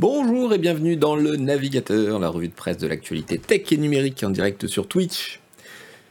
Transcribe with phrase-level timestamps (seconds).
[0.00, 4.22] Bonjour et bienvenue dans le Navigateur, la revue de presse de l'actualité tech et numérique
[4.22, 5.40] en direct sur Twitch.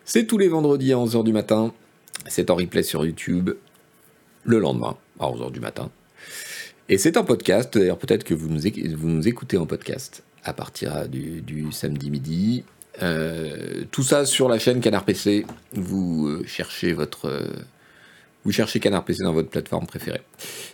[0.03, 1.73] C'est tous les vendredis à 11h du matin.
[2.27, 3.51] C'est en replay sur YouTube
[4.43, 5.89] le lendemain à 11h du matin.
[6.89, 11.71] Et c'est en podcast, d'ailleurs peut-être que vous nous, écoutez en podcast à partir du,
[11.71, 12.65] samedi midi.
[13.01, 15.45] Euh, tout ça sur la chaîne Canard PC.
[15.71, 17.29] Vous euh, cherchez votre...
[18.45, 20.21] Vous cherchez Canard PC dans votre plateforme préférée.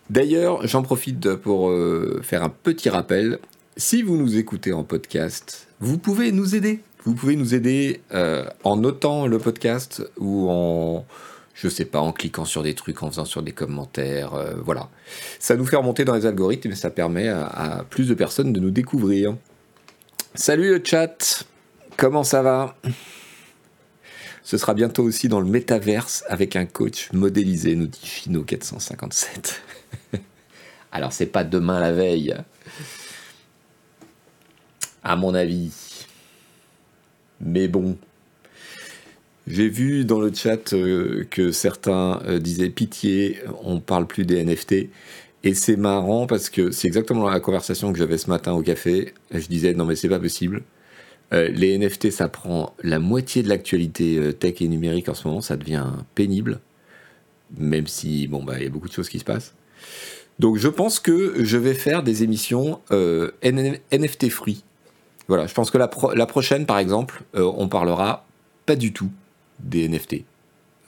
[0.10, 3.40] D'ailleurs, j'en profite pour euh, faire un petit rappel.
[3.78, 6.82] Si vous nous écoutez en podcast, vous pouvez nous aider.
[7.04, 11.06] Vous pouvez nous aider euh, en notant le podcast ou en,
[11.54, 14.90] je sais pas, en cliquant sur des trucs, en faisant sur des commentaires, euh, voilà.
[15.40, 18.60] Ça nous fait remonter dans les algorithmes et ça permet à, plus de personnes de
[18.60, 19.36] nous découvrir.
[20.36, 21.46] Salut le chat,
[21.98, 22.76] comment ça va?
[24.44, 29.62] Ce sera bientôt aussi dans le métaverse avec un coach modélisé, nous dit Chino 457.
[30.92, 32.36] Alors c'est pas demain la veille,
[35.02, 35.72] à mon avis.
[37.40, 37.98] Mais bon,
[39.48, 44.44] j'ai vu dans le chat euh, que certains euh, disaient pitié, on parle plus des
[44.44, 44.90] NFT.
[45.46, 49.14] Et c'est marrant parce que c'est exactement la conversation que j'avais ce matin au café.
[49.32, 50.64] Je disais non mais c'est pas possible.
[51.34, 55.28] Euh, les NFT, ça prend la moitié de l'actualité euh, tech et numérique en ce
[55.28, 56.60] moment, ça devient pénible,
[57.58, 59.54] même si, bon, bah, il y a beaucoup de choses qui se passent.
[60.40, 64.64] Donc je pense que je vais faire des émissions euh, NFT free.
[65.28, 68.26] Voilà, je pense que la, prochaine, par exemple, on parlera
[68.66, 69.10] pas du tout
[69.60, 70.24] des NFT,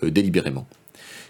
[0.03, 0.67] délibérément.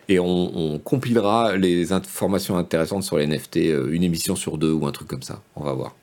[0.10, 3.58] Et on, compilera les informations intéressantes sur les NFT,
[3.92, 5.44] une émission sur deux ou un truc comme ça.
[5.56, 5.96] On va voir.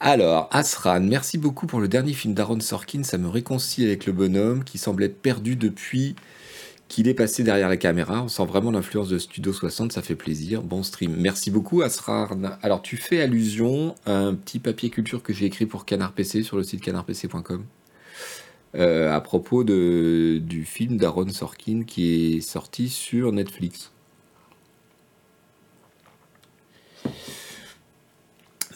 [0.00, 3.02] Alors, Asran, merci beaucoup pour le dernier film d'Aaron Sorkin.
[3.02, 6.14] Ça me réconcilie avec le bonhomme qui semblait perdu depuis
[6.86, 8.22] qu'il est passé derrière la caméra.
[8.22, 10.62] On sent vraiment l'influence de Studio 60, ça fait plaisir.
[10.62, 11.16] Bon stream.
[11.18, 12.28] Merci beaucoup, Asran.
[12.62, 16.44] Alors, tu fais allusion à un petit papier culture que j'ai écrit pour Canard PC
[16.44, 17.64] sur le site canardpc.com.
[18.76, 23.90] Euh, à propos du film d'Aaron Sorkin qui est sorti sur Netflix.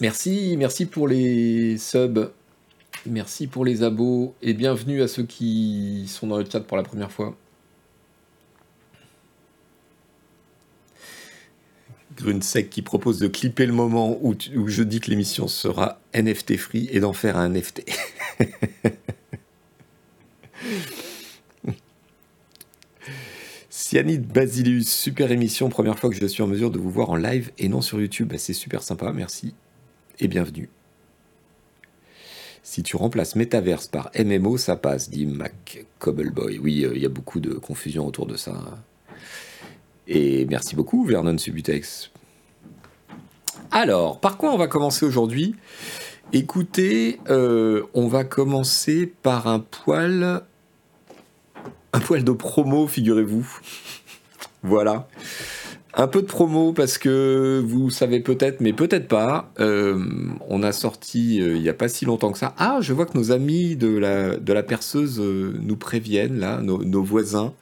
[0.03, 2.33] Merci, merci pour les subs,
[3.07, 6.83] merci pour les abos et bienvenue à ceux qui sont dans le chat pour la
[6.83, 7.37] première fois.
[12.17, 16.57] Grunsec qui propose de clipper le moment où, où je dis que l'émission sera NFT
[16.57, 17.85] free et d'en faire un NFT.
[23.71, 27.17] Cyanide Basilius, super émission, première fois que je suis en mesure de vous voir en
[27.17, 28.31] live et non sur YouTube.
[28.31, 29.55] Bah, c'est super sympa, merci
[30.23, 30.69] et bienvenue.
[32.63, 36.59] Si tu remplaces Metaverse par MMO, ça passe, dit Mac Cobbleboy.
[36.59, 38.55] Oui, euh, il y a beaucoup de confusion autour de ça.
[40.07, 42.13] Et merci beaucoup, Vernon Subutex.
[43.73, 45.57] Alors, par quoi on va commencer aujourd'hui?
[46.33, 50.43] Écoutez, euh, on va commencer par un poil.
[51.93, 53.59] Un poil de promo, figurez-vous.
[54.63, 55.09] voilà.
[55.95, 59.53] Un peu de promo parce que vous savez peut-être, mais peut-être pas.
[59.61, 60.03] Euh,
[60.49, 62.55] on a sorti euh, il n'y a pas si longtemps que ça.
[62.57, 66.63] Ah, je vois que nos amis de la, de la perceuse euh, nous préviennent, là,
[66.63, 67.53] nos, voisins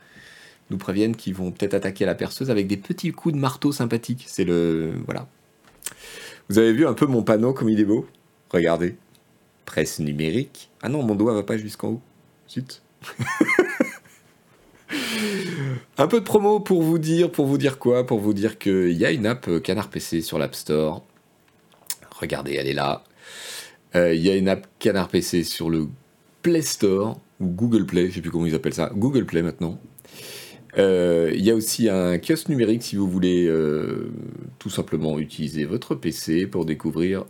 [0.71, 4.25] nous préviennent qu'ils vont peut-être attaquer la perceuse avec des petits coups de marteau sympathiques.
[4.29, 4.93] C'est le.
[5.07, 5.27] Voilà.
[6.49, 8.07] Vous avez vu un peu mon panneau comme il est beau?
[8.51, 8.95] Regardez.
[9.65, 10.71] Presse numérique.
[10.83, 12.03] Ah non, mon doigt va pas jusqu'en haut.
[12.49, 12.83] Zut.
[15.99, 18.07] Un peu de promo pour vous dire, pour vous dire quoi?
[18.07, 21.05] Pour vous dire qu'il y a une app euh, Canard PC sur l'App Store.
[22.19, 23.05] Regardez, elle est là.
[23.95, 25.89] Euh, il y a une app Canard PC sur le
[26.43, 29.43] Play Store, ou Google Play, je ne sais plus comment ils appellent ça, Google Play
[29.43, 29.79] maintenant.
[30.79, 33.53] Euh, il y a aussi un kiosque numérique si vous voulez
[34.59, 37.25] tout simplement utiliser votre PC pour découvrir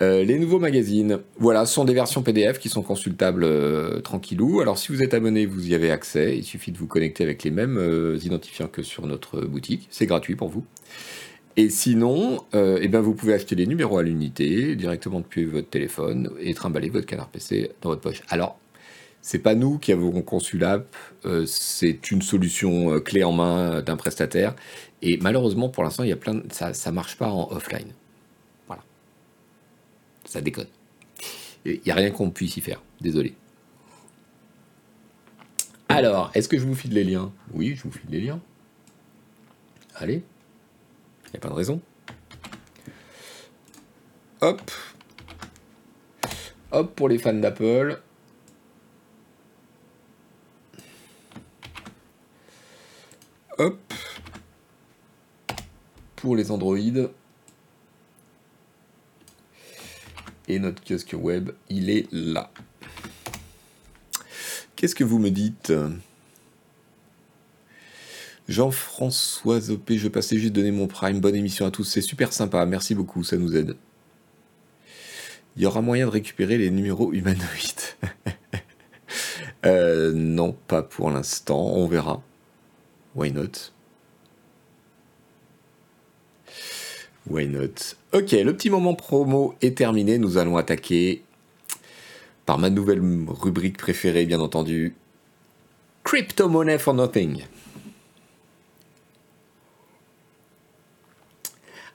[0.00, 4.60] euh, les nouveaux magazines, voilà, sont des versions PDF qui sont consultables euh, tranquillou.
[4.60, 6.36] Alors si vous êtes abonné, vous y avez accès.
[6.36, 9.88] Il suffit de vous connecter avec les mêmes euh, identifiants que sur notre boutique.
[9.90, 10.64] C'est gratuit pour vous.
[11.56, 16.30] Et sinon, eh ben, vous pouvez acheter les numéros à l'unité directement depuis votre téléphone
[16.38, 18.22] et trimballer votre canard PC dans votre poche.
[18.28, 18.60] Alors,
[19.22, 20.94] c'est pas nous qui avons conçu l'app,
[21.46, 24.54] c'est une solution clé en main d'un prestataire.
[25.02, 26.18] Et malheureusement, pour l'instant, il y a
[26.52, 27.92] ça, ça marche pas en offline
[30.28, 30.68] ça déconne.
[31.64, 33.34] Il n'y a rien qu'on puisse y faire, désolé.
[35.88, 37.32] Alors, est-ce que je vous file les liens?
[37.52, 38.40] Oui, je vous file les liens.
[39.96, 40.22] Allez,
[41.24, 41.80] il n'y a pas de raison.
[44.40, 44.70] Hop.
[46.70, 48.00] Hop pour les fans d'Apple.
[53.56, 53.94] Hop.
[56.16, 56.78] Pour les Android.
[60.48, 62.50] Et notre kiosque web, il est là.
[64.74, 65.72] Qu'est-ce que vous me dites
[68.48, 71.20] Jean-François Zopé, je passais juste donner mon prime.
[71.20, 72.64] Bonne émission à tous, c'est super sympa.
[72.64, 73.76] Merci beaucoup, ça nous aide.
[75.56, 77.82] Il y aura moyen de récupérer les numéros humanoïdes.
[79.66, 81.72] Euh, non, pas pour l'instant.
[81.74, 82.22] On verra.
[83.16, 83.72] Why not
[87.28, 90.16] Why not Ok, le petit moment promo est terminé.
[90.16, 91.22] Nous allons attaquer
[92.46, 94.94] par ma nouvelle rubrique préférée, bien entendu.
[96.04, 97.44] Crypto Money for Nothing.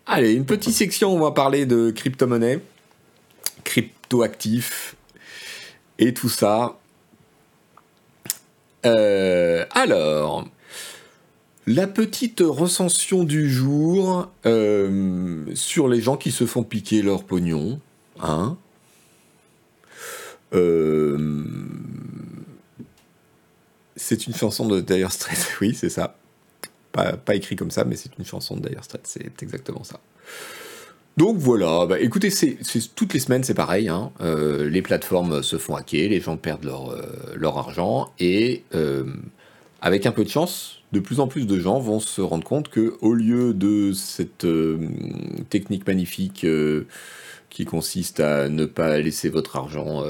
[0.06, 2.60] Allez, une petite section, on va parler de crypto-monnaie,
[3.64, 4.96] crypto-actifs
[5.98, 6.78] et tout ça.
[8.86, 10.48] Euh, alors,
[11.66, 17.80] la petite recension du jour euh, sur les gens qui se font piquer leur pognon.
[18.20, 18.58] Hein
[20.54, 21.46] euh,
[23.96, 26.18] c'est une chanson de Dire Straits, oui, c'est ça.
[26.92, 30.00] Pas, écrit comme ça, mais c'est une chanson de Dire Straits, c'est exactement ça.
[31.16, 32.30] Donc voilà, bah, écoutez,
[32.96, 34.12] toutes les semaines c'est pareil, hein.
[34.22, 36.66] euh, les plateformes se font hacker, les gens perdent
[37.36, 38.64] leur, argent, et
[39.82, 42.70] avec un peu de chance, de plus en plus de gens vont se rendre compte
[42.70, 44.48] que au lieu de cette
[45.50, 46.46] technique magnifique
[47.50, 50.04] qui consiste à ne pas laisser votre argent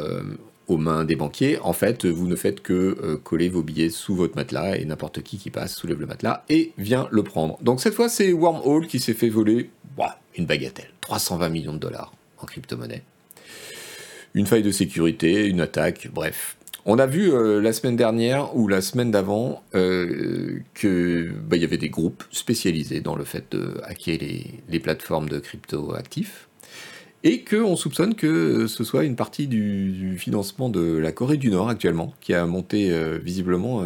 [0.67, 4.35] aux mains des banquiers, en fait, vous ne faites que coller vos billets sous votre
[4.35, 7.57] matelas et n'importe qui qui passe soulève le matelas et vient le prendre.
[7.63, 9.69] Donc cette fois, c'est Wormhole qui s'est fait voler
[10.37, 10.89] une bagatelle.
[10.99, 13.03] 320 millions de dollars en crypto-monnaie.
[14.33, 16.57] Une faille de sécurité, une attaque, bref.
[16.85, 21.63] On a vu euh, la semaine dernière ou la semaine d'avant euh, qu'il bah, y
[21.63, 26.49] avait des groupes spécialisés dans le fait de hacker les, plateformes de crypto actifs
[27.23, 31.69] et qu'on soupçonne que ce soit une partie du, financement de la Corée du Nord
[31.69, 33.85] actuellement, qui a monté euh, visiblement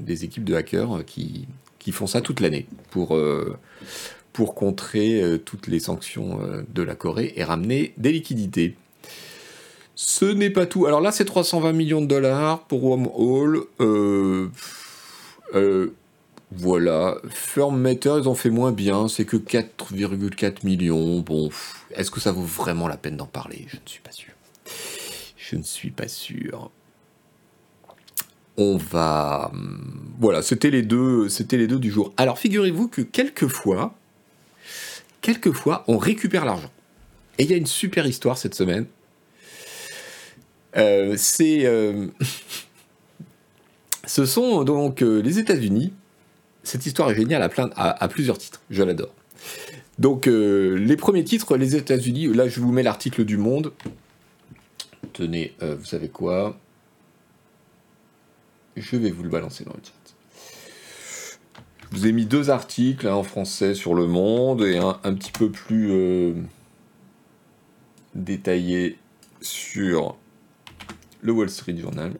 [0.00, 1.46] des équipes de hackers qui,
[1.92, 3.14] font ça toute l'année pour
[4.46, 8.76] contrer euh, toutes les sanctions euh, de la Corée et ramener des liquidités.
[10.00, 10.86] Ce n'est pas tout.
[10.86, 13.64] Alors là, c'est 320 millions de dollars pour Wormhole.
[13.80, 14.48] Euh,
[15.56, 15.92] euh,
[16.52, 17.16] voilà.
[17.28, 19.08] Firmmeter, ils ont fait moins bien.
[19.08, 21.18] C'est que 4,4 millions.
[21.18, 21.50] Bon,
[21.96, 23.66] est-ce que ça vaut vraiment la peine d'en parler?
[23.66, 24.32] Je ne suis pas sûr.
[25.36, 26.70] Je ne suis pas sûr.
[28.56, 29.50] On va.
[29.52, 32.12] Hum, voilà, c'était les deux, c'était les deux du jour.
[32.16, 33.96] Alors, figurez-vous que quelquefois,
[35.22, 36.70] quelquefois, on récupère l'argent.
[37.38, 38.86] Et il y a une super histoire cette semaine.
[40.76, 41.16] Euh.
[41.40, 42.06] Euh,
[44.06, 45.92] ce sont donc euh, les États-Unis.
[46.62, 48.60] Cette histoire est géniale à, plusieurs titres.
[48.68, 49.14] Je l'adore.
[49.98, 52.26] Donc, les premiers titres, les États-Unis.
[52.26, 53.72] Là, je vous mets l'article du Monde.
[55.14, 56.58] Tenez, vous savez quoi?
[58.76, 59.92] Je vais vous le balancer dans le chat.
[61.90, 65.32] Je vous ai mis deux articles en français sur Le Monde et un, un petit
[65.32, 66.34] peu plus
[68.14, 68.98] détaillé
[69.40, 70.18] sur
[71.20, 72.12] le Wall Street Journal.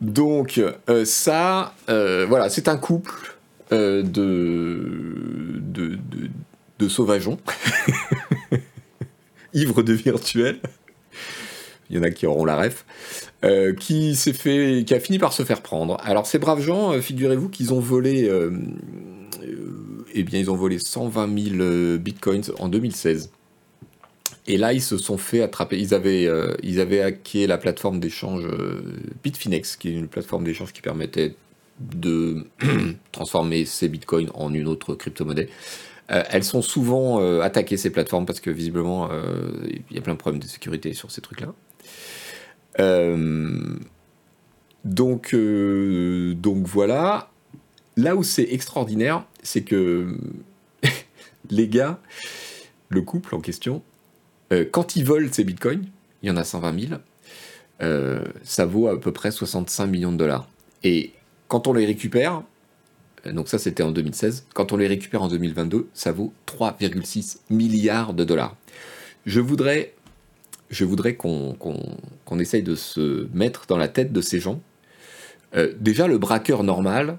[0.00, 3.36] Donc euh, ça, euh, voilà, c'est un couple
[3.70, 5.98] de, de,
[6.78, 7.38] de, sauvageons,
[9.52, 10.60] ivres de virtuel.
[11.90, 12.84] Il y en a qui auront la ref.
[13.44, 15.96] Euh, qui fait, qui a fini par se faire prendre.
[16.02, 18.50] Alors ces braves gens, euh, figurez-vous qu'ils ont volé, euh,
[20.12, 23.30] eh bien ils ont volé 120 000 bitcoins en 2016.
[24.48, 25.78] Et là, ils se sont fait attraper.
[25.78, 26.28] Ils avaient,
[26.62, 28.48] ils avaient hacké la plateforme d'échange
[29.22, 31.34] Bitfinex, qui est une plateforme d'échange qui permettait
[31.78, 32.46] de
[33.12, 35.48] transformer ces bitcoins en une autre crypto-monnaie.
[36.08, 39.10] elles sont souvent attaquées, ces plateformes, parce que visiblement,
[39.68, 41.52] il y a plein de problèmes de sécurité sur ces trucs-là.
[42.80, 43.76] Euh,
[44.84, 47.30] donc, euh, donc voilà.
[47.96, 50.16] Là où c'est extraordinaire, c'est que
[51.50, 52.00] les gars,
[52.88, 53.82] le couple en question,
[54.52, 55.84] euh, quand ils volent ces bitcoins,
[56.22, 57.00] il y en a 120 000,
[58.42, 60.48] ça vaut à peu près 65 millions de dollars.
[60.82, 61.12] Et
[61.46, 62.42] quand on les récupère,
[63.24, 68.14] donc ça c'était en 2016, quand on les récupère en 2022, ça vaut 3,6 milliards
[68.14, 68.56] de dollars.
[69.26, 69.94] Je voudrais
[70.70, 74.60] qu'on essaye de se mettre dans la tête de ces gens.
[75.54, 77.18] Euh, déjà, le braqueur normal,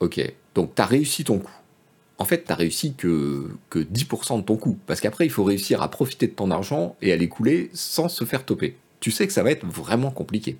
[0.00, 0.20] ok,
[0.54, 1.59] donc tu as réussi ton coup.
[2.20, 4.78] En fait, tu réussi que, que 10% de ton coup.
[4.86, 8.24] Parce qu'après, il faut réussir à profiter de ton argent et à l'écouler sans se
[8.24, 8.76] faire toper.
[9.00, 10.58] Tu sais que ça va être vraiment compliqué.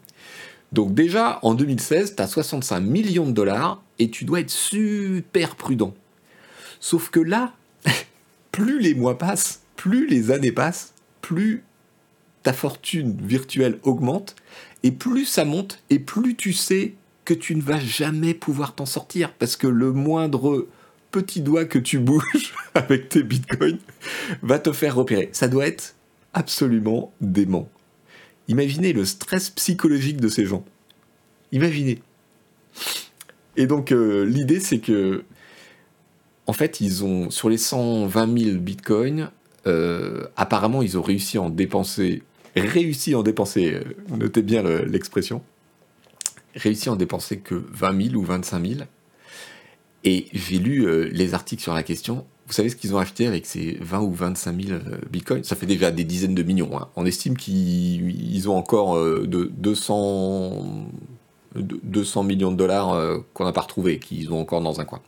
[0.72, 5.54] Donc déjà, en 2016, tu as 65 millions de dollars et tu dois être super
[5.54, 5.92] prudent.
[6.80, 7.52] Sauf que là,
[8.52, 11.62] plus les mois passent, plus les années passent, plus
[12.42, 14.34] ta fortune virtuelle augmente,
[14.82, 16.94] et plus ça monte, et plus tu sais
[17.26, 20.66] que tu ne vas jamais pouvoir t'en sortir, parce que le moindre
[21.10, 23.78] petit doigt que tu bouges avec tes bitcoins
[24.42, 25.28] va te faire repérer.
[25.32, 25.94] Ça doit être
[26.32, 27.68] absolument dément.
[28.48, 30.64] Imaginez le stress psychologique de ces gens.
[31.52, 32.00] Imaginez.
[33.56, 35.24] Et donc euh, l'idée c'est que
[36.46, 39.30] en fait ils ont sur les 120 000 bitcoins
[39.66, 42.22] euh, apparemment ils ont réussi à en dépenser
[42.56, 45.42] réussi à en dépenser euh, notez bien l'expression
[46.54, 48.80] réussi à en dépenser que 20 000 ou 25 000
[50.04, 53.46] et j'ai lu les articles sur la question vous savez ce qu'ils ont acheté avec
[53.46, 54.78] ces 20 ou 25 000
[55.08, 55.44] bitcoins?
[55.44, 56.76] Ça fait déjà des dizaines de millions.
[56.76, 56.88] Hein.
[56.96, 60.88] On estime qu'ils ont encore de 200,
[61.56, 65.00] 200 millions de dollars euh, qu'on n'a pas retrouvé, qu'ils ont encore dans un coin.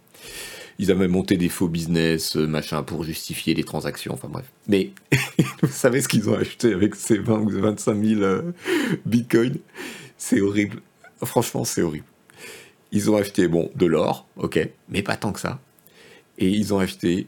[0.79, 4.47] Ils avaient monté des faux business, euh, machin, pour justifier les transactions, enfin bref.
[4.69, 4.91] Mais
[5.63, 8.53] vous savez ce qu'ils ont acheté avec ces 20 ou 25 000 euh,
[9.07, 9.59] bitcoins?
[10.17, 10.81] C'est horrible.
[11.25, 12.07] Franchement, c'est horrible.
[12.93, 15.61] Ils ont acheté, bon, de l'or, ok, mais pas tant que ça.
[16.39, 17.27] Et ils ont acheté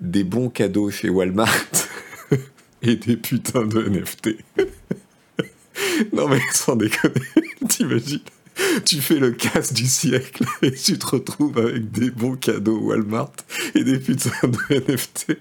[0.00, 1.66] des bons cadeaux chez Walmart
[2.82, 4.36] et des putains de NFT.
[6.12, 7.20] non mais sans déconner,
[7.68, 8.20] t'imagines
[8.84, 13.32] tu fais le casse du siècle et tu te retrouves avec des bons cadeaux Walmart
[13.74, 15.38] et des putains de NFT.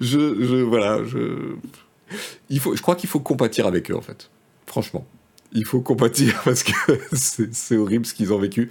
[0.00, 1.54] Je, je, voilà, je,
[2.50, 4.30] il faut, je crois qu'il faut compatir avec eux en fait.
[4.66, 5.06] Franchement,
[5.52, 6.72] il faut compatir parce que
[7.12, 8.70] c'est horrible ce qu'ils ont vécu.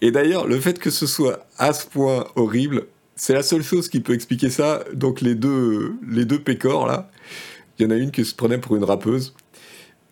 [0.00, 3.88] Et d'ailleurs, le fait que ce soit à ce point horrible, c'est la seule chose
[3.88, 4.84] qui peut expliquer ça.
[4.92, 7.10] Donc les deux, les deux pécores là,
[7.78, 9.34] il y en a une qui se prenait pour une rappeuse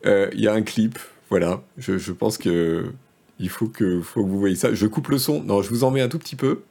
[0.07, 0.99] euh, il y a un clip,
[1.31, 1.63] voilà.
[1.79, 2.93] Je, pense que
[3.39, 4.75] il faut que, faut que vous voyez ça.
[4.75, 5.43] Je coupe le son.
[5.43, 6.63] Non, je vous en mets un tout petit peu.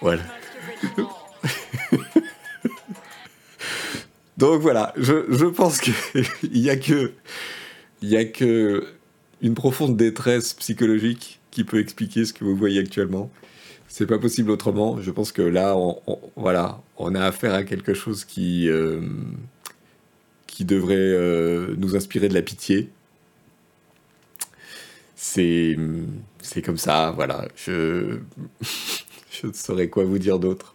[0.00, 0.22] Voilà.
[4.42, 5.94] Donc voilà, je, pense qu'il
[6.52, 7.12] n'y a que,
[8.02, 8.88] il y a que
[9.40, 13.30] une profonde détresse psychologique qui peut expliquer ce que vous voyez actuellement.
[13.86, 15.00] C'est pas possible autrement.
[15.00, 16.02] Je pense que là, on,
[16.34, 19.02] voilà, on a affaire à quelque chose qui, euh,
[20.48, 22.90] qui devrait euh, nous inspirer de la pitié.
[25.14, 25.76] C'est,
[26.40, 27.46] c'est comme ça, voilà.
[27.54, 28.18] Je,
[29.30, 30.74] je ne saurais quoi vous dire d'autre.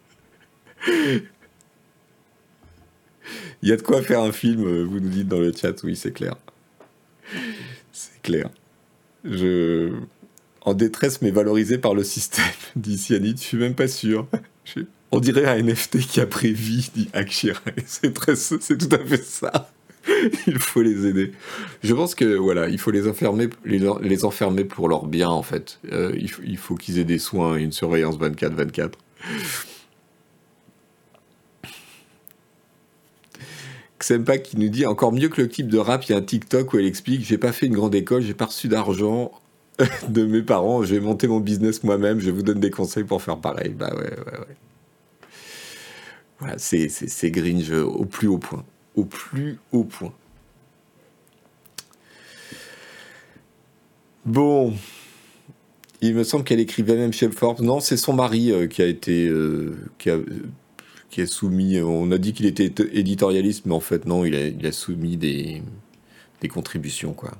[3.61, 5.95] Il y a de quoi faire un film, vous nous dites dans le chat, oui,
[5.95, 6.35] c'est clair.
[7.91, 8.49] C'est clair.
[9.23, 9.91] Je.
[10.61, 14.27] En détresse, mais valorisé par le système, dit Cyanide, je suis même pas sûr.
[15.11, 17.61] On dirait un NFT qui a pris dit Akshira.
[17.85, 19.71] C'est très, tout à fait ça.
[20.47, 21.31] il faut les aider.
[21.83, 25.79] Je pense que voilà, il faut les enfermer, les, enfermer pour leur bien en fait.
[25.91, 28.91] Euh, il, faut qu'ils aient des soins et une surveillance 24-24.
[33.99, 36.21] Xempa qui nous dit encore mieux que le clip de rap, il y a un
[36.21, 39.31] TikTok où elle explique j'ai pas fait une grande école, j'ai pas reçu d'argent
[40.09, 43.37] de mes parents, j'ai monté mon business moi-même, je vous donne des conseils pour faire
[43.37, 43.69] pareil.
[43.69, 44.55] Bah ouais, ouais, ouais.
[46.39, 48.63] Voilà, c'est, c'est, Gringe au plus haut point
[48.97, 50.11] au plus haut point.
[54.25, 54.73] Bon,
[56.01, 57.61] il me semble qu'elle écrivait même chez Forbes.
[57.61, 60.17] Non, c'est son mari euh, qui a été euh, qui, a,
[61.09, 61.79] qui, soumis.
[61.81, 65.61] On a dit qu'il était éditorialiste, mais en fait non, il a, soumis des,
[66.49, 67.31] contributions quoi.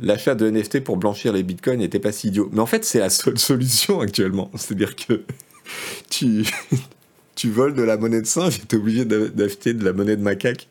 [0.00, 2.48] L'achat de NFT pour blanchir les bitcoins n'était pas si idiot.
[2.52, 4.48] Mais en fait, c'est la seule solution actuellement.
[4.54, 5.24] C'est-à-dire que
[6.10, 6.44] tu,
[7.34, 10.68] tu voles de la monnaie de singe et obligé d'acheter de la monnaie de macaque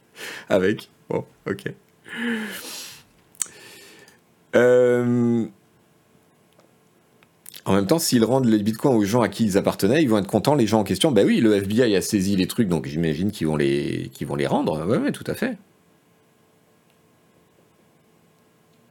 [0.47, 0.89] avec.
[1.09, 1.63] Bon, ok.
[4.55, 5.45] Euh,
[7.67, 10.17] en même temps, s'ils rendent les bitcoins aux gens à qui ils appartenaient, ils vont
[10.17, 11.11] être contents, les gens en question.
[11.11, 14.09] Ben oui, le FBI a saisi les trucs, donc j'imagine qu'ils vont, les...
[14.47, 14.85] rendre.
[14.85, 15.57] Ouais, ouais, tout à fait.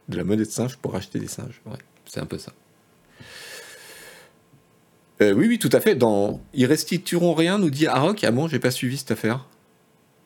[0.09, 1.59] De la monnaie de singe pour acheter des singes.
[2.05, 2.53] C'est un peu ça.
[5.23, 5.95] Euh, oui, oui, tout à fait.
[5.95, 8.23] Dans Ils restitueront rien, nous dit Arok.
[8.23, 9.47] Ah bon, j'ai pas suivi cette affaire.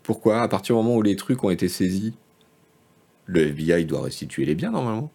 [0.03, 0.41] Pourquoi?
[0.41, 2.15] À partir du moment où les trucs ont été saisis,
[3.27, 5.09] le FBI doit restituer les biens normalement.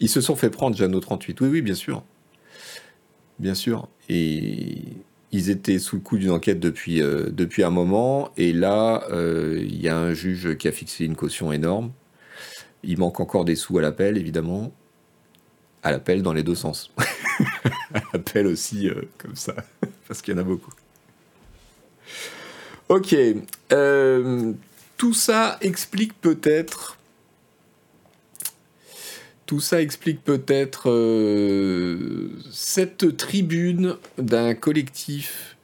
[0.00, 1.40] Ils se sont fait prendre Jano 38.
[1.40, 2.04] Oui, oui, bien sûr.
[3.38, 3.88] Bien sûr.
[4.08, 4.78] Et
[5.32, 8.30] ils étaient sous le coup d'une enquête depuis, euh, depuis un moment.
[8.36, 11.90] Et là, euh, il y a un juge qui a fixé une caution énorme.
[12.84, 14.72] Il manque encore des sous à l'appel, évidemment.
[15.82, 16.92] À l'appel dans les deux sens.
[18.12, 19.56] appelle aussi euh, comme ça,
[20.08, 20.72] parce qu'il y en a beaucoup.
[22.88, 23.16] Ok,
[24.96, 26.98] tout ça explique peut-être
[29.46, 35.56] Tout ça explique peut-être euh, cette tribune d'un collectif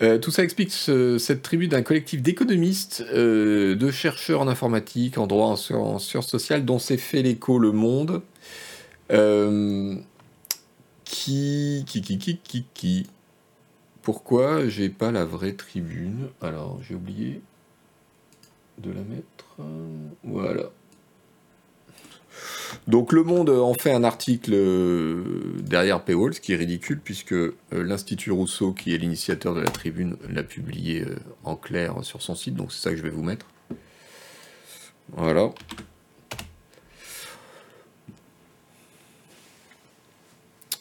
[0.00, 5.18] Euh, tout ça explique ce- cette tribu d'un collectif d'économistes, euh, de chercheurs en informatique,
[5.18, 8.22] en droit, en, sci- en sciences sociales, dont s'est fait l'écho Le Monde,
[11.04, 13.06] qui, qui, qui, qui.
[14.08, 17.42] Pourquoi j'ai pas la vraie tribune Alors, j'ai oublié
[18.78, 19.58] de la mettre.
[20.24, 20.70] Voilà.
[22.86, 27.34] Donc Le Monde en fait un article euh, derrière Paywall, ce qui est ridicule puisque
[27.34, 32.22] euh, l'Institut Rousseau, qui est l'initiateur de la tribune, l'a publié euh, en clair sur
[32.22, 33.44] son site, donc c'est ça que je vais vous mettre.
[35.12, 35.50] Voilà.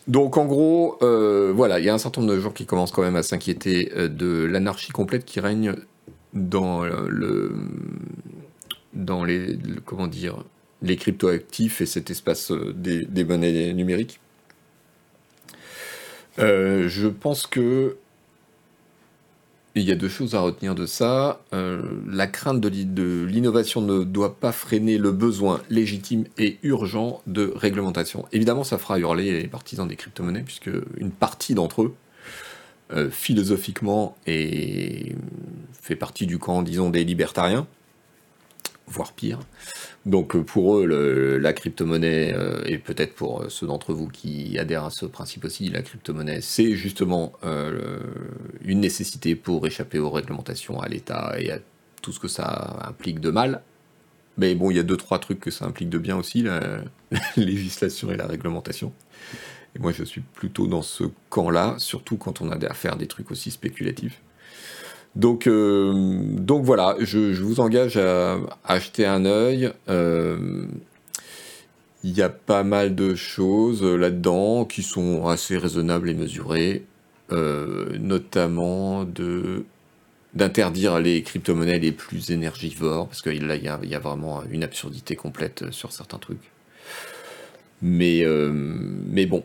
[0.08, 2.92] Donc en gros, euh, voilà, il y a un certain nombre de gens qui commencent
[2.92, 5.74] quand même à s'inquiéter euh, de l'anarchie complète qui règne
[6.34, 7.10] dans euh,
[9.26, 10.44] les, le- comment dire,
[10.82, 14.20] les cryptoactifs et cet espace des, monnaies numériques.
[16.38, 17.98] Je pense que
[19.82, 21.42] il y a deux choses à retenir de ça.
[21.54, 26.58] Euh, la crainte de l'i- de l'innovation ne doit pas freiner le besoin légitime et
[26.64, 28.26] urgent de réglementation.
[28.32, 31.96] Évidemment, ça fera hurler les partisans des crypto-monnaies, puisque une partie d'entre eux,
[32.94, 37.68] euh, philosophiquement, fait partie du camp, disons, des libertariens,
[38.88, 39.40] voire pire.
[40.08, 44.58] Donc euh, pour eux, la crypto-monnaie, euh, et peut-être pour euh, ceux d'entre vous qui
[44.58, 47.34] adhèrent à ce principe aussi, la crypto-monnaie, c'est justement
[48.64, 51.60] une nécessité pour échapper aux réglementations, à l'État et à
[52.02, 53.62] tout ce que ça implique de mal.
[54.38, 56.62] Mais bon, il y a deux, trois trucs que ça implique de bien aussi, la,
[57.12, 58.94] la législation et la réglementation.
[59.76, 63.08] Et moi, je suis plutôt dans ce camp-là, surtout quand on a à faire des
[63.08, 64.22] trucs aussi spéculatifs.
[65.18, 65.94] Donc, euh,
[66.38, 69.72] donc voilà, je, vous engage à, acheter un œil.
[69.90, 70.68] Euh,
[72.04, 76.86] Il y a pas mal de choses là-dedans qui sont assez raisonnables et mesurées,
[77.32, 79.08] euh, notamment
[80.36, 85.16] d'interdire les crypto-monnaies les plus énergivores, parce que là, il y a, vraiment une absurdité
[85.16, 86.52] complète sur certains trucs.
[87.82, 88.24] Mais
[89.26, 89.44] bon,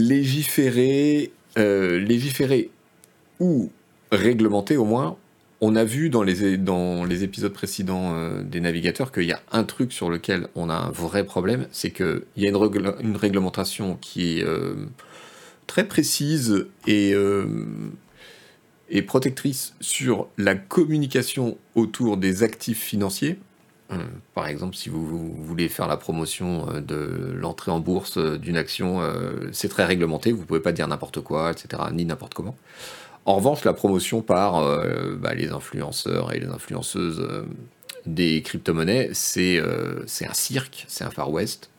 [0.00, 2.70] légiférer, euh, légiférer
[3.38, 3.70] ou
[4.10, 5.16] réglementer au moins,
[5.60, 9.42] on a vu dans les, dans les épisodes précédents euh, des navigateurs qu'il y a
[9.52, 12.96] un truc sur lequel on a un vrai problème, c'est qu'il y a une, régl-
[13.00, 14.74] une réglementation qui est euh,
[15.66, 17.14] très précise et
[19.06, 23.38] protectrice sur la communication autour des actifs financiers.
[23.92, 23.96] Euh,
[24.34, 25.04] Par exemple, si vous,
[25.42, 29.00] voulez faire la promotion euh, de l'entrée en bourse euh, d'une action,
[29.52, 32.56] c'est très réglementé, vous pouvez pas dire n'importe quoi, etc., ni n'importe comment.
[33.26, 34.62] En revanche, la promotion par
[35.18, 37.22] bah, les influenceurs et les influenceuses
[38.06, 41.70] des crypto-monnaies, c'est un cirque, c'est un Far West,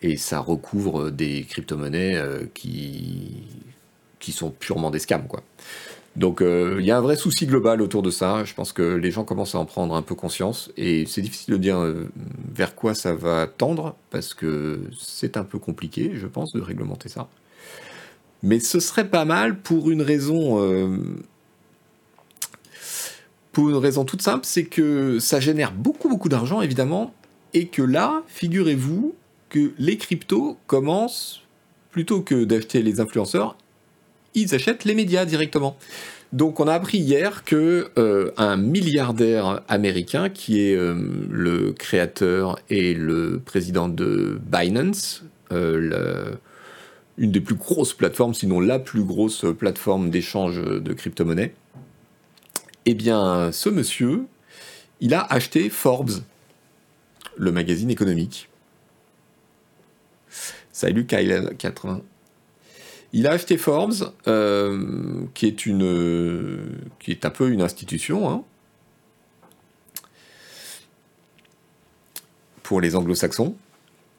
[0.00, 2.18] et ça recouvre des crypto-monnaies
[2.54, 3.42] qui,
[4.18, 5.42] qui sont purement des scams, quoi.
[6.16, 8.44] Donc euh, il y a un vrai souci global autour de ça.
[8.44, 11.54] Je pense que les gens commencent à en prendre un peu conscience et c'est difficile
[11.54, 12.10] de dire euh,
[12.52, 17.08] vers quoi ça va tendre parce que c'est un peu compliqué, je pense, de réglementer
[17.08, 17.28] ça.
[18.42, 20.98] Mais ce serait pas mal pour une raison, euh,
[23.52, 27.14] pour une raison toute simple, c'est que ça génère beaucoup beaucoup d'argent évidemment
[27.54, 29.14] et que là, figurez-vous
[29.48, 31.42] que les cryptos commencent
[31.90, 33.56] plutôt que d'acheter les influenceurs,
[34.34, 35.76] ils achètent les médias directement.
[36.32, 40.94] Donc on a appris hier que euh, un milliardaire américain qui est euh,
[41.28, 46.32] le créateur et le président de Binance, euh,
[47.18, 51.52] une des plus grosses plateformes, sinon la plus grosse plateforme d'échange de crypto-monnaies,
[52.86, 54.26] eh bien ce monsieur,
[55.00, 56.22] il a acheté Forbes,
[57.36, 58.48] le magazine économique.
[60.70, 62.02] Salut Kyle80.
[63.12, 68.44] Il a acheté Forbes, euh, qui est un peu une institution hein,
[72.62, 73.56] pour les Anglo-Saxons.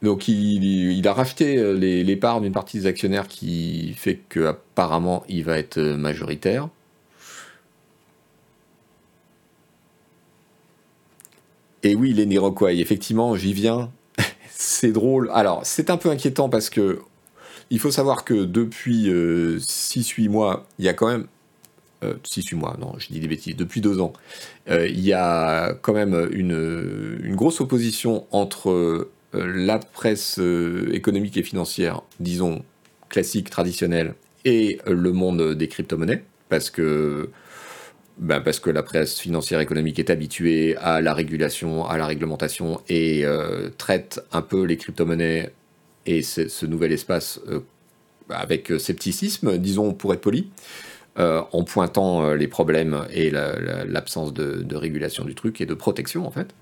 [0.02, 5.44] Donc il, a racheté euh, les, parts d'une partie des actionnaires qui fait qu'apparemment il
[5.44, 6.68] va être euh, majoritaire.
[11.84, 13.92] Et oui, les Iroquois, effectivement, j'y viens.
[14.50, 15.30] c'est drôle.
[15.34, 17.00] Alors, c'est un peu inquiétant parce que
[17.72, 21.28] il faut savoir que depuis 6-8 mois, il y a quand même.
[22.02, 24.14] 6-8 mois, non, je dis des bêtises, depuis deux ans,
[24.70, 31.38] euh, il y a quand même une, grosse opposition entre euh, la presse euh, économique
[31.38, 32.64] et financière, disons,
[33.10, 37.30] classique, traditionnel, et le monde des crypto-monnaies, parce que,
[38.18, 42.82] ben parce que la presse financière économique est habituée à la régulation, à la réglementation,
[42.90, 45.54] et euh, traite un peu les crypto-monnaies
[46.06, 47.60] et ce nouvel espace euh,
[48.30, 50.50] avec scepticisme, disons pour être poli.
[51.20, 56.32] Euh, en pointant les problèmes et l'absence de, régulation du truc et de protection en
[56.32, 56.56] fait.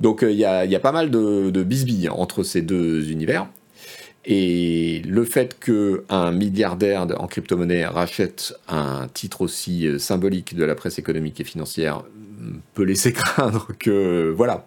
[0.00, 3.46] Donc il y, a, pas mal de, de bisbilles entre ces deux univers.
[4.26, 10.74] Et le fait qu'un milliardaire en crypto-monnaie rachète un titre aussi euh, symbolique de la
[10.74, 12.04] presse économique et financière
[12.38, 14.66] mm, peut laisser craindre que, voilà,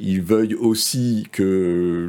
[0.00, 2.08] il veuille aussi que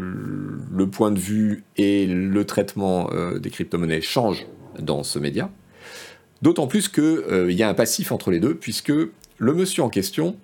[0.71, 4.45] le point de vue et le traitement euh, des crypto-monnaies changent
[4.79, 5.49] dans ce média.
[6.41, 9.89] D'autant plus qu'il euh, y a un passif entre les deux, puisque le monsieur en
[9.89, 10.37] question,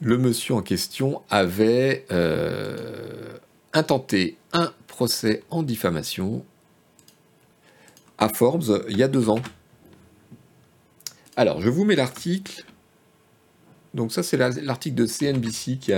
[0.00, 2.06] le monsieur en question avait
[3.72, 6.44] intenté un procès en diffamation
[8.18, 9.40] à Forbes il y a deux ans.
[11.36, 12.64] Alors, je vous mets l'article.
[13.98, 15.90] Donc ça, c'est l'article de CNBC qui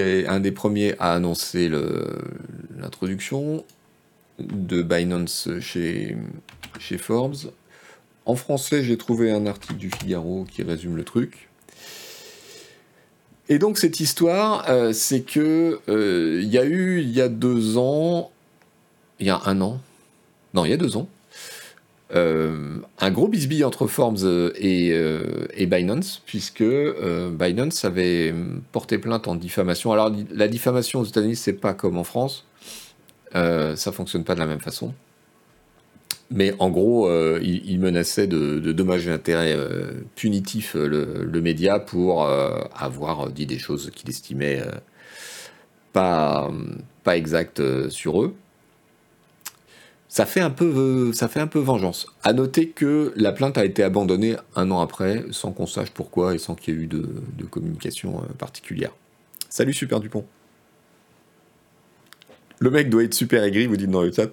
[0.00, 1.70] est un des premiers à annoncer
[2.78, 3.62] l'introduction
[4.38, 6.16] de Binance chez,
[6.78, 7.36] chez Forbes.
[8.24, 11.50] En français, j'ai trouvé un article du Figaro qui résume le truc.
[13.50, 17.28] Et donc cette histoire, euh, c'est que euh, il y a eu il y a
[17.28, 18.30] deux ans,
[19.20, 19.78] il y a un an,
[20.54, 21.06] non il y a deux ans,
[22.14, 24.88] euh, un gros bisbille entre Forbes et,
[25.54, 28.34] et Binance, puisque Binance avait
[28.72, 29.92] porté plainte en diffamation.
[29.92, 32.46] Alors la diffamation aux États-Unis, c'est pas comme en France,
[33.32, 34.94] ça fonctionne pas de la même façon.
[36.30, 40.88] Mais en gros, euh, il, menaçait de, dommages et intérêts euh, punitifs euh,
[41.30, 44.62] le, média pour avoir dit des choses qu'il estimait
[45.92, 46.50] pas,
[47.02, 48.34] pas exactes sur eux.
[50.14, 52.06] Ça fait, un peu, ça fait un peu vengeance.
[52.22, 56.36] À noter que la plainte a été abandonnée un an après, sans qu'on sache pourquoi
[56.36, 57.04] et sans qu'il y ait eu de,
[57.50, 58.92] communication particulière.
[59.48, 60.24] Salut Super Dupont.
[62.60, 64.30] Le mec doit être super aigri, vous dites dans le chat.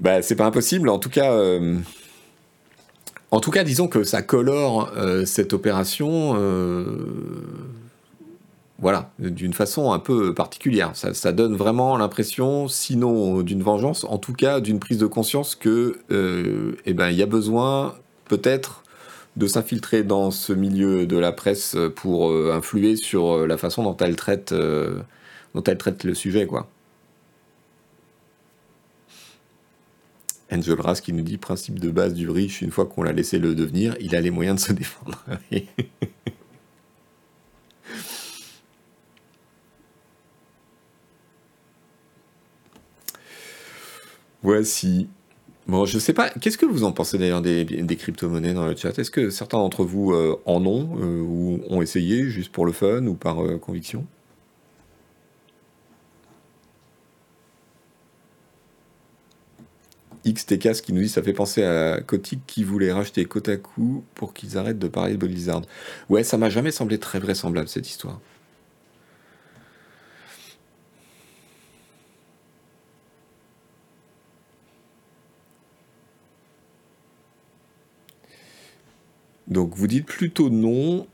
[0.00, 0.90] Bah, c'est pas impossible.
[0.90, 1.78] En tout cas, euh,
[3.30, 6.84] en tout cas, disons que ça colore euh, cette opération, euh,
[8.78, 10.92] voilà, d'une façon un peu particulière.
[10.94, 15.98] Ça, donne vraiment l'impression, sinon d'une vengeance, en tout cas d'une prise de conscience que,
[16.86, 17.94] eh ben, il y a besoin
[18.26, 18.84] peut-être
[19.36, 24.16] de s'infiltrer dans ce milieu de la presse pour influer sur la façon dont elle
[24.16, 26.68] traite, dont elle traite le sujet, quoi.
[30.50, 33.54] Angel qui nous dit principe de base du riche, une fois qu'on l'a laissé le
[33.54, 35.22] devenir, il a les moyens de se défendre.
[44.48, 45.10] Voici.
[45.66, 46.30] Bon, je sais pas.
[46.30, 47.66] Qu'est-ce que vous en pensez d'ailleurs des,
[47.98, 48.98] crypto-monnaies dans le chat?
[48.98, 52.72] Est-ce que certains d'entre vous euh, en ont euh, ou ont essayé juste pour le
[52.72, 54.06] fun ou par euh, conviction?
[60.26, 64.56] XTK qui nous dit ça fait penser à Kotick qui voulait racheter Kotaku pour qu'ils
[64.56, 65.60] arrêtent de parler de Blizzard.
[66.08, 68.18] Ouais, ça m'a jamais semblé très vraisemblable cette histoire.
[79.48, 81.06] Donc vous dites plutôt non.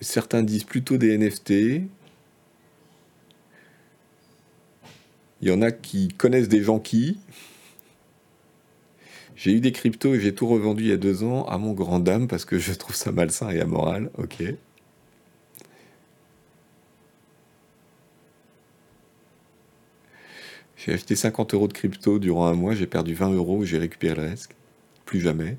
[0.00, 1.50] Certains disent plutôt des NFT.
[5.40, 7.18] Il y en a qui connaissent des gens qui.
[9.36, 11.72] J'ai eu des cryptos et j'ai tout revendu il y a deux ans à mon
[11.72, 14.10] grand dame parce que je trouve ça malsain et amoral.
[14.18, 14.42] Ok.
[20.76, 24.16] J'ai acheté 50 euros de crypto durant un mois, j'ai perdu 20 euros, j'ai récupéré
[24.16, 24.54] le reste.
[25.06, 25.56] Plus jamais.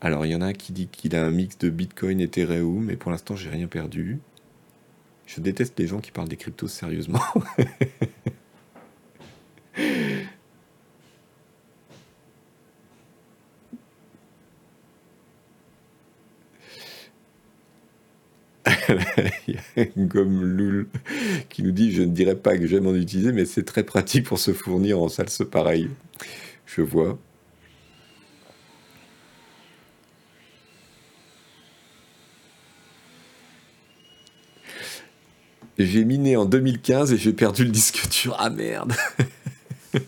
[0.00, 2.84] Alors il y en a qui dit qu'il a un mix de Bitcoin et Ethereum,
[2.84, 4.20] mais pour l'instant j'ai rien perdu.
[5.26, 7.20] Je déteste les gens qui parlent des cryptos sérieusement.
[19.46, 20.88] Il y a Gomme Loul
[21.48, 24.24] qui nous dit Je ne dirais pas que j'aime en utiliser, mais c'est très pratique
[24.26, 25.90] pour se fournir en salse pareil.
[26.66, 27.18] Je vois.
[35.78, 38.36] J'ai miné en 2015 et j'ai perdu le disque dur.
[38.38, 38.92] Ah merde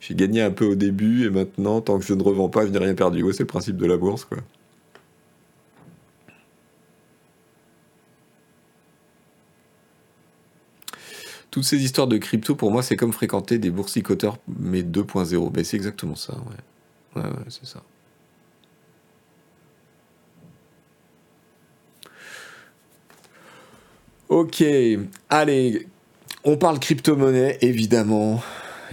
[0.00, 2.70] J'ai gagné un peu au début et maintenant, tant que je ne revends pas, je
[2.70, 3.22] n'ai rien perdu.
[3.32, 4.38] C'est le principe de la bourse, quoi.
[11.50, 15.50] Toutes ces histoires de crypto, pour moi, c'est comme fréquenter des boursicoteurs, mais 2.0.
[15.50, 16.56] Ben, c'est exactement ça, ouais.
[17.48, 17.82] C'est ça.
[24.28, 24.62] Ok,
[25.30, 25.88] allez,
[26.44, 28.42] on parle crypto-monnaie, évidemment,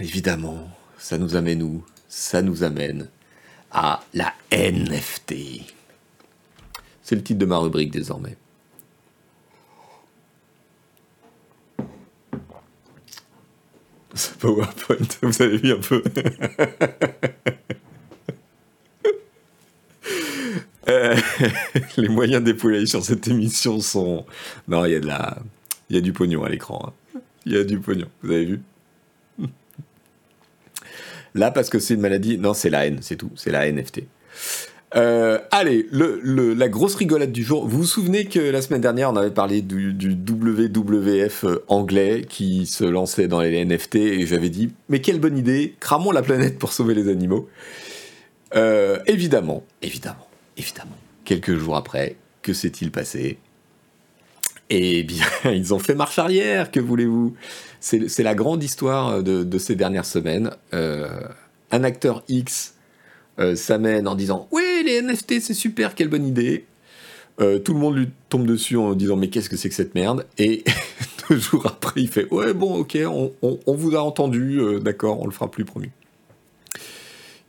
[0.00, 1.84] évidemment, ça nous amène où?
[2.08, 3.10] Ça nous amène
[3.70, 5.34] à la NFT.
[7.02, 8.38] C'est le titre de ma rubrique désormais.
[14.14, 16.02] C'est PowerPoint, vous avez vu un peu?
[20.88, 21.16] Euh,
[21.96, 24.24] les moyens d'épauler sur cette émission sont.
[24.68, 25.08] Non, il y a de.
[25.90, 26.92] Il y a du pognon à l'écran.
[27.14, 27.20] hein.
[27.44, 28.60] Il y a du pognon, vous avez vu?
[31.34, 32.38] Là, parce que c'est une maladie.
[32.38, 33.30] Non, c'est la haine, c'est tout.
[33.36, 34.02] C'est la NFT.
[34.94, 37.66] Euh, allez, le, le- la grosse rigolade du jour.
[37.68, 42.66] Vous vous souvenez que la semaine dernière, on avait parlé du, WWF euh, anglais qui
[42.66, 46.58] se lançait dans les NFT et j'avais dit, mais quelle bonne idée, cramons la planète
[46.58, 47.48] pour sauver les animaux.
[49.06, 50.25] Évidemment, évidemment,
[50.56, 50.96] évidemment.
[51.24, 53.38] Quelques jours après, que s'est-il passé?
[54.70, 57.34] Eh bien, ils ont fait marche arrière, que voulez-vous?
[57.80, 60.50] C'est la grande histoire de, ces dernières semaines.
[60.74, 61.08] Euh,
[61.70, 62.74] un acteur X
[63.38, 66.66] euh, s'amène en disant Oui, les NFT, c'est super, quelle bonne idée.
[67.38, 69.94] Euh, tout le monde lui tombe dessus en disant Mais qu'est-ce que c'est que cette
[69.94, 70.26] merde?
[70.38, 70.64] Et
[71.30, 75.32] deux jours après, il fait Ouais, bon, ok, on, vous a entendu, d'accord, on le
[75.32, 75.90] fera plus, promis.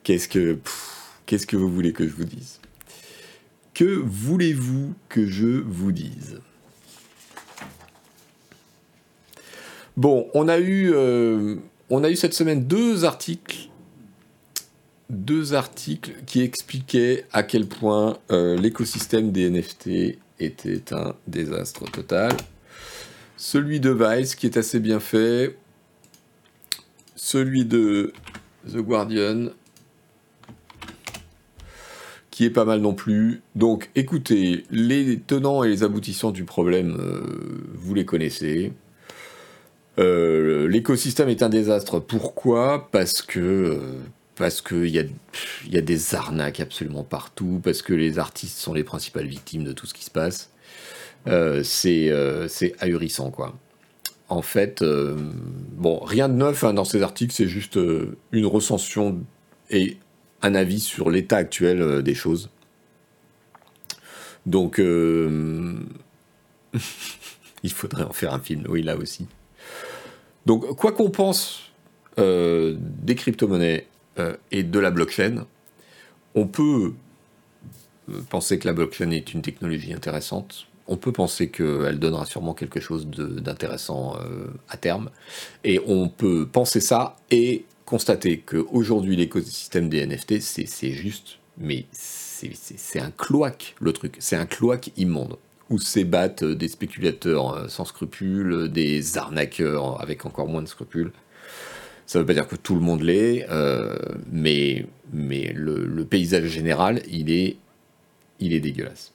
[0.03, 2.56] Qu'est-ce que vous voulez que je vous dise?
[3.77, 6.39] Que voulez-vous que je vous dise?
[9.95, 11.57] Bon, on a eu, euh,
[11.91, 13.69] on a eu cette semaine deux articles,
[15.11, 22.31] deux articles qui expliquaient à quel point euh, l'écosystème des NFT était un désastre total.
[23.35, 25.55] Celui de Vice qui est assez bien fait,
[27.15, 28.11] celui de
[28.67, 29.49] The Guardian
[32.37, 33.41] qui est pas mal non plus.
[33.55, 37.23] Donc écoutez, les tenants et les aboutissants du problème, euh,
[37.73, 38.73] vous les connaissez.
[39.97, 41.99] Euh, L'écosystème est un désastre.
[41.99, 42.89] Pourquoi?
[42.91, 43.79] Parce que euh,
[44.35, 45.03] parce qu'il y a,
[45.67, 49.71] y a des arnaques absolument partout, parce que les artistes sont les principales victimes de
[49.71, 50.51] tout ce qui se passe.
[51.63, 52.13] C'est
[52.79, 53.57] ahurissant, quoi.
[54.29, 57.79] En fait, bon, rien de neuf hein, dans ces articles, c'est juste
[58.31, 59.21] une recension
[59.71, 59.97] et
[60.41, 62.49] un avis sur l'état actuel euh, des choses.
[64.45, 65.73] Donc, euh,
[67.63, 69.27] il faudrait en faire un film, oui, là aussi.
[70.45, 71.71] Donc, quoi qu'on pense
[72.19, 73.87] euh, des crypto-monnaies
[74.49, 75.45] et de la blockchain,
[76.33, 76.93] on peut
[78.31, 80.65] penser que la blockchain est une technologie intéressante.
[80.87, 84.17] On peut penser qu'elle donnera sûrement quelque chose d'intéressant
[84.69, 85.11] à terme.
[85.63, 92.99] Et on peut penser ça et constater qu'aujourd'hui, l'écosystème des NFT, c'est juste, mais c'est
[92.99, 94.17] un cloaque, le truc.
[94.19, 95.37] C'est un cloaque immonde
[95.69, 100.67] où s'ébattent euh, des spéculateurs euh, sans scrupules, euh, des arnaqueurs avec encore moins de
[100.67, 101.11] scrupules.
[102.05, 103.97] Ça ne veut pas dire que tout le monde l'est, euh,
[104.31, 107.57] mais, mais le, le paysage général, il est,
[108.39, 109.13] il est dégueulasse.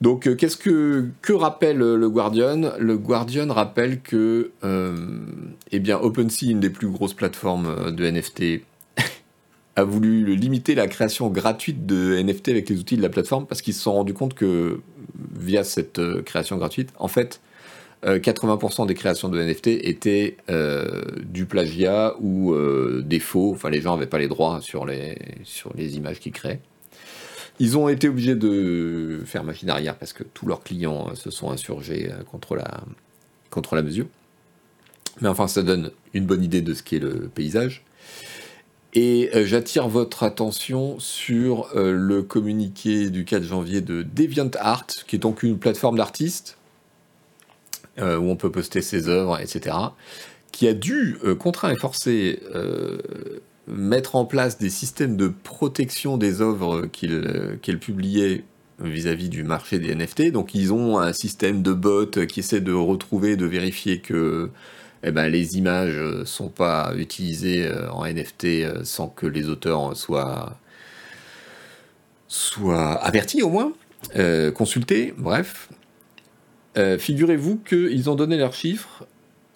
[0.00, 2.72] Donc, euh, qu'est-ce que, rappelle euh, le Guardian?
[2.78, 5.20] Le Guardian rappelle que, euh,
[5.72, 8.62] eh bien, OpenSea, une des plus grosses plateformes de NFT,
[9.76, 13.60] a voulu limiter la création gratuite de NFT avec les outils de la plateforme parce
[13.60, 14.80] qu'ils se sont rendus compte que
[15.38, 17.40] via cette création gratuite, en fait,
[18.06, 20.38] euh, 80% des créations de NFT étaient
[21.22, 22.54] du plagiat ou
[23.02, 23.52] des faux.
[23.52, 26.60] Enfin, les gens n'avaient pas les droits sur les, sur les images qu'ils créaient.
[27.60, 31.30] Ils ont été obligés de faire machine arrière parce que tous leurs clients euh, se
[31.30, 32.80] sont insurgés euh, contre la,
[33.50, 34.06] contre la mesure.
[35.20, 37.84] Mais enfin, ça donne une bonne idée de ce qu'est le paysage.
[38.94, 45.20] Et euh, j'attire votre attention sur le communiqué du 4 janvier de DeviantArt, qui est
[45.20, 46.56] donc une plateforme d'artistes
[47.98, 49.76] où on peut poster ses œuvres, etc.,
[50.52, 52.98] qui a dû, contraint et forcé, euh,
[53.72, 58.44] mettre en place des systèmes de protection des œuvres qu'il qu'elle publiait
[58.80, 60.32] vis-à-vis du marché des NFT.
[60.32, 64.50] Donc ils ont un système de bots qui essaie de retrouver, de vérifier que
[65.02, 69.48] eh ben, les images ne sont pas utilisées euh, en NFT euh, sans que les
[69.48, 70.58] auteurs soient,
[72.28, 73.72] soient avertis au moins,
[74.16, 75.68] euh, consultés, bref.
[76.98, 79.04] Figurez-vous qu'ils ont donné leurs chiffres.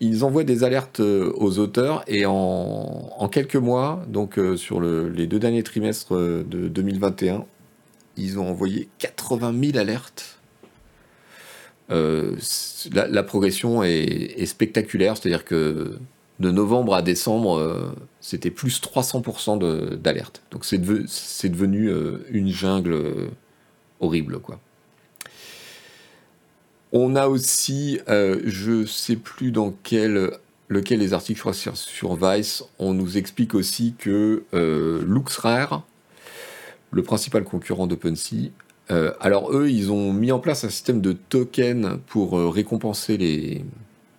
[0.00, 5.62] Ils envoient des alertes aux auteurs et en, quelques mois, donc sur les deux derniers
[5.62, 7.44] trimestres de 2021,
[8.16, 10.38] ils ont envoyé 80 000 alertes.
[11.88, 15.96] La, progression est, spectaculaire, c'est-à-dire que
[16.40, 20.42] de novembre à décembre, c'était plus 300% d'alertes.
[20.50, 21.90] Donc c'est devenu
[22.30, 23.30] une jungle
[24.00, 24.60] horrible, quoi.
[26.96, 30.30] On a aussi, euh, je sais plus dans quel,
[30.68, 35.84] lequel les articles, je crois sur, Vice, on nous explique aussi que euh, LuxRare,
[36.92, 38.52] le principal concurrent d'OpenSea,
[38.92, 43.16] euh, alors eux, ils ont mis en place un système de token pour euh, récompenser
[43.16, 43.64] les,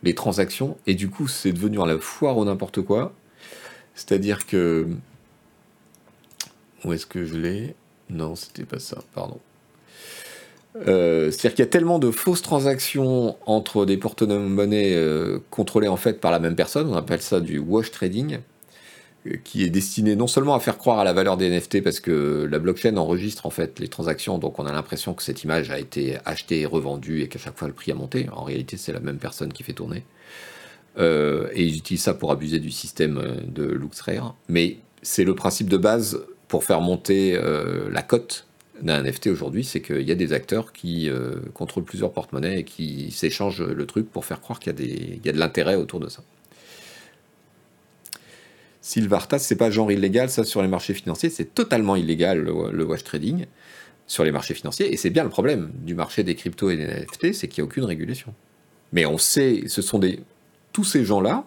[0.03, 3.13] les transactions, et du coup, c'est devenu à la foire ou n'importe quoi.
[3.93, 4.85] C'est-à-dire que...
[6.83, 7.73] Où est-ce que je l'ai?
[8.09, 9.39] Non, c'était pas ça, pardon.
[10.75, 15.95] Euh, c'est-à-dire qu'il y a tellement de fausses transactions entre des porte-monnaies euh, contrôlées en
[15.95, 18.39] fait par la même personne, on appelle ça du wash trading,
[19.25, 22.01] euh, qui est destiné non seulement à faire croire à la valeur des NFT parce
[22.01, 25.71] que la blockchain enregistre en fait les transactions, donc on a l'impression que cette image
[25.71, 28.27] a été achetée et revendue et qu'à chaque fois le prix a monté.
[28.33, 30.03] En réalité, c'est la même personne qui fait tourner.
[30.97, 34.35] et ils utilisent ça pour abuser du système de LuxRare.
[34.49, 37.39] Mais c'est le principe de base pour faire monter
[37.91, 38.45] la cote
[38.81, 42.63] d'un NFT aujourd'hui, c'est qu'il y a des acteurs qui euh, contrôlent plusieurs porte-monnaies et
[42.63, 46.23] qui s'échangent le truc pour faire croire qu'il y, a de l'intérêt autour de ça.
[48.81, 53.03] Silvartas, c'est pas genre illégal, ça sur les marchés financiers, c'est totalement illégal le, wash
[53.03, 53.45] trading
[54.05, 56.85] sur les marchés financiers, et c'est bien le problème du marché des cryptos et des
[56.85, 58.33] NFT, c'est qu'il n'y a aucune régulation.
[58.93, 60.19] Mais on sait, ce sont des.
[60.71, 61.45] Tous ces gens-là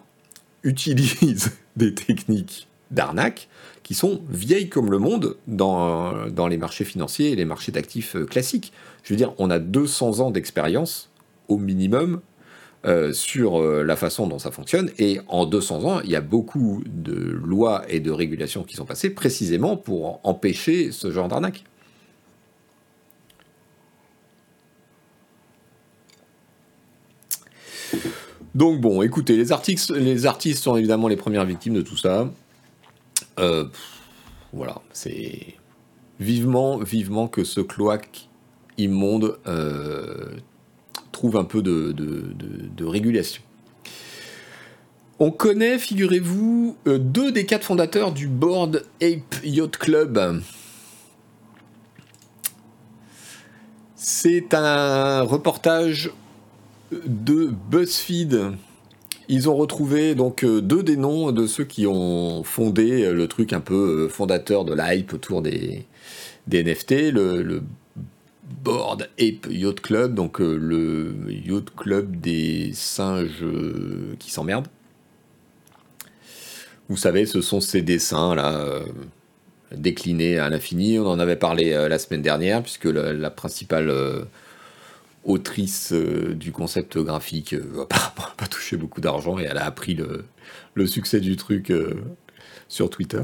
[0.63, 3.47] utilisent des techniques d'arnaque
[3.89, 8.15] qui sont vieilles comme le monde dans, dans les marchés financiers et les marchés d'actifs
[8.15, 8.71] euh, classiques.
[9.01, 11.09] Je veux dire, on a 200 ans d'expérience
[11.47, 12.21] au minimum
[12.85, 14.91] euh, sur euh, la façon dont ça fonctionne.
[14.99, 18.85] Et en 200 ans, il y a beaucoup de lois et de régulations qui sont
[18.85, 21.63] passées précisément pour empêcher ce genre d'arnaque.
[28.53, 32.29] Donc bon, écoutez, les artistes, les artistes sont évidemment les premières victimes de tout ça.
[33.39, 33.65] Euh,
[34.53, 35.55] voilà, c'est
[36.19, 38.27] vivement, vivement que ce cloaque
[38.77, 40.35] immonde euh,
[41.11, 43.41] trouve un peu de, régulation.
[45.19, 50.41] On connaît, figurez-vous, euh, deux des quatre fondateurs du Board Ape Yacht Club.
[53.95, 56.11] C'est un reportage
[56.91, 58.53] de BuzzFeed
[59.29, 63.27] ils ont retrouvé donc euh, deux des noms de ceux qui ont fondé euh, le
[63.27, 65.85] truc un peu euh, fondateur de la hype autour des,
[66.51, 67.61] NFT, le,
[68.63, 73.45] Board Ape Yacht Club, donc le Yacht Club des singes
[74.17, 74.67] qui s'emmerdent.
[76.89, 78.81] Vous savez, ce sont ces dessins là
[79.71, 80.97] déclinés à l'infini.
[80.97, 83.93] On en avait parlé la semaine dernière puisque la principale
[85.29, 87.85] autrice euh, du concept graphique, euh,
[88.37, 91.93] pas touché beaucoup d'argent et elle a appris le, succès du truc euh,
[92.67, 93.21] sur Twitter.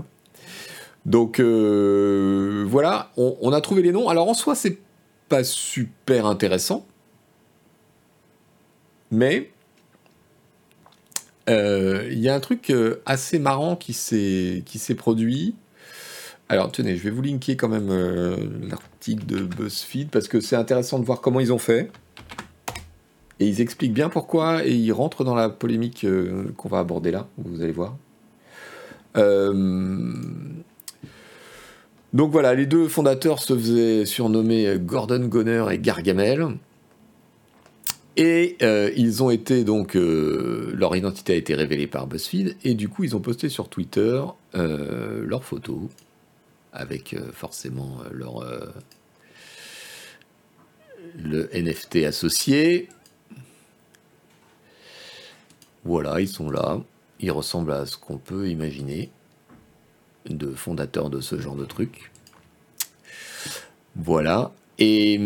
[1.06, 4.10] Donc voilà, on, a trouvé les noms.
[4.10, 4.80] Alors en soi, c'est
[5.30, 6.88] pas super intéressant,
[9.12, 9.52] mais
[11.48, 12.74] il y a un truc
[13.06, 15.54] assez marrant qui s'est produit.
[16.48, 18.36] Alors tenez, je vais vous linker quand même euh,
[18.70, 21.92] l'article de BuzzFeed parce que c'est intéressant de voir comment ils ont fait.
[23.40, 27.10] Et ils expliquent bien pourquoi et ils rentrent dans la polémique euh, qu'on va aborder
[27.10, 27.98] là, vous allez voir.
[29.18, 30.14] Euh,
[32.14, 36.48] donc voilà, les deux fondateurs se faisaient surnommer Gordon Goner et Gargamel.
[38.18, 38.56] Et
[38.96, 43.14] ils ont été donc leur identité a été révélée par BuzzFeed et du coup ils
[43.14, 44.22] ont posté sur Twitter
[44.54, 45.90] leurs photos
[46.76, 48.68] avec euh, forcément euh, leur euh,
[51.18, 52.90] le NFT associé.
[55.84, 56.82] Voilà, ils sont là.
[57.20, 59.10] Ils ressemblent à ce qu'on peut imaginer
[60.28, 62.12] de fondateurs de ce genre de truc.
[63.96, 64.52] Voilà.
[64.80, 65.20] Et,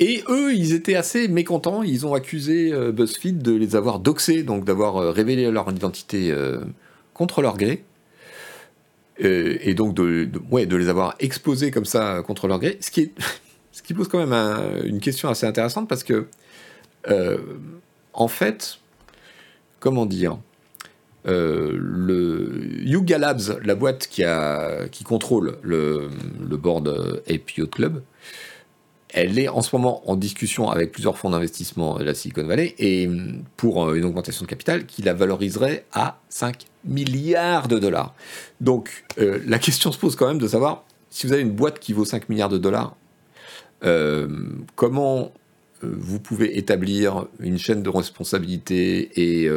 [0.00, 1.82] et eux, ils étaient assez mécontents.
[1.82, 6.34] Ils ont accusé BuzzFeed de les avoir doxés, donc d'avoir révélé leur identité
[7.14, 7.84] contre leur gré.
[9.22, 12.90] Euh, et donc de, ouais, de les avoir exposés comme ça contre leur gré, ce
[12.90, 13.12] qui,
[13.72, 16.26] ce qui pose quand même une question assez intéressante parce que,
[17.08, 17.38] euh,
[18.12, 18.78] en fait,
[19.78, 20.38] comment dire,
[21.26, 26.10] euh, le Yuga Labs, la boîte qui, a, qui contrôle le,
[26.46, 28.02] le board Ape Club,
[29.16, 32.74] elle est en ce moment en discussion avec plusieurs fonds d'investissement de la Silicon Valley
[32.78, 33.08] et
[33.56, 38.14] pour une augmentation de capital qui la valoriserait à 5 milliards de dollars.
[38.60, 41.92] Donc la question se pose quand même de savoir si vous avez une boîte qui
[41.92, 42.96] vaut 5 milliards de dollars,
[44.74, 45.32] comment
[45.82, 49.50] vous pouvez établir une chaîne de responsabilité et,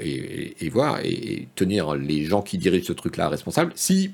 [0.00, 4.12] et, voir et, tenir les gens qui dirigent ce truc-là responsables si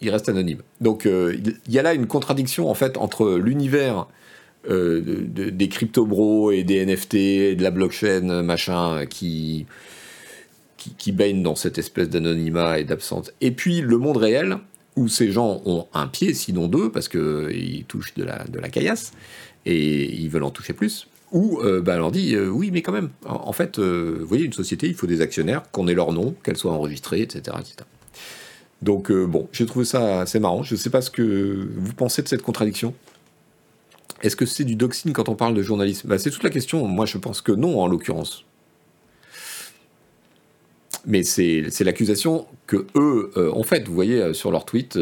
[0.00, 0.60] il reste anonyme.
[0.80, 1.36] Donc euh,
[1.66, 4.06] il y a là une contradiction en fait entre l'univers
[4.68, 9.66] euh, des crypto-bros et des NFT et de la blockchain machin qui,
[10.96, 14.58] qui, baignent dans cette espèce d'anonymat et d'absence, et puis le monde réel
[14.96, 18.68] où ces gens ont un pied, sinon deux, parce qu'ils touchent de la, de la
[18.68, 19.12] caillasse
[19.66, 21.06] et ils veulent en toucher plus.
[21.32, 24.52] Ou euh, bah, on leur dit oui, mais quand même, en, fait, vous voyez, une
[24.52, 27.56] société, il faut des actionnaires, qu'on ait leur nom, qu'elle soit enregistrée, etc.
[27.60, 27.86] etc.
[28.82, 30.62] Donc euh, bon, j'ai trouvé ça assez marrant.
[30.62, 32.94] Je ne sais pas ce que vous pensez de cette contradiction.
[34.22, 36.08] Est-ce que c'est du doxing quand on parle de journalisme?
[36.08, 36.86] Bah, C'est toute la question.
[36.86, 38.44] Moi, je pense que non, en l'occurrence.
[41.06, 43.88] Mais c'est l'accusation que eux euh, ont faite.
[43.88, 44.98] Vous voyez, euh, sur leur tweet,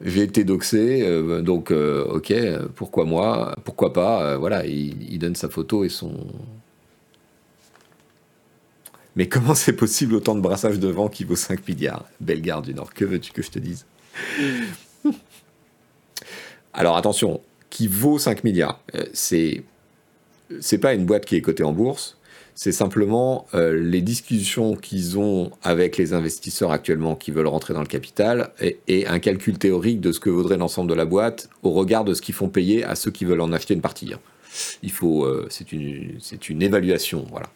[0.00, 1.04] j'ai été doxé,
[1.42, 2.32] donc ok,
[2.76, 6.14] pourquoi moi Pourquoi pas Voilà, il, donne sa photo et son,
[9.18, 12.04] mais comment c'est possible autant de brassage de vent qui vaut 5 milliards?
[12.20, 13.84] Bellegarde du Nord, que veux-tu que je te dise?
[16.72, 17.40] Alors attention,
[17.70, 19.64] qui vaut 5 milliards, euh, c'est
[20.80, 22.16] pas une boîte qui est cotée en bourse,
[22.58, 27.82] c'est simplement euh, les discussions qu'ils ont avec les investisseurs actuellement qui veulent rentrer dans
[27.82, 28.50] le capital
[28.88, 32.14] et, un calcul théorique de ce que vaudrait l'ensemble de la boîte au regard de
[32.14, 34.12] ce qu'ils font payer à ceux qui veulent en acheter une partie.
[34.90, 37.46] Faut, euh, c'est une, une évaluation, voilà.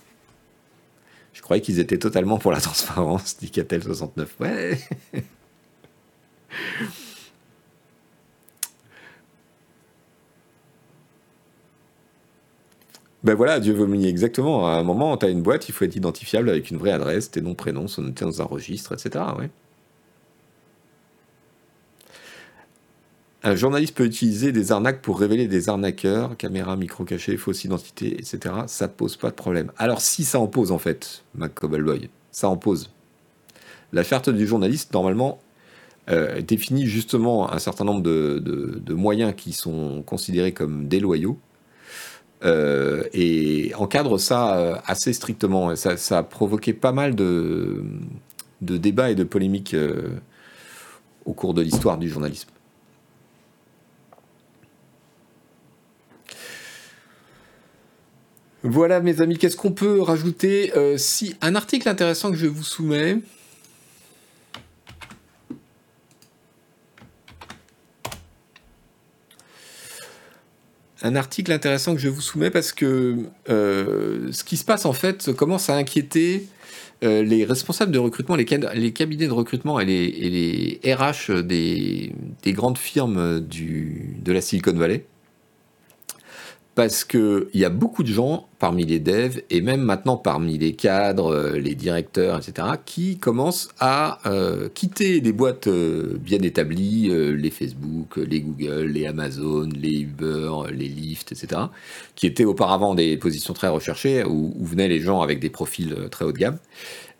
[1.32, 4.36] Je croyais qu'ils étaient totalement pour la transparence, dit Catel 69.
[4.38, 4.78] Ouais.
[13.24, 14.66] Ben voilà, Dieu vomi, exactement.
[14.68, 17.30] À un moment, tu as une boîte, il faut être identifiable avec une vraie adresse,
[17.30, 19.24] tes noms, prénoms sont notés dans un registre, etc.
[23.44, 28.14] Un journaliste peut utiliser des arnaques pour révéler des arnaqueurs, caméra, micro caché, fausse identité,
[28.14, 28.54] etc.
[28.66, 29.72] Ça pose pas de problème.
[29.78, 32.90] Alors si ça en pose en fait, Mac Boy, ça en pose.
[33.92, 35.40] La charte du journaliste, normalement,
[36.08, 41.38] euh, définit justement un certain nombre de, moyens qui sont considérés comme déloyaux.
[42.44, 45.76] Euh, et encadre ça euh, assez strictement.
[45.76, 47.84] ça, a provoqué pas mal de,
[48.60, 49.76] débats et de polémiques
[51.24, 52.48] au cours de l'histoire du journalisme.
[58.64, 60.72] Voilà mes amis, qu'est-ce qu'on peut rajouter?
[60.76, 63.18] Euh, Si un article intéressant que je vous soumets.
[71.02, 73.16] Un article intéressant que je vous soumets parce que
[73.48, 76.46] euh, ce qui se passe en fait commence à inquiéter
[77.02, 82.12] euh, les responsables de recrutement, les, cabinets de recrutement et les, RH des,
[82.46, 85.04] grandes firmes de la Silicon Valley
[86.74, 90.72] parce qu'il y a beaucoup de gens parmi les devs et même maintenant parmi les
[90.72, 97.10] cadres, euh, les directeurs, etc., qui commencent à euh, quitter des boîtes euh, bien établies,
[97.12, 101.62] les Facebook, les Google, les Amazon, les Uber, les Lyft, etc.,
[102.14, 106.24] qui étaient auparavant des positions très recherchées où, venaient les gens avec des profils très
[106.24, 106.58] haut de gamme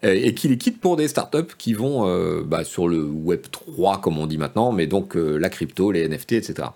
[0.02, 4.18] et qui les quittent pour des startups qui vont bah, sur le Web 3, comme
[4.18, 6.68] on dit maintenant, mais donc la crypto, les NFT, etc.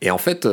[0.00, 0.46] Et en fait,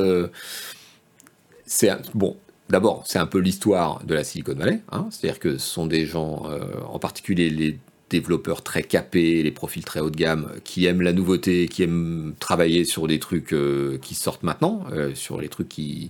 [1.70, 2.36] c'est bon.
[2.70, 4.82] D'abord, c'est un peu l'histoire de la Silicon Valley.
[4.91, 5.07] Hein.
[5.11, 7.78] C'est-à-dire que ce sont des gens, euh, en particulier les
[8.09, 12.34] développeurs très capés, les profils très haut de gamme, qui aiment la nouveauté, qui aiment
[12.39, 16.09] travailler sur des trucs euh, qui sortent maintenant, euh, sur les trucs qui,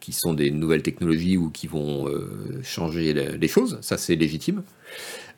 [0.00, 2.08] qui sont des nouvelles technologies ou qui vont
[2.64, 3.78] changer les choses.
[3.80, 4.62] Ça, c'est légitime.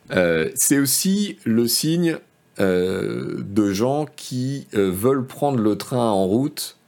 [0.09, 2.17] c'est aussi le signe
[2.59, 6.78] de gens qui veulent prendre le train en route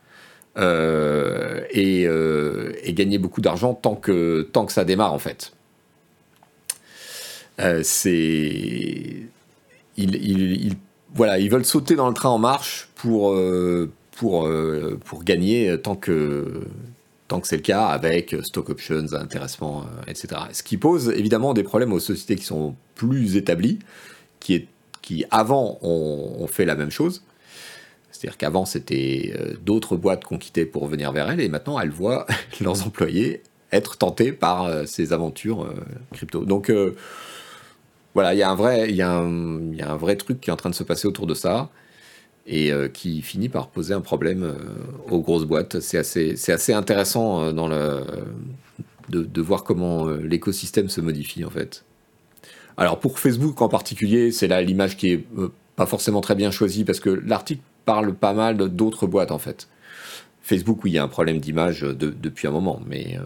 [0.57, 5.53] euh, euh, et, gagner beaucoup d'argent tant que, tant que ça démarre en fait.
[7.59, 9.27] Euh, c'est.
[9.97, 10.73] Ils,
[11.13, 13.37] voilà, ils veulent sauter dans le train en marche pour,
[14.11, 14.49] pour,
[15.05, 16.61] pour gagner tant que,
[17.27, 20.41] tant que c'est le cas avec stock options, intéressement, etc.
[20.53, 23.79] Ce qui pose évidemment des problèmes aux sociétés qui sont plus établies,
[24.39, 24.67] qui,
[25.01, 27.21] qui avant ont fait la même chose
[28.22, 31.89] c'est-à-dire qu'avant, c'était euh, d'autres boîtes qu'on quittait pour venir vers elles, et maintenant, elles
[31.89, 32.28] voient
[32.61, 33.41] leurs employés
[33.72, 35.74] être tentés par euh, ces aventures euh,
[36.13, 36.45] crypto.
[36.45, 36.72] Donc,
[38.13, 38.55] voilà, il y, a un
[39.97, 41.69] vrai, truc qui est en train de se passer autour de ça.
[42.45, 44.53] et qui finit par poser un problème
[45.09, 45.80] aux grosses boîtes.
[45.80, 51.86] C'est assez, intéressant de voir comment l'écosystème se modifie en fait.
[52.76, 55.26] Alors pour Facebook en particulier, c'est là l'image qui est
[55.78, 57.61] pas forcément très bien choisie parce que l'article
[57.93, 59.67] parle pas mal d'autres boîtes en fait.
[60.41, 63.17] Facebook, oui, il y a un problème d'image depuis un moment, mais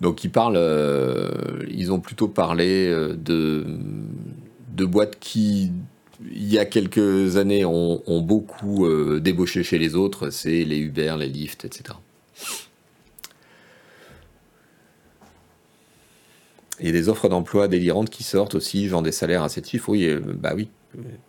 [0.00, 3.64] Donc ils parlent, euh, ils ont plutôt parlé euh, de,
[4.84, 5.72] boîtes qui,
[6.30, 10.30] il y a quelques années, ont, beaucoup euh, débauché chez les autres.
[10.30, 11.94] C'est les Uber, les Lyft, etc.
[16.80, 19.88] Il y a des offres d'emploi délirantes qui sortent aussi, genre des salaires 7 chiffres.
[19.88, 20.68] Oui, bah oui,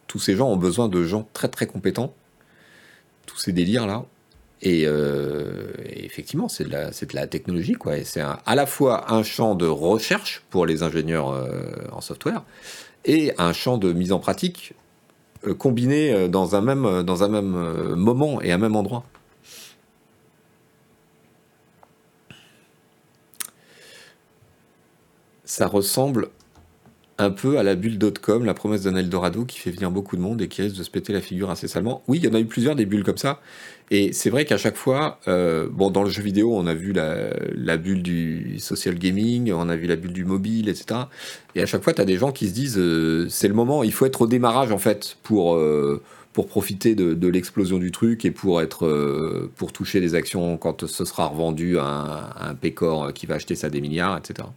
[0.08, 2.14] tous ces gens ont besoin de gens très très compétents.
[3.26, 4.06] Tous ces délires là.
[4.66, 7.98] Euh, et, effectivement, c'est de, la, technologie, quoi.
[7.98, 11.52] Et c'est à la fois un champ de recherche pour les ingénieurs euh,
[11.92, 12.44] en software
[13.06, 14.74] et un champ de mise en pratique
[15.46, 19.04] euh, combiné dans un même, dans un même moment et un même endroit.
[25.48, 26.28] Ça ressemble
[27.18, 30.42] un peu à la bulle.com, la promesse d'un Eldorado qui fait venir beaucoup de monde
[30.42, 32.04] et qui risque de se péter la figure incessamment.
[32.10, 33.40] Oui, il y en a eu plusieurs des bulles comme ça.
[33.90, 36.92] Et c'est vrai qu'à chaque fois, euh, bon, dans le jeu vidéo, on a vu
[36.92, 41.04] la, bulle du social gaming, on a vu la bulle du mobile, etc.
[41.56, 43.84] Et à chaque fois, tu as des gens qui se disent, euh, c'est le moment,
[43.84, 48.26] il faut être au démarrage en fait pour, euh, pour profiter de, l'explosion du truc
[48.26, 53.26] et pour, être, pour toucher des actions quand ce sera revendu à un pécor qui
[53.26, 54.50] va acheter ça des milliards, etc.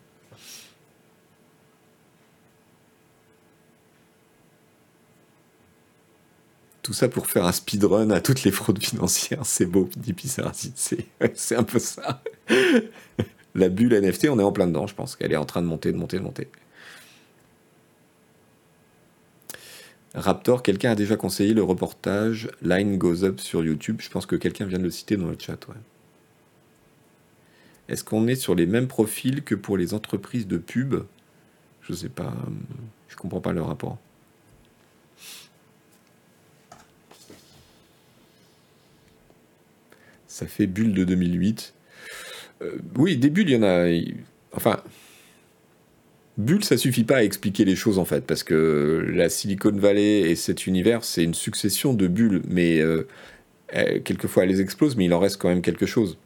[6.82, 9.44] Tout ça pour faire un speedrun à toutes les fraudes financières.
[9.44, 10.14] C'est beau, dit
[11.34, 12.22] C'est un peu ça.
[13.54, 15.66] La bulle NFT, on est en plein dedans, je pense qu'elle est en train de
[15.66, 16.48] monter, de monter, de monter.
[20.14, 24.00] Raptor, quelqu'un a déjà conseillé le reportage Line Goes Up sur YouTube?
[24.00, 25.58] Je pense que quelqu'un vient de le citer dans le chat.
[27.88, 31.04] Est-ce qu'on est sur les mêmes profils que pour les entreprises de pub?
[31.82, 32.34] Je sais pas.
[33.08, 33.98] Je comprends pas le rapport.
[40.30, 41.74] Ça fait bulle de 2008.
[42.62, 43.90] Euh, oui, des bulles, il y en a.
[44.52, 44.80] Enfin.
[46.38, 50.20] Bulle, ça suffit pas à expliquer les choses en fait, parce que la Silicon Valley
[50.20, 53.02] et cet univers, c'est une succession de bulles, mais euh,
[54.04, 56.16] quelquefois elles explosent, mais il en reste quand même quelque chose.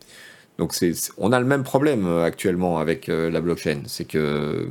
[0.58, 0.74] Donc
[1.16, 4.68] on a le même problème euh, actuellement avec la blockchain, c'est que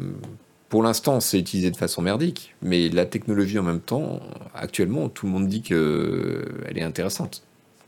[0.70, 4.22] pour l'instant c'est utilisé de façon merdique, mais la technologie en même temps,
[4.54, 7.44] actuellement, tout le monde dit qu'elle est intéressante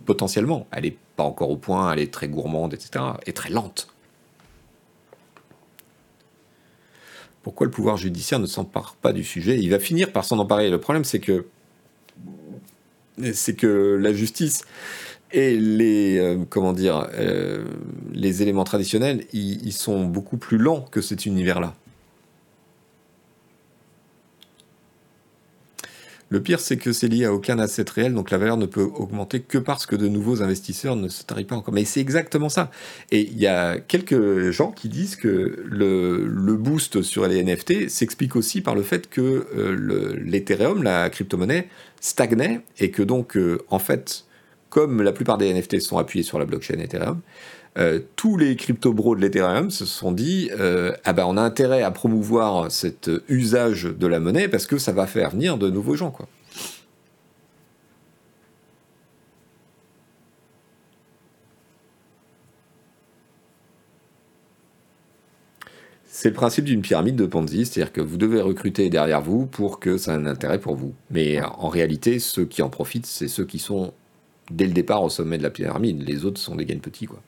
[0.05, 0.67] potentiellement.
[0.71, 3.03] Elle n'est pas encore au point, elle est très gourmande, etc.
[3.25, 3.87] Et très lente.
[7.43, 9.59] Pourquoi le pouvoir judiciaire ne s'empare pas du sujet?
[9.59, 10.69] Il va finir par s'en emparer.
[10.69, 11.45] Le problème, c'est que
[13.17, 14.63] la justice
[15.31, 17.65] et les euh, comment euh,
[18.13, 21.75] les éléments traditionnels, ils sont beaucoup plus lents que cet univers-là.
[26.29, 28.81] Le pire, c'est que c'est lié à aucun asset réel, donc la valeur ne peut
[28.81, 31.73] augmenter que parce que de nouveaux investisseurs ne se tarient pas encore.
[31.73, 32.71] Mais c'est exactement ça.
[33.11, 38.35] Et il y a quelques gens qui disent que le, boost sur les NFT s'explique
[38.35, 41.67] aussi par le fait que euh, l'Ethereum, la crypto-monnaie,
[42.01, 44.25] stagnait et que donc, euh, en fait,
[44.69, 47.21] comme la plupart des NFT sont appuyés sur la blockchain Ethereum,
[47.77, 51.83] euh, tous les crypto-bros de l'Ethereum se sont dit euh, ah ben on a intérêt
[51.83, 55.95] à promouvoir cet usage de la monnaie parce que ça va faire venir de nouveaux
[55.95, 56.27] gens quoi.
[66.07, 69.81] C'est le principe d'une pyramide de Ponzi, c'est-à-dire que vous devez recruter derrière vous pour
[69.81, 70.93] que ça ait un intérêt pour vous.
[71.11, 73.93] Mais en réalité, ceux qui en profitent, c'est ceux qui sont
[74.49, 76.07] dès le départ au sommet de la pyramide.
[76.07, 77.21] Les autres sont des gains petits, quoi.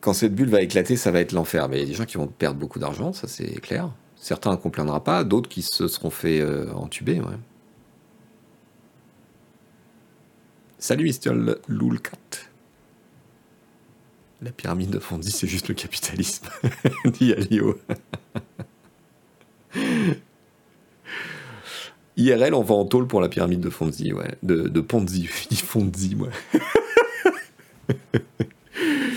[0.00, 1.68] Quand cette bulle va éclater, ça va être l'enfer.
[1.68, 3.90] Mais il y a des gens qui vont perdre beaucoup d'argent, ça c'est clair.
[4.16, 7.20] Certains ne complaindront pas, d'autres qui se seront fait euh, entuber.
[10.78, 11.56] Salut Mr.
[11.68, 12.12] Loulcat.
[14.40, 16.46] La pyramide de Fondy, c'est juste le capitalisme,
[17.04, 17.76] dit Alio.
[22.18, 24.34] IRL, on va en tôle pour la pyramide de Fonzie, ouais.
[24.42, 26.30] De, Ponzi, Fonzi, ouais.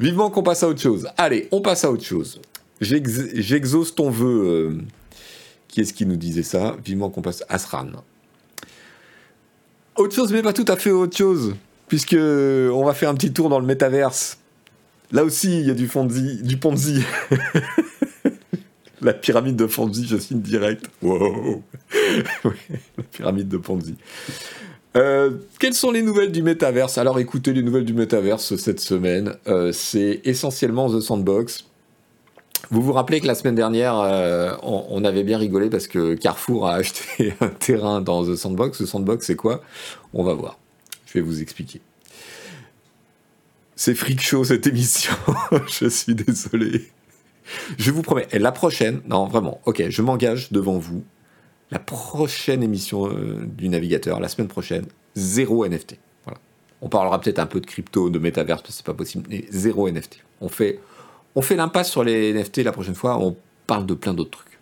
[0.00, 1.08] Vivement qu'on passe à autre chose.
[1.18, 2.40] Allez, on passe à autre chose.
[2.80, 4.46] J'exauce ton vœu.
[4.46, 4.78] Euh,
[5.68, 6.74] qui est-ce qui nous disait ça?
[6.82, 7.44] Vivement qu'on passe.
[7.50, 7.86] Asran.
[9.96, 11.54] autre chose, mais pas tout à fait autre chose,
[11.86, 14.38] puisque on va faire un petit tour dans le métaverse.
[15.12, 17.02] Là aussi, il y a du Fonzi, du Ponzi.
[19.02, 20.86] la pyramide de Ponzi, je signe direct.
[21.02, 21.62] Wow.
[22.96, 23.96] la pyramide de Ponzi.
[24.96, 26.98] Euh, quelles sont les nouvelles du métaverse?
[26.98, 31.66] Alors écoutez, les nouvelles du métaverse cette semaine, euh, c'est essentiellement The Sandbox.
[32.70, 36.68] Vous vous rappelez que la semaine dernière, euh, on, avait bien rigolé parce que Carrefour
[36.68, 38.78] a acheté un terrain dans The Sandbox.
[38.78, 39.62] The Sandbox, c'est quoi?
[40.12, 40.58] On va voir.
[41.06, 41.80] Je vais vous expliquer.
[43.76, 45.14] C'est freak show cette émission.
[45.68, 46.90] je suis désolé.
[47.78, 48.28] Je vous promets.
[48.32, 51.02] Et la prochaine, non vraiment, ok, je m'engage devant vous.
[51.70, 55.98] La prochaine émission euh, du navigateur, la semaine prochaine, zéro NFT.
[56.24, 56.40] Voilà.
[56.80, 59.44] On parlera peut-être un peu de crypto, de métaverse, parce que c'est pas possible, mais
[59.50, 60.24] zéro NFT.
[60.40, 60.80] On fait
[61.34, 64.58] on fait l'impasse sur les NFT la prochaine fois, on parle de plein d'autres trucs.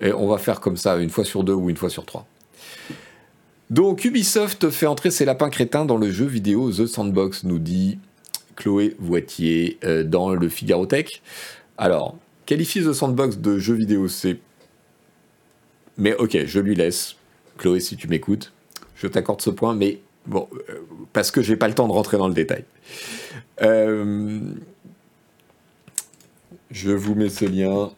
[0.00, 2.26] Et on va faire comme ça une fois sur deux ou une fois sur trois.
[3.70, 7.98] Donc Ubisoft fait entrer ses lapins crétins dans le jeu vidéo The Sandbox, nous dit
[8.56, 11.22] Chloé Voitier euh, dans le Figaro Tech.
[11.78, 14.38] Alors, qualifier The Sandbox de jeu vidéo, c'est...
[15.96, 17.16] Mais ok, je lui laisse.
[17.58, 18.52] Chloé, si tu m'écoutes,
[18.96, 20.80] je t'accorde ce point, mais bon, euh,
[21.12, 22.64] parce que j'ai pas le temps de rentrer dans le détail.
[23.62, 24.40] Euh,
[26.70, 27.90] je vous mets ce lien.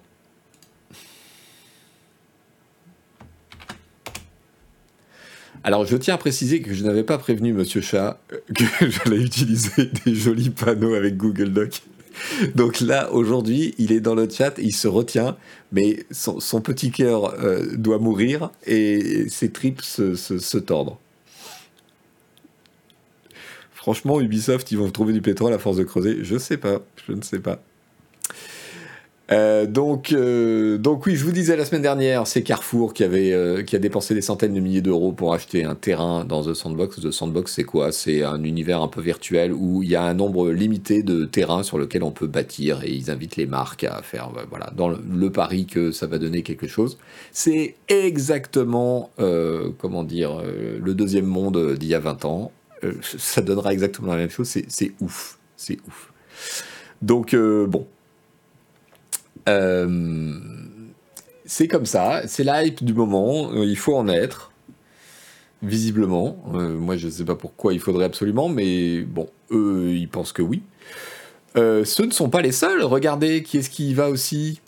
[5.65, 8.21] Alors, je tiens à préciser que je n'avais pas prévenu Monsieur Chat
[8.55, 11.83] que j'allais utiliser des jolis panneaux avec Google Doc.
[12.55, 15.37] Donc là, aujourd'hui, il est dans le chat, il se retient,
[15.73, 20.97] mais son, petit cœur euh, doit mourir et ses tripes se, se, tordent.
[23.73, 26.19] Franchement, Ubisoft, ils vont trouver du pétrole à force de creuser.
[26.23, 27.63] Je sais pas, je ne sais pas.
[29.33, 33.33] Euh, donc, euh, donc oui, je vous disais la semaine dernière, c'est Carrefour qui avait
[33.33, 36.55] euh, qui a dépensé des centaines de milliers d'euros pour acheter un terrain dans The
[36.55, 37.01] Sandbox.
[37.01, 37.91] The Sandbox, c'est quoi?
[37.91, 41.65] C'est un univers un peu virtuel où il y a un nombre limité de terrains
[41.65, 45.31] sur lesquels on peut bâtir et ils invitent les marques à faire voilà dans le,
[45.31, 46.97] pari que ça va donner quelque chose.
[47.33, 49.11] C'est exactement
[49.79, 50.41] comment dire
[50.81, 52.53] le deuxième monde d'il y a 20 ans.
[53.03, 54.49] ça donnera exactement la même chose.
[54.69, 56.13] C'est ouf, c'est ouf.
[57.03, 57.87] Donc bon,
[61.45, 64.53] c'est comme ça, c'est l'hype du moment, euh, il faut en être,
[65.63, 66.37] visiblement.
[66.55, 70.33] Euh, moi, je ne sais pas pourquoi il faudrait absolument, mais bon, eux, ils pensent
[70.33, 70.63] que oui.
[71.55, 74.61] ce ne sont pas les seuls, regardez qui est-ce qui y va aussi?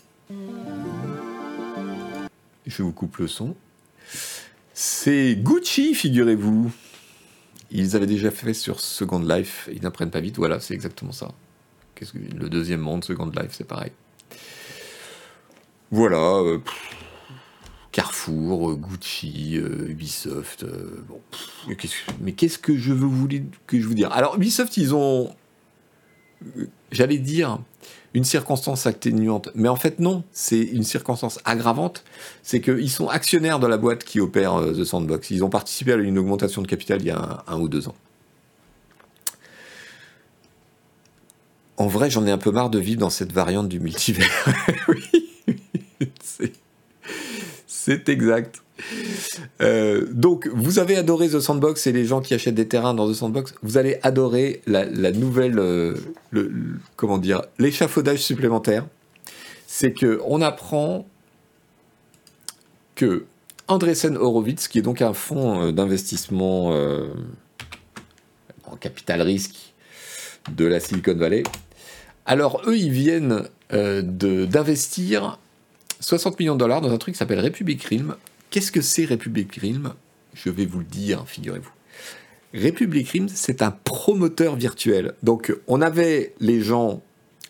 [2.67, 3.55] Je vous coupe le son.
[4.75, 6.71] C'est Gucci, figurez-vous.
[7.71, 11.33] Ils avaient déjà fait sur Second Life, ils n'apprennent pas vite, voilà, c'est exactement ça.
[12.15, 13.93] le deuxième monde, Second Life, c'est pareil.
[15.91, 16.37] Voilà.
[16.37, 16.59] Euh,
[17.93, 20.65] Carrefour, euh, Gucci, euh, Ubisoft.
[22.21, 23.27] mais qu'est-ce que je veux vous,
[23.95, 24.13] dire?
[24.13, 25.35] Alors, Ubisoft, ils ont,
[26.93, 27.59] j'allais dire,
[28.15, 29.49] une circonstance atténuante.
[29.55, 32.05] Mais en fait, non, c'est une circonstance aggravante.
[32.43, 35.31] C'est qu'ils sont actionnaires de la boîte qui opère The Sandbox.
[35.31, 37.97] Ils ont participé à une augmentation de capital il y a un ou deux ans.
[41.79, 44.29] En vrai, j'en ai un peu marre de vivre dans cette variante du multivers.
[44.89, 45.18] oui.
[47.89, 48.63] C'est exact.
[49.63, 53.11] Euh, donc, vous avez adoré The Sandbox et les gens qui achètent des terrains dans
[53.11, 55.95] The Sandbox, vous allez adorer la, nouvelle, euh,
[56.97, 58.87] comment dire, l'échafaudage supplémentaire.
[59.67, 61.07] C'est que on apprend
[62.95, 63.25] que
[63.69, 66.75] Andresen Horowitz, qui est donc un fonds euh, d'investissement
[68.67, 69.73] en capital risque
[70.55, 71.43] de la Silicon Valley,
[72.27, 75.39] alors eux, ils viennent d'investir
[76.01, 78.17] 60 millions de dollars dans un truc qui s'appelle Republic Realm.
[78.51, 79.95] Qu'est-ce que c'est Republic Realm
[80.35, 81.73] Je vais vous le dire, figurez-vous.
[82.55, 85.15] Republic Realm, c'est un promoteur virtuel.
[85.23, 87.03] Donc, on avait les gens.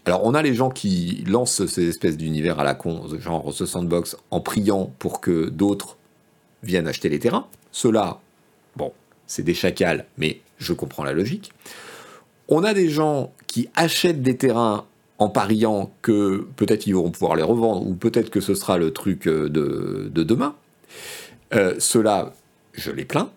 [0.06, 3.66] Alors, on a les gens qui lancent ces espèces d'univers à la con, genre ce
[3.66, 5.96] sandbox, en priant pour que d'autres
[6.62, 7.46] viennent acheter les terrains.
[7.72, 8.20] Ceux-là,
[8.76, 8.92] bon,
[9.26, 11.52] c'est des chacals, mais je comprends la logique.
[12.48, 14.86] On a des gens qui achètent des terrains
[15.18, 18.92] en pariant que peut-être ils vont pouvoir les revendre, ou peut-être que ce sera le
[18.92, 20.54] truc euh, de, demain.
[21.54, 22.32] Euh, Cela,
[22.72, 23.30] je les plains.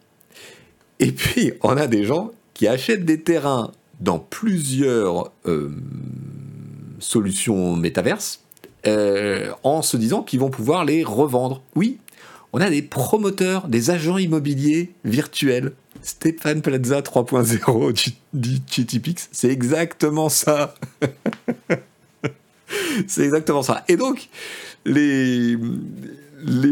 [0.99, 5.69] Et puis, on a des gens qui achètent des terrains dans plusieurs euh,
[6.99, 8.43] solutions métaverses
[9.63, 11.61] en se disant qu'ils vont pouvoir les revendre.
[11.75, 11.99] Oui,
[12.53, 15.73] on a des promoteurs, des agents immobiliers virtuels.
[16.01, 17.93] Stéphane Plaza 3.0
[18.33, 18.61] du,
[19.31, 20.75] c'est exactement ça.
[23.07, 23.83] c'est exactement ça.
[23.87, 24.29] Et donc,
[24.85, 25.57] les,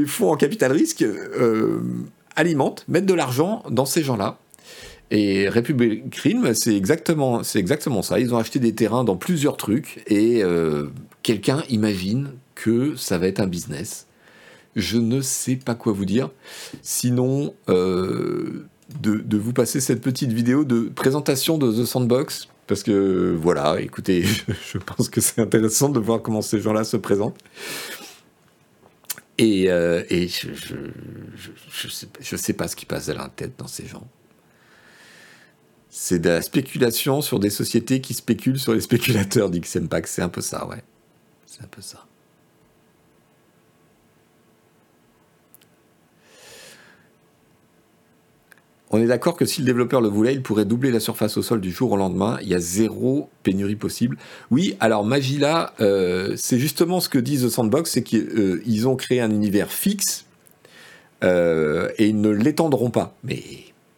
[0.07, 1.81] fonds en capital risque euh,
[2.35, 4.37] alimentent, mettent de l'argent dans ces gens-là.
[5.11, 8.19] Et Republic Cream, c'est exactement, c'est exactement ça.
[8.19, 10.87] Ils ont acheté des terrains dans plusieurs trucs et euh,
[11.23, 14.05] quelqu'un imagine que ça va être un business.
[14.75, 16.29] Je ne sais pas quoi vous dire.
[16.81, 18.65] Sinon, euh,
[19.01, 22.47] de, vous passer cette petite vidéo de présentation de The Sandbox.
[22.67, 24.23] Parce que voilà, écoutez,
[24.71, 27.37] je pense que c'est intéressant de voir comment ces gens-là se présentent.
[29.39, 30.49] Et, euh, je,
[32.21, 34.05] je, sais, pas ce qui passe à la tête dans ces gens.
[35.89, 40.07] C'est de la spéculation sur des sociétés qui spéculent sur les spéculateurs, dit Xempac.
[40.07, 40.83] C'est un peu ça, ouais.
[41.45, 42.05] C'est un peu ça.
[48.91, 51.43] On est d'accord que si le développeur le voulait, il pourrait doubler la surface au
[51.43, 52.39] sol du jour au lendemain.
[52.41, 54.17] Il y a zéro pénurie possible.
[54.49, 59.21] Oui, alors Magila, euh, c'est justement ce que dit The Sandbox, c'est qu'ils ont créé
[59.21, 60.25] un univers fixe
[61.23, 63.15] euh, et ils ne l'étendront pas.
[63.23, 63.43] Mais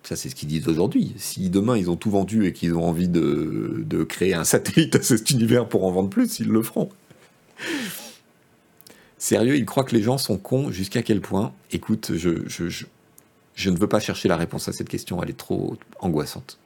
[0.04, 1.14] ça, c'est ce qu'ils disent aujourd'hui.
[1.16, 5.02] Si demain ils ont tout vendu et qu'ils ont envie de, créer un satellite à
[5.02, 6.90] cet univers pour en vendre plus, ils le feront.
[9.18, 11.54] Sérieux, ils croient que les gens sont cons jusqu'à quel point?
[11.72, 12.86] Écoute, je
[13.70, 16.58] ne veux pas chercher la réponse à cette question, elle est trop angoissante.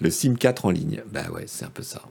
[0.00, 2.02] Le SIM 4 en ligne, bah ouais, c'est un peu ça.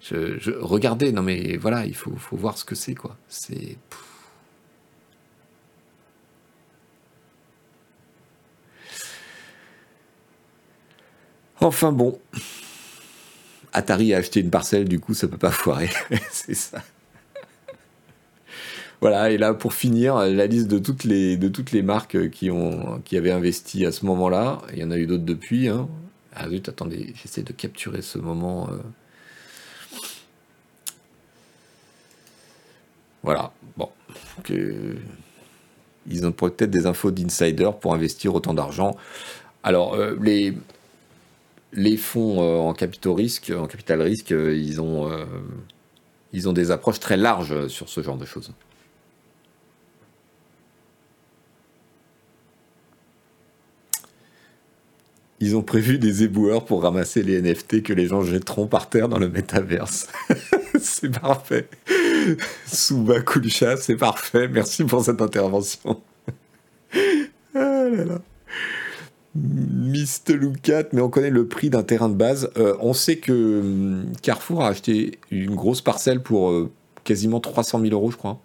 [0.00, 3.16] Je, regardez, non mais voilà, il faut, voir ce que c'est quoi.
[3.28, 3.78] C'est.
[11.60, 12.20] Enfin bon.
[13.72, 15.90] Atari a acheté une parcelle, du coup ça peut pas foirer.
[16.30, 16.82] c'est ça.
[19.04, 23.92] Voilà, et là pour finir, la liste de toutes les, marques qui, avaient investi à
[23.92, 24.62] ce moment-là.
[24.72, 25.68] Il y en a eu d'autres depuis.
[25.68, 25.90] Hein.
[26.34, 28.66] Ah zut, attendez, j'essaie de capturer ce moment.
[28.70, 28.78] Euh.
[33.22, 33.90] Voilà, bon.
[36.08, 38.96] Ils ont peut-être des infos d'insider pour investir autant d'argent.
[39.62, 40.16] Alors, euh,
[41.74, 45.10] les, fonds euh, en capitaux risque, en capital risque, ils ont,
[46.32, 48.50] ils ont des approches très larges sur ce genre de choses.
[55.40, 59.08] Ils ont prévu des éboueurs pour ramasser les NFT que les gens jetteront par terre
[59.08, 60.08] dans le métaverse.
[60.80, 61.68] c'est parfait.
[62.66, 63.16] Souba
[63.76, 64.48] c'est parfait.
[64.48, 66.00] Merci pour cette intervention.
[67.54, 67.84] ah
[70.92, 72.50] mais on connaît le prix d'un terrain de base.
[72.56, 76.70] Euh, on sait que hum, Carrefour a acheté une grosse parcelle pour euh,
[77.02, 78.40] quasiment 300 000 euros, je crois.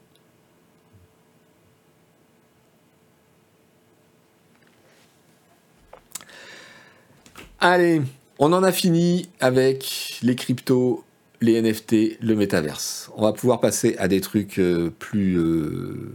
[7.62, 8.02] Allez,
[8.38, 11.04] on en a fini avec les cryptos,
[11.42, 13.12] les NFT, le métaverse.
[13.18, 16.10] On va pouvoir passer à des trucs euh, euh,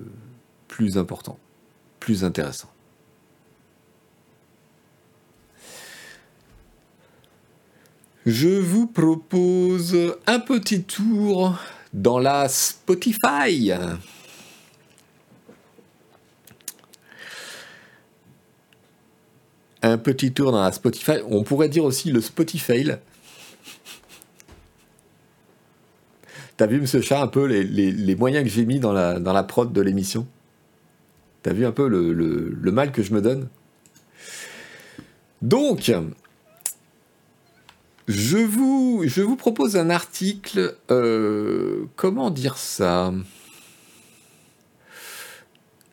[0.69, 1.39] plus importants,
[2.01, 2.71] plus intéressants.
[8.25, 11.59] Je vous propose un petit tour
[11.93, 13.71] dans la Spotify.
[19.85, 21.19] Un petit tour dans la Spotify.
[21.29, 22.91] On pourrait dire aussi le Spotify.
[26.57, 29.43] T'as vu, monsieur Chat, un peu les, moyens que j'ai mis dans la, dans la
[29.43, 30.27] prod de l'émission?
[31.43, 33.49] T'as vu un peu le, mal que je me donne?
[35.43, 35.93] Donc,
[38.09, 40.77] je vous, je vous propose un article.
[40.91, 43.13] Euh, comment dire ça?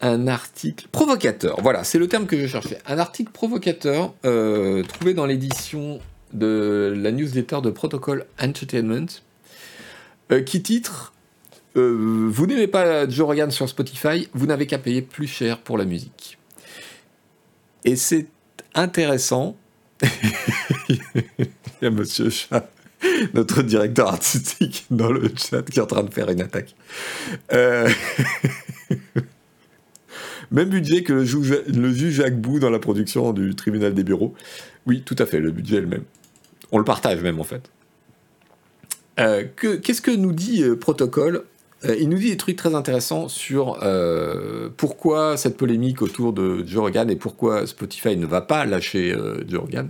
[0.01, 1.61] Un article provocateur.
[1.61, 2.79] Voilà, c'est le terme que je cherchais.
[2.85, 5.99] Un article provocateur euh, trouvé dans l'édition
[6.33, 9.07] de la newsletter de Protocol Entertainment
[10.31, 11.13] euh, qui titre
[11.77, 15.77] euh, Vous n'aimez pas Joe Rogan sur Spotify, vous n'avez qu'à payer plus cher pour
[15.77, 16.37] la musique.
[17.85, 18.27] Et c'est
[18.73, 19.55] intéressant.
[20.89, 20.99] Il
[21.81, 22.69] y a Monsieur Chat,
[23.33, 26.75] notre directeur artistique, dans le chat qui est en train de faire une attaque.
[30.51, 34.33] Même budget que le juge, Jacques Bou dans la production du tribunal des bureaux.
[34.85, 36.03] Oui, tout à fait, le budget est le même.
[36.71, 37.69] On le partage même en fait.
[39.19, 39.45] Euh,
[39.81, 41.43] qu'est-ce que nous dit euh, Protocole
[41.85, 43.79] euh, Il nous dit des trucs très intéressants sur
[44.77, 49.15] pourquoi cette polémique autour de Joe Rogan et pourquoi Spotify ne va pas lâcher
[49.47, 49.89] Joe Rogan.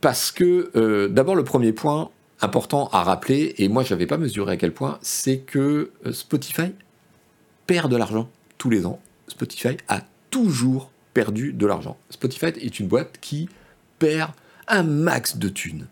[0.00, 2.10] Parce que, d'abord, le premier point
[2.40, 6.72] important à rappeler, et moi je n'avais pas mesuré à quel point, c'est que Spotify
[7.66, 11.96] perd de l'argent tous les ans, Spotify a toujours perdu de l'argent.
[12.10, 13.48] Spotify est une boîte qui
[13.98, 14.32] perd
[14.68, 15.86] un max de thunes.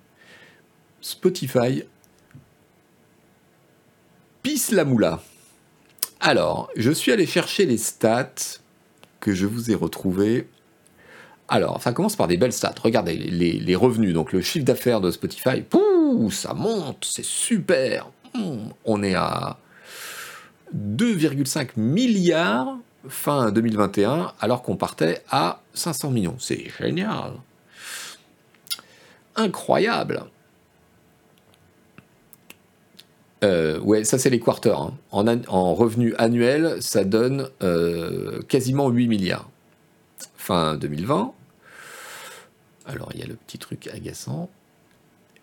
[1.01, 1.85] Spotify
[4.43, 5.23] pisse la moula.
[6.21, 8.61] Alors, je suis allé chercher les stats
[9.21, 10.49] que je vous ai retrouvé.
[11.49, 12.75] Alors, ça commence par des belles stats.
[12.83, 15.63] Regardez les, revenus, donc le chiffre d'affaires de Spotify.
[15.63, 18.11] Pouh, ça monte, c'est super.
[18.35, 19.59] Hmm, on est à
[20.75, 22.79] 2,5 milliards
[23.09, 26.37] fin 2021, alors qu'on partait à 500 millions.
[26.39, 27.33] C'est génial.
[29.37, 30.25] Incroyable.
[33.45, 34.81] Euh, ouais, ça c'est les quarters.
[34.81, 34.95] Hein.
[35.11, 39.49] En, en revenus annuels, ça donne euh, quasiment 8 milliards.
[40.37, 41.33] Fin 2020.
[42.87, 44.49] Alors il y a le petit truc agaçant.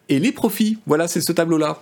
[0.07, 1.81] Et les profits, voilà, c'est ce tableau-là.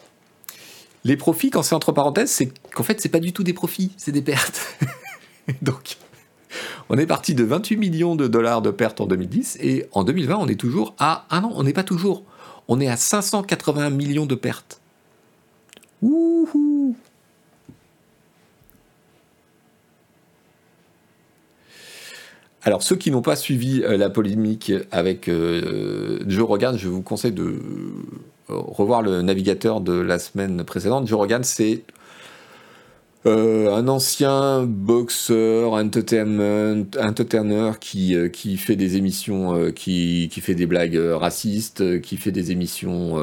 [1.06, 3.92] Les profits, quand c'est entre parenthèses, c'est qu'en fait, c'est pas du tout des profits,
[3.96, 4.78] c'est des pertes.
[5.62, 5.98] Donc,
[6.90, 10.38] on est parti de 28 millions de dollars de pertes en 2010 et en 2020,
[10.38, 11.26] on est toujours à.
[11.30, 12.24] Ah non, on n'est pas toujours.
[12.68, 14.82] On est à 581 millions de pertes.
[16.02, 16.96] Wouhou
[22.68, 27.02] Alors, ceux qui n'ont pas suivi euh, la polémique avec euh, Joe Rogan, je vous
[27.02, 27.54] conseille de euh,
[28.50, 31.08] revoir le navigateur de la semaine précédente.
[31.08, 31.84] Joe Rogan, c'est
[33.26, 40.40] euh, un ancien boxeur, entertainment, entertainer qui, euh, qui fait des émissions, euh, qui, qui,
[40.40, 43.18] fait des blagues racistes, qui fait des émissions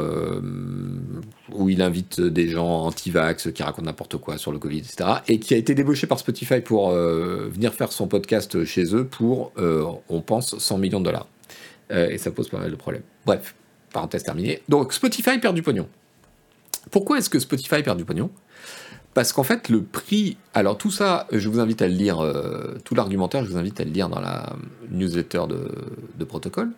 [1.53, 5.11] où il invite des gens anti-vax qui racontent n'importe quoi sur le Covid, etc.
[5.29, 9.53] Et qui a été débauché par Spotify pour venir faire son podcast chez eux pour,
[9.57, 11.29] on pense, 100 millions de dollars.
[11.91, 13.05] et ça pose pas mal de problèmes.
[13.25, 13.55] Bref,
[13.93, 14.61] parenthèse terminée.
[14.69, 15.89] Donc Spotify perd du pognon.
[16.91, 18.31] Pourquoi est-ce que Spotify perd du pognon?
[19.15, 20.37] Parce qu'en fait, le prix.
[20.53, 23.81] Alors, tout ça, je vous invite à le lire, euh, tout l'argumentaire, je vous invite
[23.81, 24.55] à le lire dans la
[24.91, 25.45] newsletter
[26.19, 26.71] de, protocole.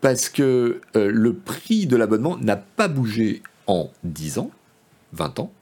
[0.00, 4.50] Parce que euh, le prix de l'abonnement n'a pas bougé en 10 ans,
[5.12, 5.52] 20 ans.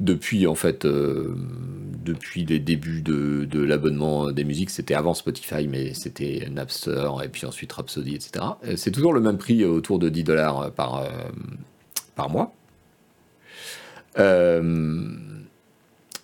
[0.00, 1.36] Depuis, en fait, euh,
[2.04, 7.46] depuis les débuts de, l'abonnement des musiques, c'était avant Spotify, mais c'était Napster, et puis
[7.46, 8.44] ensuite Rhapsody, etc.
[8.76, 11.06] C'est toujours le même prix, autour de 10 dollars par,
[12.16, 12.54] par mois.
[14.18, 15.08] Euh,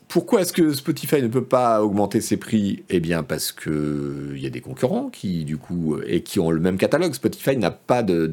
[0.09, 2.83] pourquoi est-ce que Spotify ne peut pas augmenter ses prix?
[2.89, 6.61] Eh bien parce qu'il y a des concurrents qui du coup et qui ont le
[6.61, 7.13] même catalogue.
[7.13, 8.27] Spotify n'a pas de,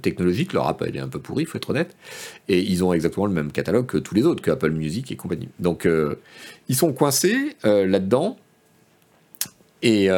[0.00, 0.54] technologique.
[0.54, 1.94] Leur app est un peu pourri, il faut être honnête.
[2.48, 5.16] Et ils ont exactement le même catalogue que tous les autres, que Apple Music et
[5.16, 5.48] compagnie.
[5.60, 6.16] Donc euh,
[6.68, 8.38] ils sont coincés euh, là-dedans.
[9.82, 10.08] Et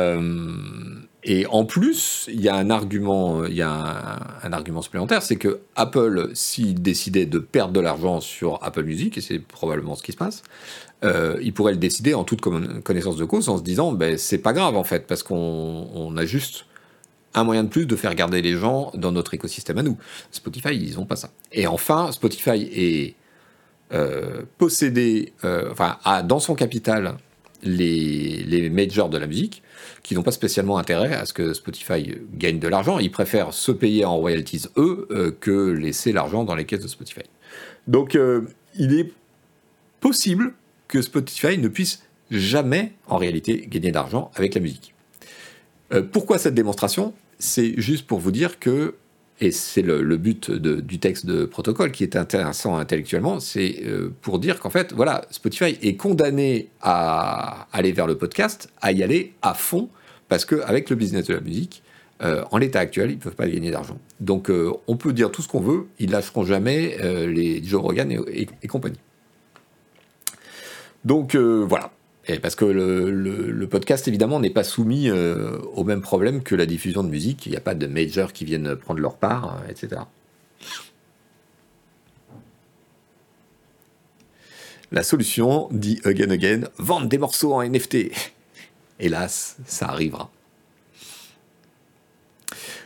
[1.26, 5.36] et en plus, il y a un argument, il y a un, argument supplémentaire, c'est
[5.36, 10.02] que Apple, s'il décidait de perdre de l'argent sur Apple Music, et c'est probablement ce
[10.02, 10.42] qui se passe,
[11.02, 14.38] euh, il pourrait le décider en toute connaissance de cause en se disant, ben c'est
[14.38, 16.66] pas grave en fait, parce qu'on a juste
[17.32, 19.96] un moyen de plus de faire garder les gens dans notre écosystème à nous.
[20.30, 21.30] Spotify, ils n'ont pas ça.
[21.52, 23.14] Et enfin, Spotify est
[23.92, 27.16] euh, possédé, euh, enfin, a dans son capital
[27.64, 29.62] les, majors de la musique
[30.02, 32.98] qui n'ont pas spécialement intérêt à ce que Spotify gagne de l'argent.
[32.98, 36.88] Ils préfèrent se payer en royalties, eux, euh, que laisser l'argent dans les caisses de
[36.88, 37.22] Spotify.
[37.86, 38.42] Donc, euh,
[38.76, 39.12] il est
[40.00, 40.54] possible
[40.88, 44.94] que Spotify ne puisse jamais, en réalité, gagner d'argent avec la musique.
[45.92, 47.14] Euh, pourquoi cette démonstration?
[47.38, 48.94] C'est juste pour vous dire que
[49.40, 54.38] et c'est le, but du texte de protocole qui est intéressant intellectuellement, c'est euh, pour
[54.38, 59.32] dire qu'en fait, voilà, Spotify est condamné à aller vers le podcast, à y aller
[59.42, 59.88] à fond,
[60.28, 61.82] parce qu'avec le business de la musique,
[62.22, 63.98] euh, en l'état actuel, ils ne peuvent pas gagner d'argent.
[64.20, 68.12] Donc euh, on peut dire tout ce qu'on veut, ils lâcheront jamais les Joe Rogan
[68.12, 69.00] et compagnie.
[71.04, 71.90] Donc voilà,
[72.40, 77.02] parce que le, podcast, évidemment, n'est pas soumis euh, au même problème que la diffusion
[77.02, 77.46] de musique.
[77.46, 80.02] Il n'y a pas de majors qui viennent prendre leur part, euh, etc.
[84.92, 88.10] La solution, dit again again, vendre des morceaux en NFT.
[89.00, 90.30] Hélas, ça arrivera.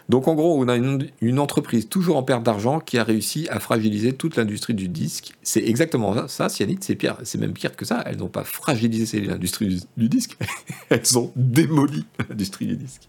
[0.09, 3.61] Donc en gros, on a une, entreprise toujours en perte d'argent qui a réussi à
[3.61, 5.35] fragiliser toute l'industrie du disque.
[5.43, 8.03] C'est exactement ça, Cyanide, c'est pire, c'est même pire que ça.
[8.07, 10.39] Elles n'ont pas fragilisé l'industrie du disque,
[10.89, 13.09] elles ont démoli l'industrie du disque.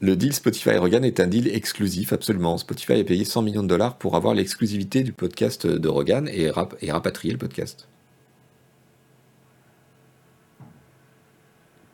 [0.00, 2.58] Le deal Spotify Rogan est un deal exclusif, absolument.
[2.58, 6.50] Spotify a payé 100 millions de dollars pour avoir l'exclusivité du podcast de Rogan et,
[6.80, 7.86] et rapatrier le podcast.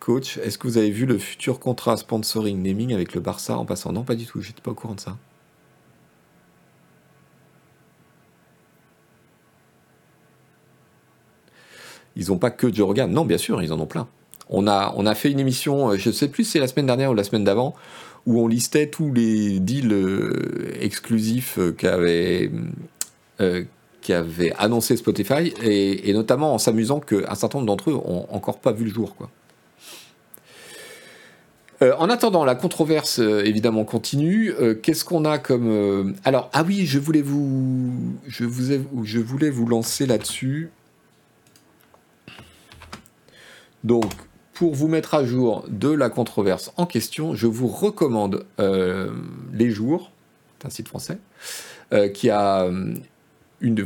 [0.08, 3.66] Coach, est-ce que vous avez vu le futur contrat sponsoring naming avec le Barça en
[3.66, 3.92] passant?
[3.92, 5.18] Non, pas du tout, j'étais pas au courant de ça.
[12.16, 13.12] Ils n'ont pas que Joe Rogan.
[13.12, 14.08] Non, bien sûr, ils en ont plein.
[14.48, 17.10] On a, fait une émission, euh, je ne sais plus si c'est la semaine dernière
[17.10, 17.74] ou la semaine d'avant,
[18.24, 21.72] où on listait tous les deals euh, exclusifs euh,
[24.00, 28.72] qu'avait annoncé Spotify, et, notamment en s'amusant qu'un certain nombre d'entre eux ont encore pas
[28.72, 29.14] vu le jour.
[29.14, 29.28] Quoi.
[31.80, 34.52] Euh, en attendant, la controverse euh, évidemment continue.
[34.60, 38.16] Euh, qu'est-ce qu'on a comme alors ah oui, je voulais vous
[39.66, 40.70] lancer là-dessus.
[43.84, 44.12] Donc
[44.54, 50.10] pour vous mettre à jour de la controverse en question, je vous recommande Les Jours,
[50.58, 51.18] c'est un site français,
[52.12, 52.68] qui a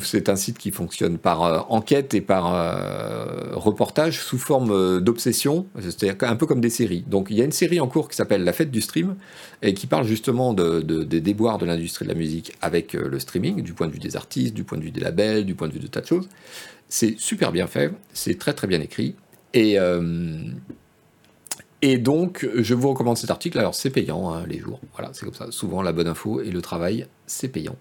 [0.02, 5.00] c'est un site qui fonctionne par euh, enquête et par euh, reportage sous forme euh,
[5.00, 7.04] d'obsession, c'est-à-dire un peu comme des séries.
[7.06, 9.16] Donc il y a une série en cours qui s'appelle La fête du stream
[9.62, 13.72] et qui parle justement des déboires de l'industrie de la musique avec le streaming, du
[13.72, 15.80] point de vue des artistes, du point de vue des labels, du point de vue
[15.80, 16.28] de tas de choses.
[16.88, 19.14] C'est super bien fait, c'est très très bien écrit
[19.54, 19.78] et
[21.98, 23.58] donc, je vous recommande cet article.
[23.58, 24.80] Alors, c'est payant, hein, les jours.
[24.94, 25.50] Voilà, c'est comme ça.
[25.50, 27.76] Souvent, la bonne info et le travail, c'est payant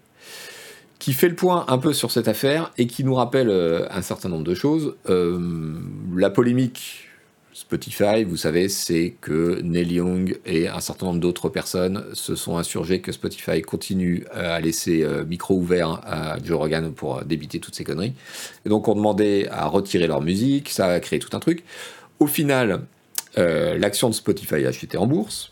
[1.02, 4.04] qui fait le point un peu sur cette affaire et qui nous rappelle euh, un
[4.04, 4.94] certain nombre de choses.
[5.10, 5.74] Euh,
[6.16, 7.08] la polémique
[7.54, 12.58] Spotify, vous savez, c'est que Neil Young et un certain nombre d'autres personnes se sont
[12.58, 17.74] insurgés que Spotify continue à laisser euh, micro ouvert à Joe Rogan pour débiter toutes
[17.74, 18.14] ces conneries.
[18.68, 21.64] Et donc on demandait à retirer leur musique, ça a créé tout un truc.
[22.20, 22.84] Au final,
[23.36, 25.52] l'action de Spotify a chuté en bourse.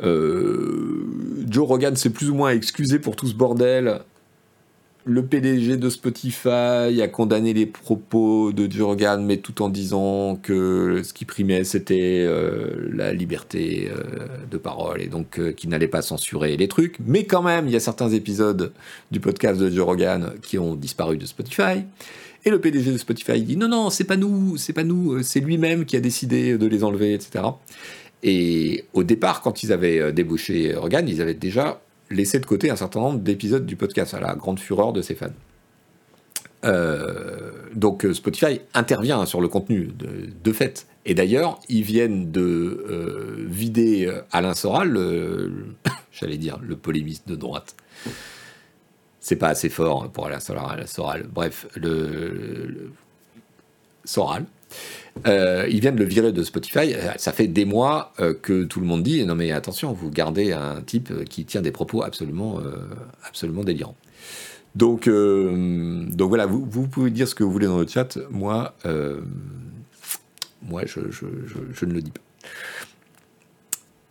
[0.00, 4.02] Joe Rogan s'est plus ou moins excusé pour tout ce bordel
[5.08, 11.00] le PDG de Spotify a condamné les propos de Jorgan, mais tout en disant que
[11.02, 15.88] ce qui primait, c'était euh, la liberté euh, de parole et donc euh, qu'il n'allait
[15.88, 16.96] pas censurer les trucs.
[17.06, 18.70] Mais quand même, il y a certains épisodes
[19.10, 21.84] du podcast de Jorgan qui ont disparu de Spotify.
[22.44, 25.40] Et le PDG de Spotify dit non, non, c'est pas nous, c'est pas nous, c'est
[25.40, 27.46] lui-même qui a décidé de les enlever, etc.
[28.22, 31.80] Et au départ, quand ils avaient débauché Rogan, ils avaient déjà
[32.10, 35.14] laisser de côté un certain nombre d'épisodes du podcast, à la grande fureur de ses
[35.14, 35.26] fans.
[36.64, 40.86] Euh, donc euh, Spotify intervient sur le contenu de, fait.
[41.04, 44.98] Et d'ailleurs, ils viennent de euh, vider Alain Soral,
[46.12, 47.76] j'allais dire le polémiste de droite.
[49.20, 51.28] C'est pas assez fort pour Alain Soral.
[51.32, 52.90] Bref, le
[54.04, 54.46] Soral,
[55.26, 56.94] euh, ils viennent le virer de Spotify.
[56.94, 60.10] Euh, ça fait des mois euh, que tout le monde dit non mais attention, vous
[60.10, 62.60] gardez un type qui tient des propos absolument,
[63.24, 63.96] absolument délirants.
[64.74, 68.18] Donc, donc voilà, vous, pouvez dire ce que vous voulez dans le chat.
[68.30, 68.74] Moi,
[70.62, 72.20] moi, je, je, ne le dis pas.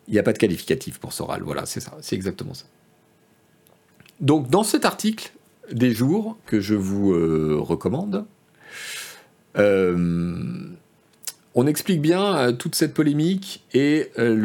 [0.07, 1.41] Il n'y a pas de qualificatif pour Soral.
[1.43, 2.65] Voilà, c'est ça, c'est exactement ça.
[4.19, 5.31] Donc dans cet article
[5.71, 7.13] des jours que je vous
[7.63, 8.25] recommande,
[11.57, 14.35] on explique bien euh, toute cette polémique et euh,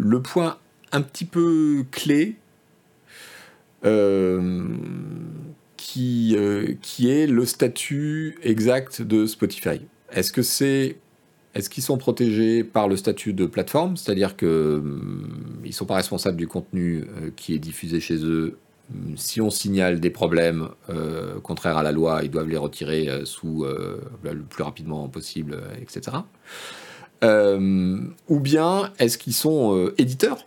[0.00, 0.58] le, point
[0.92, 2.36] un petit peu clé
[3.84, 4.64] euh,
[5.76, 9.80] qui, est le statut exact de Spotify.
[10.12, 10.96] Est-ce que c'est
[11.54, 16.36] est-ce qu'ils sont protégés par le statut de plateforme, c'est-à-dire qu'ils ne sont pas responsables
[16.36, 18.58] du contenu qui est diffusé chez eux
[19.16, 23.24] si on signale des problèmes euh, contraires à la loi, ils doivent les retirer euh,
[23.24, 26.18] sous euh, le plus rapidement possible, etc.
[27.22, 30.46] ou bien est-ce qu'ils sont éditeurs?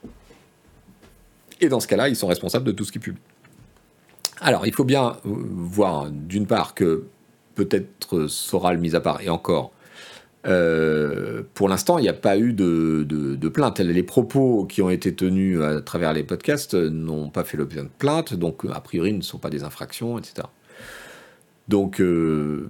[1.61, 3.21] Et dans ce cas-là, ils sont responsables de tout ce qu'ils publient.
[4.39, 7.07] Alors, il faut bien voir d'une part que
[7.55, 9.73] peut-être Soral mis à part, et encore,
[10.45, 13.79] euh, pour l'instant, il n'y a pas eu de, plainte.
[13.79, 17.89] Les propos qui ont été tenus à travers les podcasts n'ont pas fait l'objet de
[17.97, 20.47] plainte, donc a priori ne sont pas des infractions, etc.
[21.67, 22.69] Donc, euh,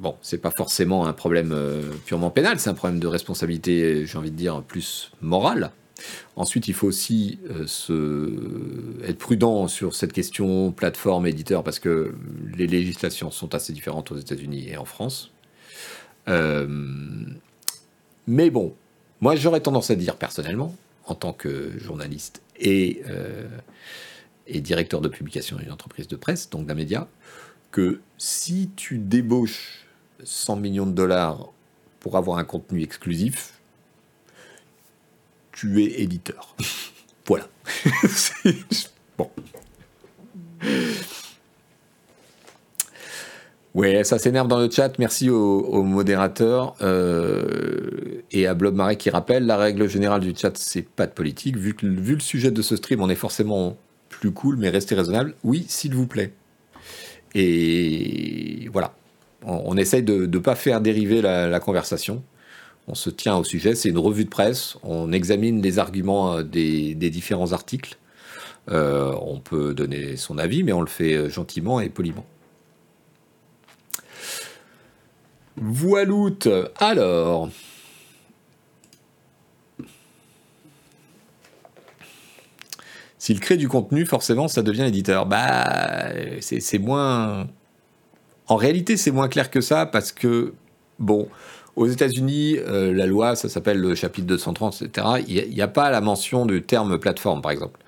[0.00, 4.18] bon, c'est pas forcément un problème euh, purement pénal, c'est un problème de responsabilité, j'ai
[4.18, 5.70] envie de dire, plus morale.
[6.34, 8.32] Ensuite, il faut aussi se...
[9.06, 12.14] être prudent sur cette question plateforme éditeur parce que
[12.56, 15.33] les législations sont assez différentes aux États-Unis et en France.
[16.28, 16.66] Euh,
[18.26, 18.74] mais bon,
[19.20, 20.74] moi j'aurais tendance à dire personnellement,
[21.06, 23.46] en tant que journaliste et, euh,
[24.46, 27.08] et directeur de publication d'une entreprise de presse, donc d'un média,
[27.70, 29.84] que si tu débauches
[30.22, 31.48] 100 millions de dollars
[32.00, 33.60] pour avoir un contenu exclusif,
[35.52, 36.56] tu es éditeur.
[37.26, 37.48] voilà.
[39.18, 39.30] bon.
[43.74, 44.96] Ouais, ça s'énerve dans le chat.
[45.00, 50.56] Merci aux, modérateurs euh, et à Blob Marais qui rappelle la règle générale du chat,
[50.56, 51.56] c'est pas de politique.
[51.56, 53.76] Vu, que, vu le sujet de ce stream, on est forcément
[54.10, 55.34] plus cool, mais restez raisonnable.
[55.42, 56.32] Oui, s'il vous plaît.
[57.34, 58.94] Et voilà.
[59.42, 62.22] On, essaye de ne pas faire dériver la, conversation.
[62.86, 63.74] On se tient au sujet.
[63.74, 64.76] C'est une revue de presse.
[64.84, 67.98] On examine les arguments euh, des, différents articles.
[68.68, 72.24] on peut donner son avis, mais on le fait gentiment et poliment.
[75.56, 76.48] Voiloute,
[76.78, 77.48] alors.
[83.24, 85.24] S'il crée du contenu, forcément, ça devient éditeur.
[85.24, 87.46] Bah, c'est moins.
[88.48, 90.52] En réalité, c'est moins clair que ça parce que,
[90.98, 91.28] bon,
[91.76, 95.06] aux États-Unis, euh, la loi, ça s'appelle le chapitre 230, etc.
[95.26, 97.80] Il n'y a, pas la mention du terme plateforme, par exemple.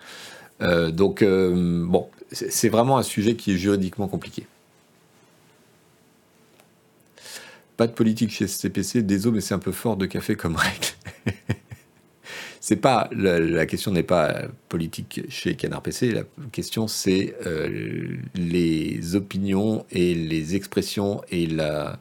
[0.62, 4.46] Euh, donc, euh, bon, c'est vraiment un sujet qui est juridiquement compliqué.
[7.76, 10.86] Pas de politique chez CPC, désolé, mais c'est un peu fort de café comme règle.
[12.60, 16.10] c'est pas la, question n'est pas politique chez Canard PC.
[16.10, 22.00] La question c'est euh, les opinions et les expressions et la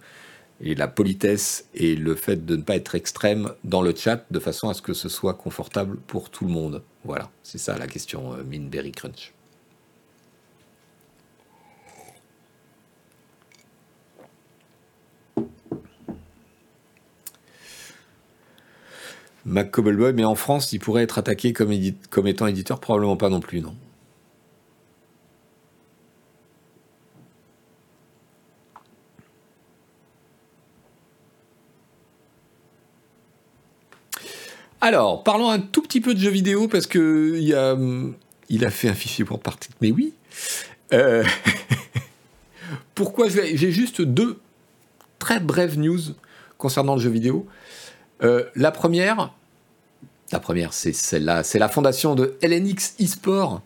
[0.61, 4.39] et la politesse et le fait de ne pas être extrême dans le chat de
[4.39, 6.82] façon à ce que ce soit confortable pour tout le monde.
[7.03, 9.34] Voilà, c'est ça la question euh, Minberry Crunch.
[19.45, 23.39] Mac Cobbleboy, mais en France, il pourrait être attaqué comme, étant éditeur Probablement pas non
[23.39, 23.75] plus, non.
[34.81, 37.75] Alors, parlons un tout petit peu de jeux vidéo parce que il, a,
[38.49, 39.69] il a fait un fichier pour partie.
[39.81, 40.13] Mais oui.
[40.93, 41.23] Euh,
[42.95, 44.39] pourquoi J'ai juste deux
[45.17, 45.99] très brèves news
[46.57, 47.47] concernant le jeu vidéo.
[48.24, 49.34] Euh, la première,
[50.32, 53.61] la première, c'est celle-là, c'est la fondation de LNX eSport.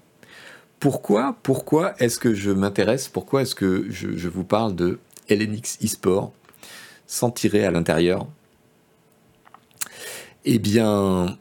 [0.79, 6.31] Pourquoi, pourquoi est-ce que je m'intéresse Pourquoi est-ce que je, vous parle de LNX eSport
[7.05, 8.27] sans tirer à l'intérieur?
[10.45, 11.37] Eh bien,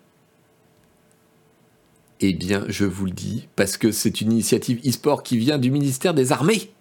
[2.21, 5.71] eh bien, je vous le dis, parce que c'est une initiative e-sport qui vient du
[5.71, 6.73] ministère des Armées.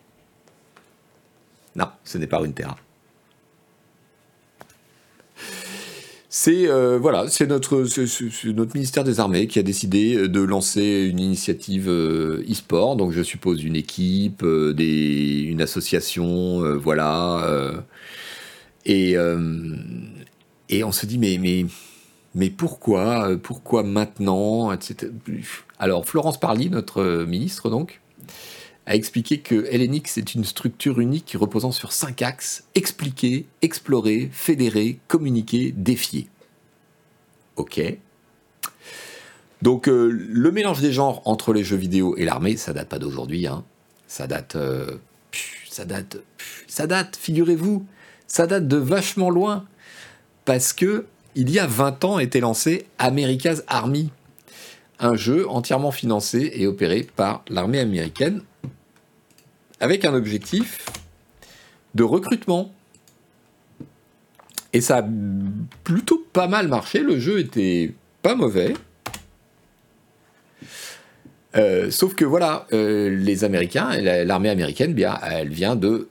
[1.75, 2.53] Non, ce n'est pas une.
[6.39, 7.83] C'est euh, voilà, c'est notre,
[8.75, 12.95] ministère des Armées qui a décidé euh, de lancer une initiative euh, e-sport.
[12.95, 17.83] Donc je suppose une équipe, une association, voilà.
[18.85, 21.65] et, on se dit mais
[22.35, 24.71] mais pourquoi pourquoi maintenant.
[25.79, 27.99] Alors Florence Parly, notre ministre donc,
[28.87, 34.99] a expliqué que LNX est une structure unique reposant sur cinq axes expliquer, explorer, fédérer,
[35.09, 36.29] communiquer, défier.
[37.57, 37.81] Ok.
[39.61, 42.97] Donc euh, le mélange des genres entre les jeux vidéo et l'armée, ça date pas
[42.97, 43.45] d'aujourd'hui.
[43.45, 43.65] Hein.
[44.07, 44.95] Ça date, euh,
[45.69, 46.17] ça date,
[46.67, 47.17] ça date.
[47.17, 47.85] Figurez-vous,
[48.25, 49.65] ça date de vachement loin,
[50.45, 54.11] parce que il y a 20 ans était lancé America's Army,
[54.99, 58.41] un jeu entièrement financé et opéré par l'armée américaine
[59.79, 60.85] avec un objectif
[61.95, 62.71] de recrutement.
[64.73, 65.05] Et ça a
[65.83, 68.73] plutôt pas mal marché, le jeu était pas mauvais.
[71.55, 76.07] Euh, sauf que voilà, euh, les Américains, l'armée américaine, bien, elle vient de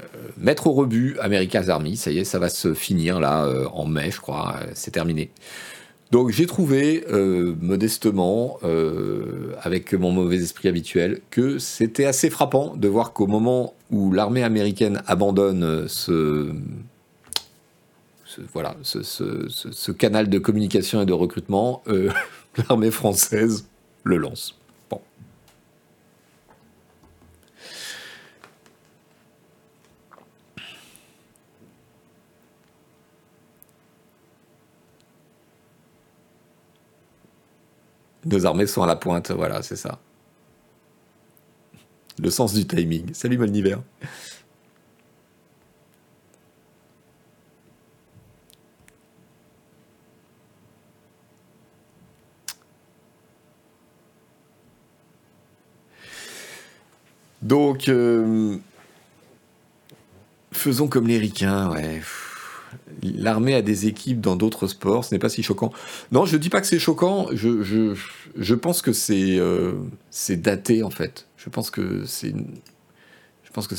[0.00, 0.04] euh,
[0.36, 1.96] mettre au rebut America's Army.
[1.96, 4.56] Ça y est, ça va se finir là en mai, je crois.
[4.74, 5.30] c'est terminé.
[6.12, 12.76] Donc j'ai trouvé euh, modestement, euh, avec mon mauvais esprit habituel, que c'était assez frappant
[12.76, 16.52] de voir qu'au moment où l'armée américaine abandonne ce,
[18.52, 22.10] voilà, ce, canal de communication et de recrutement, euh,
[22.68, 23.66] l'armée française
[24.04, 24.56] le lance.
[38.26, 40.00] Nos armées sont à la pointe, voilà, c'est ça.
[42.18, 43.14] Le sens du timing.
[43.14, 43.76] Salut Molniver.
[57.42, 58.56] Donc, euh,
[60.52, 62.00] faisons comme les ricains, ouais
[63.16, 65.72] l'armée a des équipes dans d'autres sports, ce n'est pas si choquant.
[66.12, 67.94] Non, je ne dis pas que c'est choquant, je, je,
[68.36, 69.72] je, pense que c'est euh,
[70.30, 71.26] daté en fait.
[71.36, 72.46] Je pense que c'est une,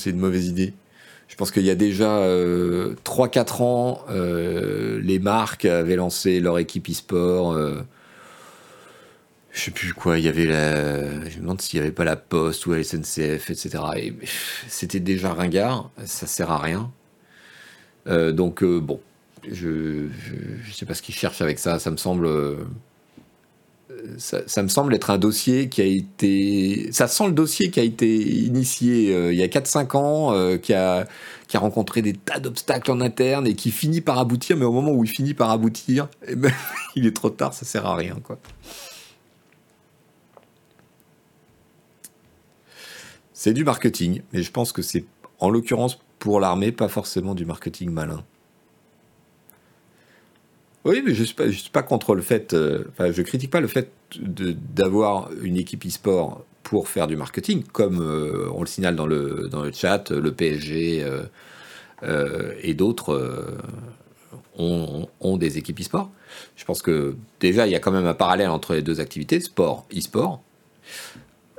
[0.06, 0.74] une mauvaise idée.
[1.28, 6.58] Je pense qu'il y a déjà euh, 3-4 ans, euh, les marques avaient lancé leur
[6.58, 7.52] équipe e-sport.
[7.52, 7.82] Euh,
[9.52, 11.30] je sais plus quoi, il y avait la.
[11.30, 13.70] Je me demande s'il n'y avait pas la Poste ou la SNCF, etc.
[13.98, 14.14] Et
[14.68, 16.92] c'était déjà ringard, ça sert à rien.
[18.08, 19.02] Euh, donc, bon,
[19.50, 21.80] je ne sais pas ce qu'ils cherchent avec ça.
[21.80, 22.26] Ça me semble.
[22.26, 22.66] Euh,
[24.18, 26.90] ça, me semble être un dossier qui a été.
[26.92, 30.58] Ça sent le dossier qui a été initié euh, il y a 4-5 ans, euh,
[30.58, 31.08] qui, a,
[31.48, 34.72] qui a rencontré des tas d'obstacles en interne et qui finit par aboutir, mais au
[34.72, 36.52] moment où il finit par aboutir, eh ben,
[36.96, 38.18] il est trop tard, ça sert à rien.
[38.24, 38.40] quoi.
[43.34, 45.06] C'est du marketing, mais je pense que c'est,
[45.40, 48.24] en l'occurrence, pour l'armée, pas forcément du marketing malin.
[50.88, 53.68] Oui, mais je ne suis, pas, contre le fait, euh, enfin, je critique pas le
[53.68, 59.06] fait d'avoir une équipe e-sport pour faire du marketing, comme euh, on le signale dans
[59.06, 61.06] le, chat, le PSG
[62.04, 63.58] euh, et d'autres
[64.58, 66.10] ont, ont, des équipes e-sport.
[66.56, 69.42] Je pense que déjà, il y a quand même un parallèle entre les deux activités,
[69.42, 70.42] sport, e-sport.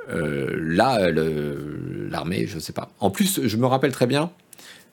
[0.08, 2.88] là, l'armée, je ne sais pas.
[3.00, 4.30] En plus, je me rappelle très bien,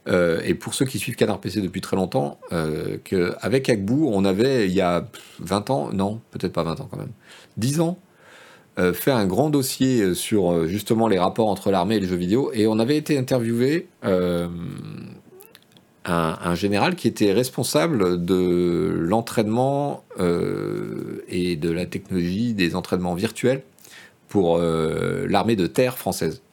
[0.07, 4.23] euh, et pour ceux qui suivent Canard PC depuis très longtemps, euh, qu'avec Agbou, on
[4.23, 5.07] avait, il y a
[5.39, 7.11] 20 ans, non, peut-être pas 20 ans quand même,
[7.57, 7.97] 10 ans,
[8.77, 12.51] euh, fait un grand dossier sur justement les rapports entre l'armée et les jeux vidéo,
[12.53, 13.87] et on avait été interviewé
[16.07, 20.03] un, général qui était responsable de l'entraînement
[21.27, 23.63] et de la technologie des entraînements virtuels
[24.27, 26.43] pour l'armée de terre française.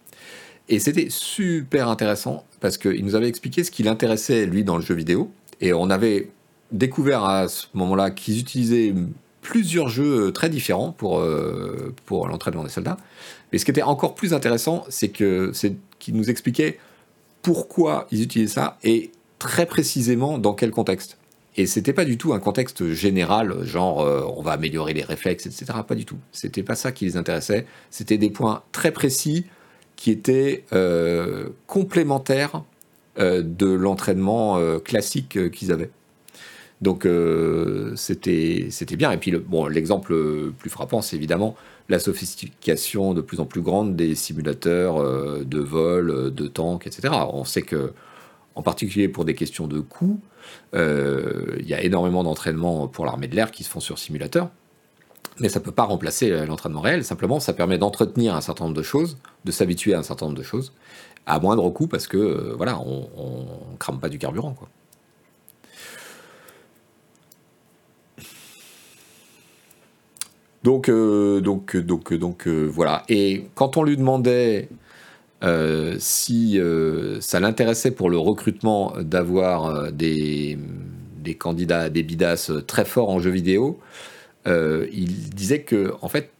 [0.72, 4.82] Et c'était super intéressant parce qu'il nous avait expliqué ce qui l'intéressait, lui, dans le
[4.82, 5.30] jeu vidéo.
[5.60, 6.30] Et on avait
[6.70, 8.94] découvert à ce moment-là qu'ils utilisaient
[9.42, 12.96] plusieurs jeux très différents pour, euh, pour l'entraînement des soldats.
[13.52, 15.76] Mais ce qui était encore plus intéressant, c'est que c'est
[16.08, 16.78] nous expliquait
[17.42, 21.18] pourquoi ils utilisaient ça et très précisément dans quel contexte.
[21.58, 25.44] Et c'était pas du tout un contexte général, genre euh, on va améliorer les réflexes,
[25.44, 25.66] etc.
[25.86, 26.18] Pas du tout.
[26.32, 27.66] C'était pas ça qui les intéressait.
[27.90, 29.44] C'était des points très précis
[30.02, 32.64] qui était euh, complémentaire
[33.20, 35.90] euh, de l'entraînement euh, classique qu'ils avaient.
[36.80, 37.06] Donc
[37.94, 39.12] c'était bien.
[39.12, 41.54] Et puis le, l'exemple plus frappant, c'est évidemment
[41.88, 44.96] la sophistication de plus en plus grande des simulateurs
[45.44, 47.14] de vol, de tanks, etc.
[47.32, 47.92] On sait que,
[48.56, 50.18] en particulier pour des questions de coût,
[50.74, 54.50] il y a énormément d'entraînements pour l'armée de l'air qui se font sur simulateur
[55.40, 57.04] mais ça ne peut pas remplacer euh, l'entraînement réel.
[57.04, 60.38] Simplement, ça permet d'entretenir un certain nombre de choses, de s'habituer à un certain nombre
[60.38, 60.72] de choses,
[61.26, 63.00] à moindre coût parce que euh, voilà, on,
[63.72, 64.54] ne crame pas du carburant.
[64.54, 64.68] Quoi.
[70.62, 73.02] Donc, euh, donc, donc, donc voilà.
[73.08, 74.68] Et quand on lui demandait
[75.98, 76.60] si
[77.20, 80.56] ça l'intéressait pour le recrutement d'avoir des,
[81.16, 83.80] des, candidats, des bidas très forts en jeu vidéo,
[84.46, 86.30] euh, il disait que, en fait,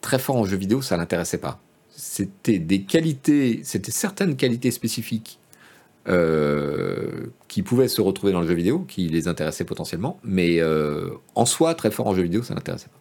[0.00, 1.60] très fort en jeu vidéo, ça l'intéressait pas.
[1.90, 5.38] C'était des qualités, c'était certaines qualités spécifiques
[6.08, 11.10] euh, qui pouvaient se retrouver dans le jeu vidéo, qui les intéressaient potentiellement, mais euh,
[11.34, 12.98] en soi, très fort en jeu vidéo, ça l'intéressait pas.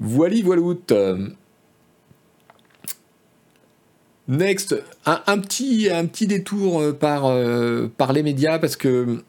[0.00, 0.62] Voilà, voilà.
[4.28, 4.74] Next,
[5.04, 9.22] un, petit, détour par les médias parce que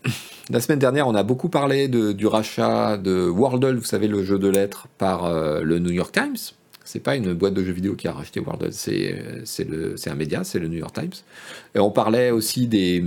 [0.50, 4.38] la semaine dernière, on a beaucoup parlé du rachat de Wordle, vous savez, le jeu
[4.38, 6.36] de lettres, par euh, le New York Times.
[6.84, 9.16] C'est pas une boîte de jeux vidéo qui a racheté Wordle, c'est
[10.06, 11.14] un média, c'est le New York Times.
[11.76, 13.02] Et on parlait aussi des,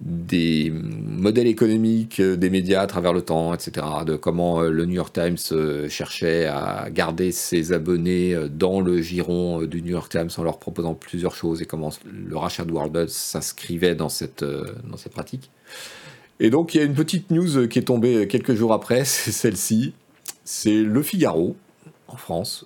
[0.00, 3.86] des modèles économiques des médias à travers le temps, etc.
[4.04, 9.00] De comment euh, le New York Times euh, cherchait à garder ses abonnés dans le
[9.00, 12.72] giron du New York Times en leur proposant plusieurs choses et comment le rachat de
[12.72, 15.50] Wordle s'inscrivait dans cette, dans cette pratique.
[16.40, 19.32] Et donc il y a une petite news qui est tombée quelques jours après, c'est
[19.32, 19.94] celle-ci.
[20.44, 21.56] C'est Le Figaro,
[22.08, 22.64] en France,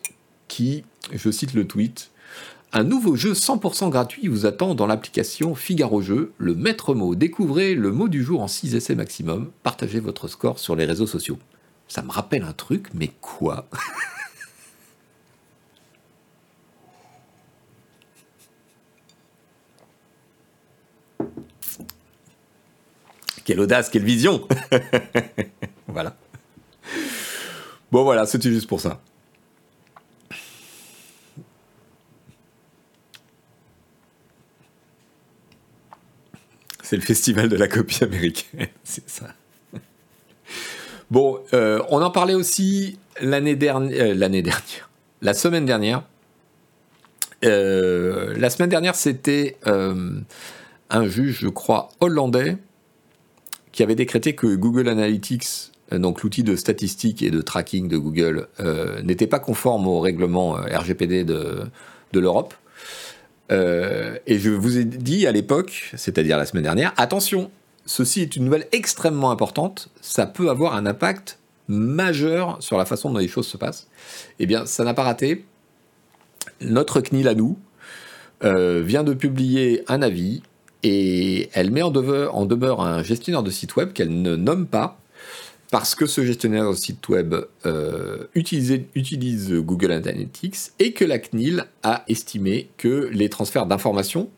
[0.48, 2.10] qui, je cite le tweet,
[2.72, 7.16] un nouveau jeu 100% gratuit vous attend dans l'application Figaro Jeu, le maître mot.
[7.16, 9.50] Découvrez le mot du jour en 6 essais maximum.
[9.64, 11.38] Partagez votre score sur les réseaux sociaux.
[11.88, 13.68] Ça me rappelle un truc, mais quoi?
[23.50, 24.46] Quelle audace, quelle vision
[25.88, 26.16] Voilà.
[27.90, 29.00] Bon voilà, c'était juste pour ça.
[36.84, 39.34] C'est le festival de la copie américaine, c'est ça.
[41.10, 44.90] Bon, euh, on en parlait aussi l'année dernière, euh, l'année dernière,
[45.22, 46.04] la semaine dernière.
[47.44, 52.56] Euh, la semaine dernière, c'était un juge, je crois, hollandais,
[53.72, 57.96] qui avait décrété que Google Analytics, euh, donc l'outil de statistique et de tracking de
[57.96, 61.70] Google, euh, n'était pas conforme au règlement euh, RGPD de,
[62.12, 62.54] l'Europe.
[63.50, 67.50] et je vous ai dit à l'époque, c'est-à-dire la semaine dernière, attention,
[67.86, 71.38] ceci est une nouvelle extrêmement importante, ça peut avoir un impact
[71.68, 73.88] majeur sur la façon dont les choses se passent.
[74.40, 75.44] Eh bien, ça n'a pas raté.
[76.60, 77.58] Notre CNIL à nous
[78.42, 80.42] vient de publier un avis
[80.82, 84.98] et elle met en demeure, un gestionnaire de site web qu'elle ne nomme pas
[85.70, 87.34] parce que ce gestionnaire de site web
[87.64, 94.30] euh, utilise, Google Analytics et que la CNIL a estimé que les transferts d'informations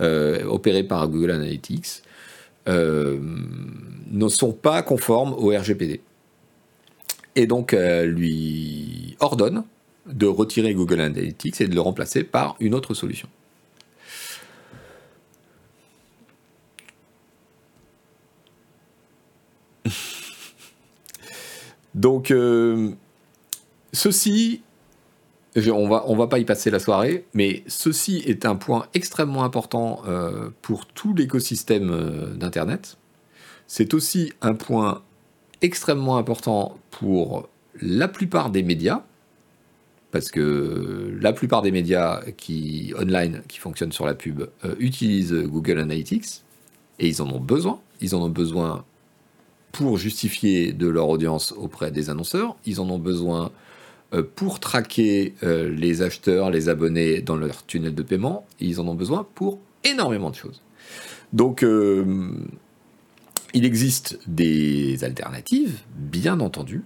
[0.00, 2.02] euh, opérés par Google Analytics
[2.68, 3.18] euh,
[4.10, 6.00] ne sont pas conformes au RGPD.
[7.34, 9.64] Et donc, elle lui ordonne
[10.06, 13.28] de retirer Google Analytics et de le remplacer par une autre solution.
[21.94, 22.90] Donc, euh,
[23.92, 24.62] ceci,
[25.56, 30.02] on va, va pas y passer la soirée, mais ceci est un point extrêmement important
[30.06, 32.96] euh, pour tout l'écosystème euh, d'Internet.
[33.66, 35.02] C'est aussi un point
[35.60, 37.48] extrêmement important pour
[37.80, 39.02] la plupart des médias,
[40.10, 44.42] parce que la plupart des médias qui online qui fonctionnent sur la pub
[44.78, 46.42] utilisent Google Analytics
[46.98, 47.80] et ils en ont besoin.
[48.02, 48.84] Ils en ont besoin
[49.72, 52.56] pour justifier de leur audience auprès des annonceurs.
[52.66, 53.50] Ils en ont besoin
[54.14, 58.46] euh, pour traquer euh, les acheteurs, les abonnés dans leur tunnel de paiement.
[58.60, 60.60] Ils en ont besoin pour énormément de choses.
[61.32, 62.30] Donc, euh,
[63.54, 66.82] il existe des alternatives, bien entendu.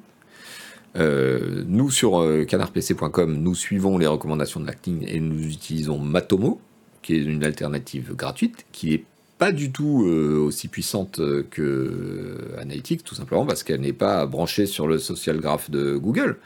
[0.96, 6.60] nous, sur canardpc.com, nous suivons les recommandations de l'acting et nous utilisons Matomo,
[7.02, 9.04] qui est une alternative gratuite, qui est
[9.38, 14.66] pas du tout euh, aussi puissante que Analytics, tout simplement parce qu'elle n'est pas branchée
[14.66, 16.38] sur le social graph de Google.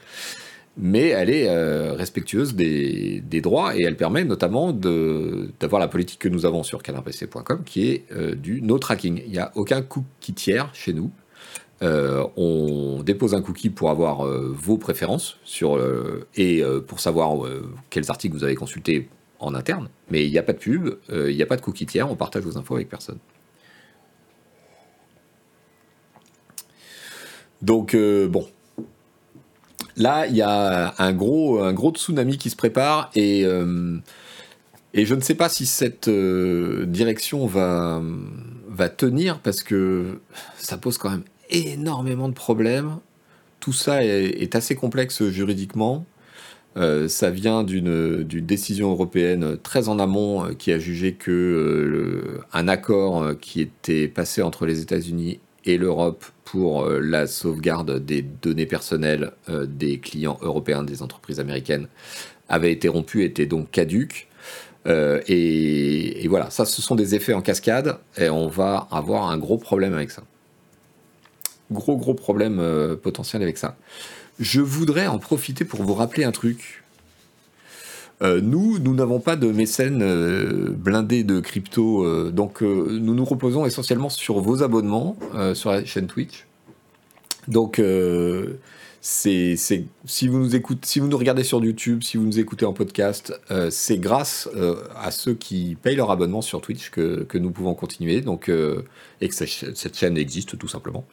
[0.77, 6.29] Mais elle est euh, respectueuse des, droits et elle permet notamment d'avoir la politique que
[6.29, 9.21] nous avons sur canardpc.com qui est euh, du no tracking.
[9.25, 11.11] Il n'y a aucun cookie tiers chez nous.
[11.81, 15.79] on dépose un cookie pour avoir vos préférences sur,
[16.35, 17.29] et pour savoir
[17.89, 19.09] quels articles vous avez consultés
[19.41, 21.61] en interne, mais il n'y a pas de pub, euh, il n'y a pas de
[21.61, 23.17] cookie tiers, on partage vos infos avec personne.
[27.61, 28.47] Donc euh, bon,
[29.97, 33.97] là il y a un gros, un gros tsunami qui se prépare et, euh,
[34.93, 38.01] et je ne sais pas si cette direction va,
[38.67, 40.19] va tenir parce que
[40.57, 42.97] ça pose quand même énormément de problèmes.
[43.59, 46.05] Tout ça est assez complexe juridiquement.
[46.77, 52.41] Euh, ça vient d'une décision européenne très en amont euh, qui a jugé que euh,
[52.53, 58.65] un accord qui était passé entre les États-Unis et l'Europe pour la sauvegarde des données
[58.65, 61.87] personnelles des clients européens des entreprises américaines
[62.49, 64.27] avait été rompu, était donc caduque.
[64.87, 69.37] Et, et, voilà, ça, ce sont des effets en cascade, et on va avoir un
[69.37, 70.23] gros problème avec ça.
[71.71, 73.77] Gros, gros problème potentiel avec ça.
[74.39, 76.83] Je voudrais en profiter pour vous rappeler un truc.
[78.21, 83.25] Euh, nous, nous n'avons pas de mécènes euh, blindés de crypto, euh, donc nous nous
[83.25, 85.17] reposons essentiellement sur vos abonnements
[85.53, 86.45] sur la chaîne Twitch.
[87.47, 87.81] Donc,
[89.01, 89.57] si
[90.27, 93.33] vous nous écoutez, si vous nous regardez sur YouTube, si vous nous écoutez en podcast,
[93.71, 94.47] c'est grâce
[94.95, 98.51] à ceux qui payent leur abonnement sur Twitch que, que nous pouvons continuer, donc
[99.21, 101.05] et que cette chaîne existe tout simplement.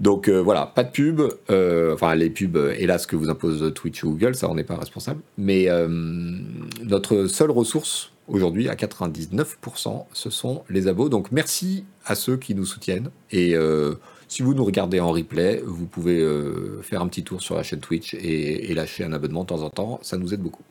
[0.00, 1.20] Donc euh, voilà, pas de pub.
[1.50, 4.64] Euh, enfin, les pubs, euh, hélas, que vous impose Twitch ou Google, ça, on n'est
[4.64, 5.20] pas responsable.
[5.36, 5.68] Mais
[6.84, 11.08] notre seule ressource aujourd'hui, à 99%, ce sont les abos.
[11.08, 13.10] Donc merci à ceux qui nous soutiennent.
[13.32, 13.54] Et
[14.28, 16.24] si vous nous regardez en replay, vous pouvez
[16.82, 19.70] faire un petit tour sur la chaîne Twitch et lâcher un abonnement de temps en
[19.70, 19.98] temps.
[20.02, 20.62] Ça nous aide beaucoup.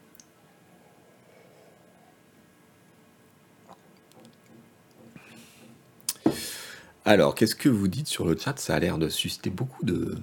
[7.07, 8.59] Alors, qu'est-ce que vous dites sur le chat?
[8.59, 10.19] Ça a l'air de susciter beaucoup de,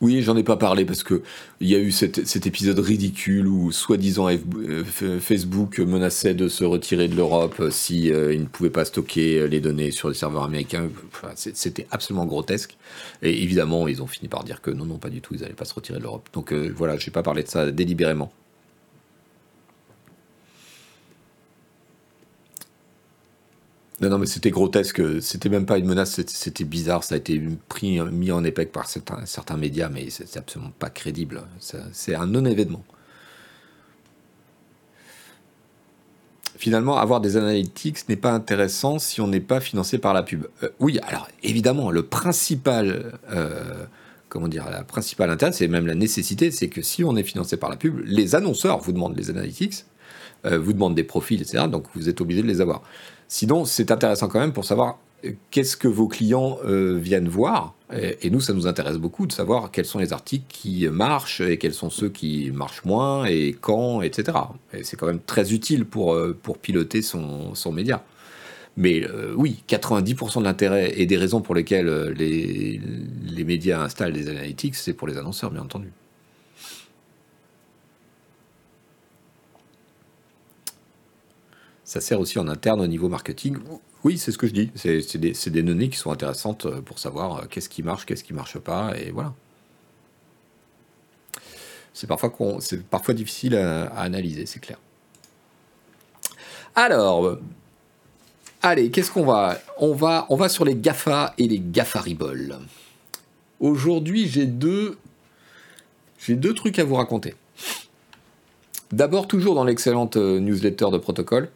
[0.00, 1.22] Oui, j'en ai pas parlé parce que
[1.60, 4.84] il y a eu cet, épisode ridicule où soi-disant euh,
[5.20, 9.46] Facebook menaçait de se retirer de l'Europe euh, si euh, il ne pouvait pas stocker
[9.48, 10.88] les données sur les serveurs américains.
[11.36, 12.76] C'était absolument grotesque.
[13.22, 15.54] Et évidemment, ils ont fini par dire que non, non, pas du tout, ils n'allaient
[15.54, 16.28] pas se retirer de l'Europe.
[16.32, 18.32] Donc voilà, je n'ai pas parlé de ça délibérément.
[24.00, 25.00] Non, non, mais c'était grotesque.
[25.22, 27.04] C'était même pas une menace, c'était bizarre.
[27.04, 30.90] Ça a été pris, mis en épée par certains, certains médias, mais c'est absolument pas
[30.90, 31.42] crédible.
[31.92, 32.84] C'est un non-événement.
[36.56, 40.46] Finalement, avoir des analytics n'est pas intéressant si on n'est pas financé par la pub.
[40.62, 43.84] Euh, oui, alors évidemment, le principal, euh,
[44.28, 47.56] comment dire, la principale intérêt, c'est même la nécessité, c'est que si on est financé
[47.56, 49.84] par la pub, les annonceurs vous demandent les analytics,
[50.46, 51.64] euh, vous demandent des profils, etc.
[51.68, 52.82] Donc vous êtes obligé de les avoir.
[53.28, 57.74] Sinon, c'est intéressant quand même pour savoir euh, qu'est-ce que vos clients euh, viennent voir.
[57.92, 61.58] Et, nous, ça nous intéresse beaucoup de savoir quels sont les articles qui marchent et
[61.58, 64.36] quels sont ceux qui marchent moins et quand, etc.
[64.72, 68.02] Et c'est quand même très utile pour, pour piloter son, son média.
[68.76, 69.06] Mais
[69.36, 72.80] oui, 90% de l'intérêt et des raisons pour lesquelles les,
[73.22, 75.92] les médias installent des analytics, c'est pour les annonceurs, bien entendu.
[81.94, 83.56] Ça sert aussi en interne au niveau marketing.
[84.02, 84.72] Oui, c'est ce que je dis.
[84.74, 88.32] C'est des, données qui sont intéressantes euh, pour savoir euh, qu'est-ce qui marche, qu'est-ce qui
[88.32, 89.32] marche pas, et voilà.
[91.92, 92.32] C'est parfois,
[92.90, 94.80] parfois difficile à, analyser, c'est clair.
[96.74, 97.40] Alors, euh,
[98.60, 102.58] allez, qu'est-ce qu'on va on, va on va sur les GAFA et les GAFARIBOL.
[103.60, 104.98] Aujourd'hui, j'ai deux,
[106.28, 107.36] deux trucs à vous raconter.
[108.90, 111.50] D'abord, toujours dans l'excellente newsletter de protocole,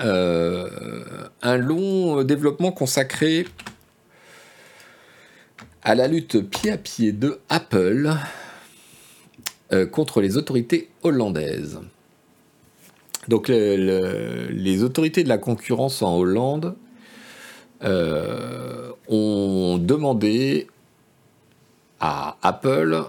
[0.00, 3.46] un long développement consacré
[5.82, 8.12] à la lutte pied à pied de Apple
[9.72, 11.80] euh, contre les autorités hollandaises.
[13.28, 16.74] Donc les autorités de la concurrence en Hollande
[17.84, 20.66] euh, ont demandé
[22.00, 23.04] à Apple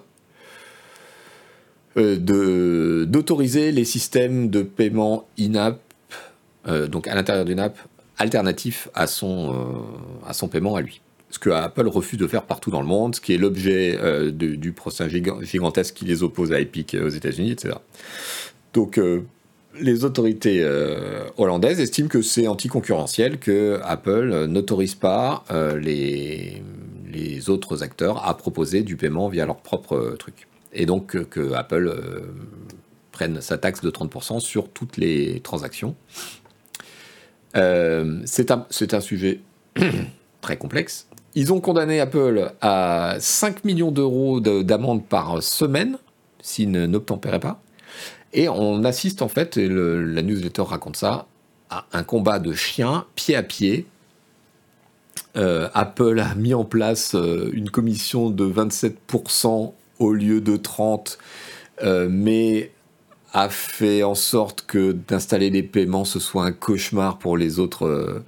[1.96, 5.80] d'autoriser les systèmes de paiement in-app
[6.68, 7.78] euh, donc à l'intérieur d'une app,
[8.18, 11.02] alternatif à son, euh, à son paiement à lui.
[11.30, 14.32] Ce que Apple refuse de faire partout dans le monde, ce qui est l'objet euh,
[14.32, 17.76] du procès gigantesque qui les oppose à Epic aux États-Unis, etc.
[18.74, 19.00] Donc
[19.80, 20.66] les autorités
[21.38, 25.44] hollandaises estiment que c'est anticoncurrentiel que Apple n'autorise pas
[25.82, 26.62] les,
[27.12, 30.48] les autres acteurs à proposer du paiement via leur propre truc.
[30.74, 31.98] Et donc que Apple
[33.12, 35.96] prenne sa taxe de 30% sur toutes les transactions
[37.56, 39.42] euh, c'est un, sujet
[40.42, 41.08] très complexe.
[41.36, 45.98] Ils ont condamné Apple à 5 millions d'euros d'amende par semaine
[46.42, 47.62] s'ils n'obtempéraient pas.
[48.34, 51.28] Et on assiste en fait, et la newsletter raconte ça,
[51.70, 53.86] à un combat de chiens pied à pied.
[55.38, 61.18] Euh, Apple a mis en place euh, une commission de 27% au lieu de 30%,
[62.10, 62.72] mais
[63.34, 67.86] a fait en sorte que d'installer les paiements ce soit un cauchemar pour les autres
[67.86, 68.26] euh,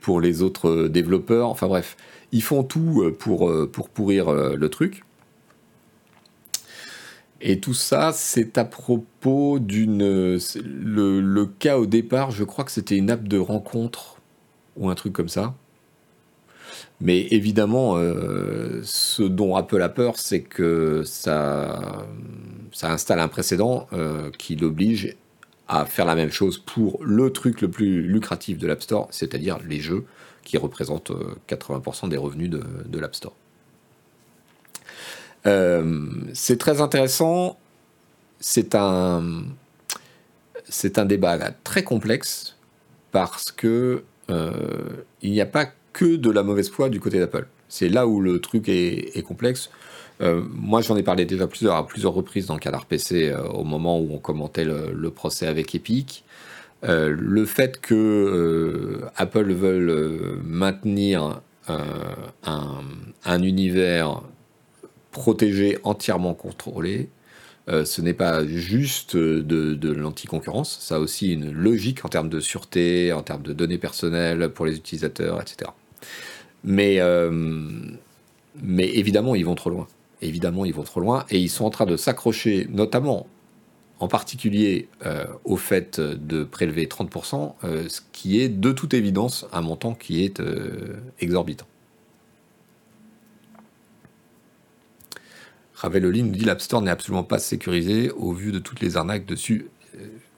[0.00, 1.48] pour les autres développeurs.
[1.48, 1.96] Enfin bref,
[2.32, 5.04] ils font tout euh, pour, euh, pour pourrir le truc.
[7.42, 10.02] Et tout ça, c'est à propos d'une.
[10.02, 14.16] Le, le, cas au départ, je crois que c'était une app de rencontre
[14.76, 15.54] ou un truc comme ça.
[17.00, 22.06] Mais évidemment, ce dont Apple a peur, c'est que ça
[22.72, 25.16] ça installe un précédent euh, qui l'oblige
[25.68, 29.58] à faire la même chose pour le truc le plus lucratif de l'App Store, c'est-à-dire
[29.66, 30.04] les jeux
[30.42, 31.12] qui représentent
[31.48, 33.34] 80% euh, des revenus de, l'App Store.
[35.46, 37.58] Euh, c'est très intéressant.
[38.40, 39.44] C'est un,
[40.68, 42.56] c'est un débat très complexe
[43.12, 44.04] parce que
[45.22, 47.48] il n'y a pas que de la mauvaise foi du côté d'Apple.
[47.68, 49.70] C'est là où le truc est complexe.
[50.20, 53.64] Euh, moi, j'en ai parlé déjà plusieurs, à plusieurs reprises dans cadre PC euh, au
[53.64, 56.24] moment où on commentait le, procès avec Epic.
[56.84, 64.22] Euh, le fait que Apple veuille maintenir un, univers
[65.12, 67.08] protégé, entièrement contrôlé,
[67.68, 72.40] ce n'est pas juste de, de l'anticoncurrence, ça a aussi une logique en termes de
[72.40, 75.70] sûreté, en termes de données personnelles pour les utilisateurs, etc.
[76.64, 76.98] Mais,
[78.60, 79.86] mais évidemment, ils vont trop loin
[80.22, 83.26] évidemment, ils vont trop loin et ils sont en train de s'accrocher, notamment
[84.00, 89.46] en particulier euh, au fait de prélever 30%, euh, ce qui est de toute évidence
[89.52, 91.66] un montant qui est euh, exorbitant.
[95.74, 99.26] Ravelloli nous dit l'App Store n'est absolument pas sécurisé au vu de toutes les arnaques
[99.26, 99.68] dessus.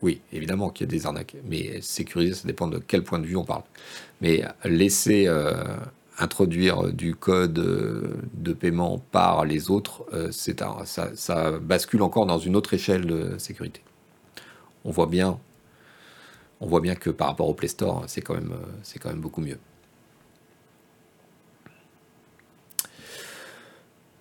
[0.00, 3.26] oui, évidemment qu'il y a des arnaques, mais sécurisé, ça dépend de quel point de
[3.26, 3.62] vue on parle.
[4.20, 5.28] Mais laisser
[6.18, 12.26] introduire du code euh, de paiement par les autres, euh, c'est ça, ça, bascule encore
[12.26, 13.80] dans une autre échelle de sécurité.
[14.84, 15.38] On voit bien,
[16.94, 19.58] que par rapport au Play Store, c'est quand même, c'est quand même beaucoup mieux.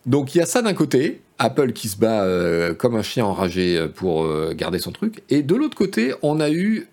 [0.06, 3.26] Donc il y a ça d'un côté, Apple qui se bat euh, comme un chien
[3.26, 6.88] enragé pour garder son truc, et de l'autre côté, on a eu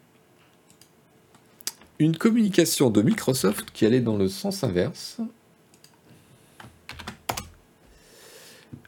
[1.98, 5.18] une communication de Microsoft qui allait dans le sens inverse.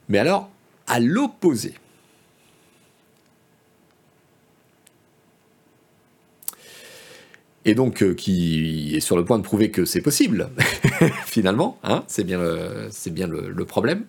[0.08, 0.50] Mais alors,
[0.86, 1.74] à l'opposé.
[7.64, 10.50] Et donc, euh, qui est sur le point de prouver que c'est possible,
[11.26, 12.40] finalement, hein, c'est bien,
[13.06, 14.06] bien le, problème.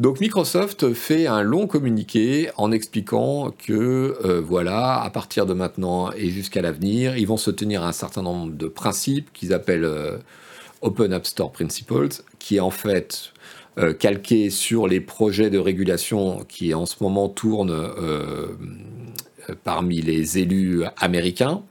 [0.00, 6.10] Donc Microsoft fait un long communiqué en expliquant que euh, voilà, à partir de maintenant
[6.12, 9.84] et jusqu'à l'avenir, ils vont se tenir à un certain nombre de principes qu'ils appellent
[9.84, 10.16] euh,
[10.80, 12.08] Open App Store Principles,
[12.38, 13.34] qui est en fait
[13.76, 17.76] euh, calqué sur les projets de régulation qui en ce moment tournent
[19.64, 21.62] parmi les élus américains.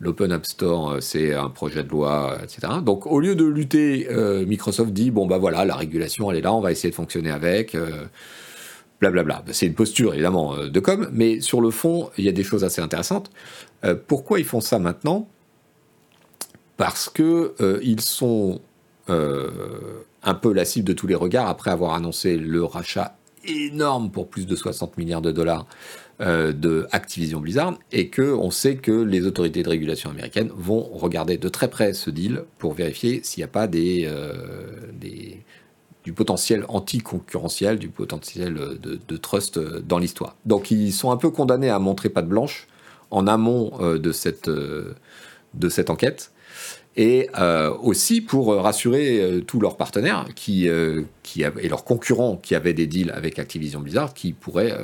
[0.00, 2.72] L'Open App Store, c'est un projet de loi, etc.
[2.82, 6.42] Donc, au lieu de lutter, euh, Microsoft dit bon, bah voilà, la régulation, elle est
[6.42, 7.74] là, on va essayer de fonctionner avec.
[7.74, 8.06] Euh,
[9.00, 9.44] blablabla.
[9.50, 12.44] C'est une posture, évidemment, euh, de com, mais sur le fond, il y a des
[12.44, 13.30] choses assez intéressantes.
[14.06, 15.28] pourquoi ils font ça maintenant?
[16.76, 18.60] Parce que ils sont
[19.08, 24.28] un peu la cible de tous les regards après avoir annoncé le rachat énorme pour
[24.28, 25.66] plus de 60 milliards de dollars
[26.22, 30.82] euh, de Activision Blizzard et que on sait que les autorités de régulation américaines vont
[30.82, 34.32] regarder de très près ce deal pour vérifier s'il n'y a pas euh,
[36.04, 40.36] du potentiel anti-concurrentiel, du potentiel de, trust dans l'histoire.
[40.46, 42.68] Donc ils sont un peu condamnés à montrer patte blanche
[43.10, 46.30] en amont euh, de cette enquête
[46.96, 51.02] et euh, aussi pour rassurer euh, tous leurs partenaires qui, euh,
[51.36, 54.76] et leurs concurrents qui avaient des deals avec Activision Blizzard qui pourraient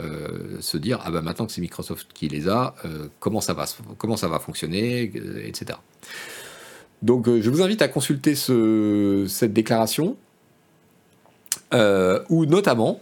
[0.60, 2.74] se dire ah ben maintenant que c'est Microsoft qui les a
[3.20, 3.66] comment ça va
[3.98, 5.12] comment ça va fonctionner
[5.44, 5.78] etc
[7.02, 10.16] donc je vous invite à consulter ce, cette déclaration
[11.74, 13.00] où notamment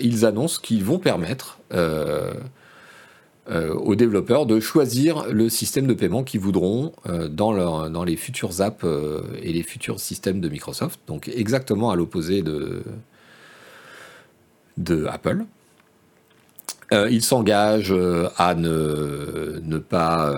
[0.00, 2.34] ils annoncent qu'ils vont permettre euh,
[3.48, 8.16] aux développeurs de choisir le système de paiement qu'ils voudront euh, dans, leur, dans les
[8.16, 11.00] futures apps euh, et les futurs systèmes de Microsoft.
[11.06, 12.82] Donc exactement à l'opposé de,
[14.78, 15.44] de Apple.
[16.92, 17.94] ils s'engagent
[18.36, 20.34] à ne, pas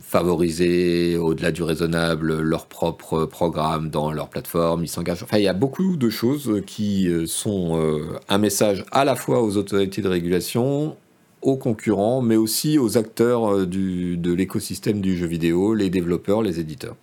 [0.00, 4.84] favoriser au-delà du raisonnable leur propre programme dans leur plateforme.
[4.84, 5.22] Ils s'engagent.
[5.22, 9.56] Enfin, il y a beaucoup de choses qui sont un message à la fois aux
[9.56, 10.96] autorités de régulation,
[11.44, 16.58] aux concurrents, mais aussi aux acteurs euh, de l'écosystème du jeu vidéo, les développeurs, les
[16.58, 16.96] éditeurs.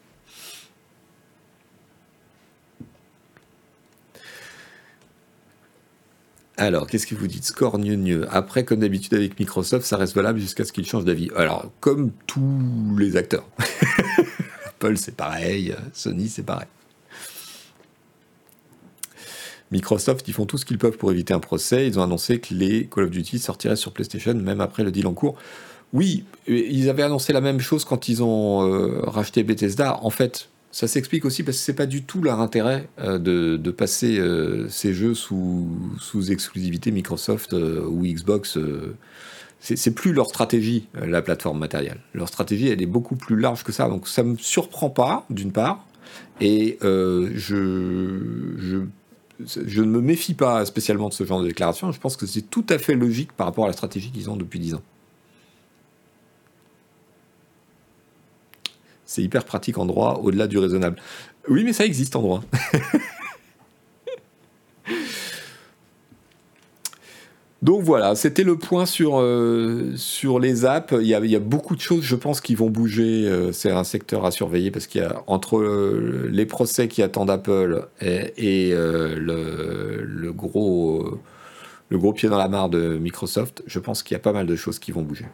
[6.57, 10.39] Alors, qu'est-ce que vous dites Score mieux Après, comme d'habitude avec Microsoft, ça reste valable
[10.39, 11.29] jusqu'à ce qu'ils changent d'avis.
[11.35, 13.47] Alors, comme tous les acteurs.
[14.65, 15.75] Apple, c'est pareil.
[15.93, 16.67] Sony, c'est pareil.
[19.71, 21.87] Microsoft, ils font tout ce qu'ils peuvent pour éviter un procès.
[21.87, 25.07] Ils ont annoncé que les Call of Duty sortiraient sur PlayStation même après le deal
[25.07, 25.37] en cours.
[25.93, 29.99] Oui, ils avaient annoncé la même chose quand ils ont euh, racheté Bethesda.
[30.03, 33.71] En fait, ça s'explique aussi parce que c'est pas du tout leur intérêt euh, de,
[33.71, 35.67] passer euh, ces jeux sous,
[35.99, 38.57] sous exclusivité Microsoft ou Xbox.
[39.59, 41.99] c'est plus leur stratégie, la plateforme matérielle.
[42.13, 43.89] Leur stratégie, elle est beaucoup plus large que ça.
[43.89, 45.85] Donc ça me surprend pas, d'une part.
[46.39, 48.85] Et je
[49.45, 51.91] je ne me méfie pas spécialement de ce genre de déclaration.
[51.91, 54.35] Je pense que c'est tout à fait logique par rapport à la stratégie qu'ils ont
[54.35, 54.81] depuis 10 ans.
[59.05, 60.97] C'est hyper pratique en droit, au-delà du raisonnable.
[61.49, 62.43] Oui, mais ça existe en droit.
[67.61, 69.93] Donc voilà, c'était le point sur, euh,
[70.41, 70.95] les apps.
[70.99, 73.27] Il y, a, beaucoup de choses, je pense, qui vont bouger.
[73.27, 77.03] Euh, c'est un secteur à surveiller parce qu'il y a entre euh, les procès qui
[77.03, 78.73] attendent Apple et,
[80.33, 81.19] gros,
[81.89, 84.47] le gros pied dans la mare de Microsoft, je pense qu'il y a pas mal
[84.47, 85.27] de choses qui vont bouger.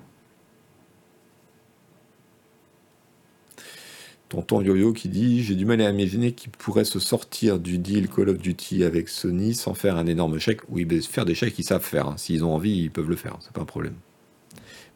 [4.30, 8.10] Tonton Yo-Yo qui dit J'ai du mal à imaginer qu'ils pourraient se sortir du deal
[8.10, 10.62] Call of Duty avec Sony sans faire un énorme chèque.
[10.70, 12.08] Oui, mais faire des chèques, ils savent faire.
[12.08, 12.18] Hein.
[12.18, 13.38] S'ils ont envie, ils peuvent le faire.
[13.40, 13.96] C'est pas un problème.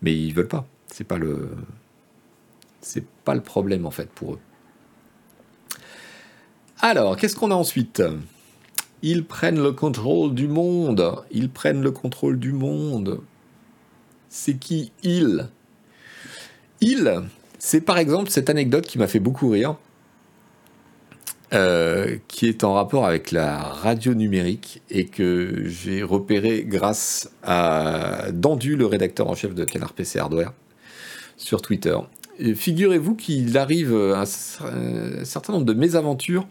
[0.01, 0.67] Mais ils veulent pas.
[0.87, 1.49] C'est pas le.
[2.81, 4.39] C'est pas le problème en fait pour eux.
[6.79, 8.01] Alors, qu'est-ce qu'on a ensuite?
[9.03, 11.23] Ils prennent le contrôle du monde.
[11.31, 13.21] Ils prennent le contrôle du monde.
[14.29, 15.47] C'est qui ils?
[16.81, 17.23] Ils,
[17.63, 19.75] c'est par exemple cette anecdote qui m'a fait beaucoup rire,
[21.53, 28.31] euh, qui est en rapport avec la radio numérique et que j'ai repéré grâce à
[28.33, 30.53] Dandu, le rédacteur en chef de Canard PC Hardware,
[31.37, 31.95] sur Twitter.
[32.55, 36.47] Figurez-vous qu'il arrive un, certain nombre de mésaventures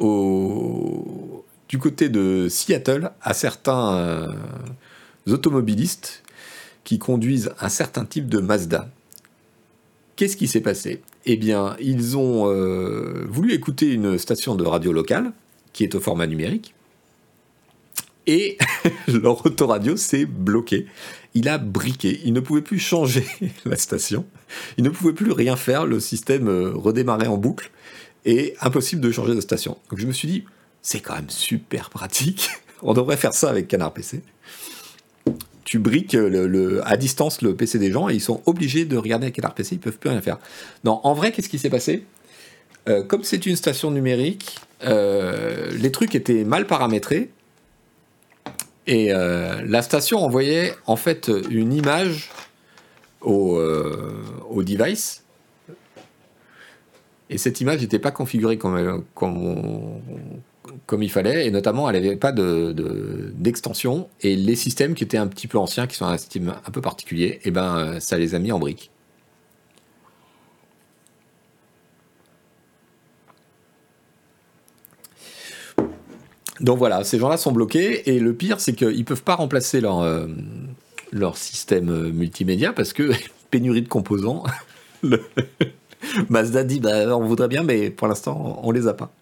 [0.00, 4.32] du côté de Seattle à certains euh,
[5.26, 6.22] automobilistes
[6.86, 8.88] qui conduisent un certain type de Mazda.
[10.14, 11.02] Qu'est-ce qui s'est passé?
[11.26, 15.32] Eh bien, ils ont euh, voulu écouter une station de radio locale
[15.72, 16.74] qui est au format numérique.
[18.28, 18.56] et
[19.08, 20.86] leur autoradio s'est bloqué.
[21.34, 22.20] Il a briqué.
[22.24, 23.26] Il ne pouvait plus changer
[23.64, 24.24] la station.
[24.78, 25.86] Il ne pouvait plus rien faire.
[25.86, 27.72] Le système euh, redémarrait en boucle
[28.24, 29.76] et impossible de changer de station.
[29.90, 30.44] Donc je me suis dit,
[30.82, 32.48] c'est quand même super pratique.
[32.82, 34.22] On devrait faire ça avec Canard PC.
[35.66, 39.26] Tu briques le, à distance le PC des gens et ils sont obligés de regarder
[39.26, 40.38] avec Canard PC, ils peuvent plus rien faire.
[40.84, 42.04] Non, en vrai, qu'est-ce qui s'est passé?
[42.88, 47.30] Euh, Comme c'est une station numérique, euh, les trucs étaient mal paramétrés
[48.86, 52.30] et euh, la station envoyait en fait une image
[53.20, 53.60] au,
[54.48, 55.24] au device
[57.28, 60.00] et cette image n'était pas configurée comme, comme,
[60.86, 65.18] comme, il fallait, et notamment elle n'avait pas d'extension, de, et les systèmes qui étaient
[65.18, 68.18] un petit peu anciens, qui sont un système un peu particulier, et eh ben ça
[68.18, 68.90] les a mis en briques.
[76.60, 79.80] Donc voilà, ces gens-là sont bloqués, et le pire, c'est qu'ils ne peuvent pas remplacer
[79.80, 80.26] leur, euh,
[81.34, 83.12] système euh, multimédia parce que
[83.50, 84.44] pénurie de composants.
[86.28, 89.12] Mazda dit bah, on voudrait bien, mais pour l'instant, on les a pas.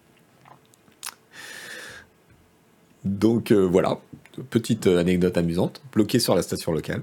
[3.05, 3.99] Donc euh, voilà,
[4.51, 7.03] petite anecdote amusante, bloqué sur la station locale.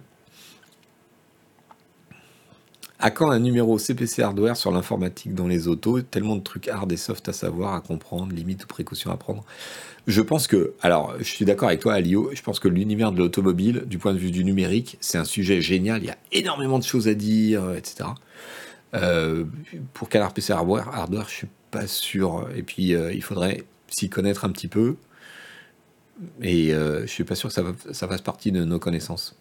[3.03, 6.91] À quand un numéro CPC hardware sur l'informatique dans les autos Tellement de trucs hard
[6.91, 9.43] et soft à savoir, à comprendre, limites ou précautions à prendre.
[10.05, 13.17] Je pense que, alors je suis d'accord avec toi Alio, je pense que l'univers de
[13.17, 16.77] l'automobile, du point de vue du numérique, c'est un sujet génial, il y a énormément
[16.77, 18.09] de choses à dire, etc.
[18.93, 19.45] Euh,
[19.93, 22.47] pour Canard PC hardware, hardware, je suis pas sûr.
[22.55, 24.95] Et puis, euh, il faudrait s'y connaître un petit peu.
[26.41, 27.55] Et euh, je suis pas sûr que
[27.93, 29.35] ça, fasse partie de nos connaissances.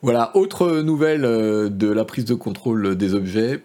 [0.00, 3.62] Voilà, autre nouvelle de la prise de contrôle des objets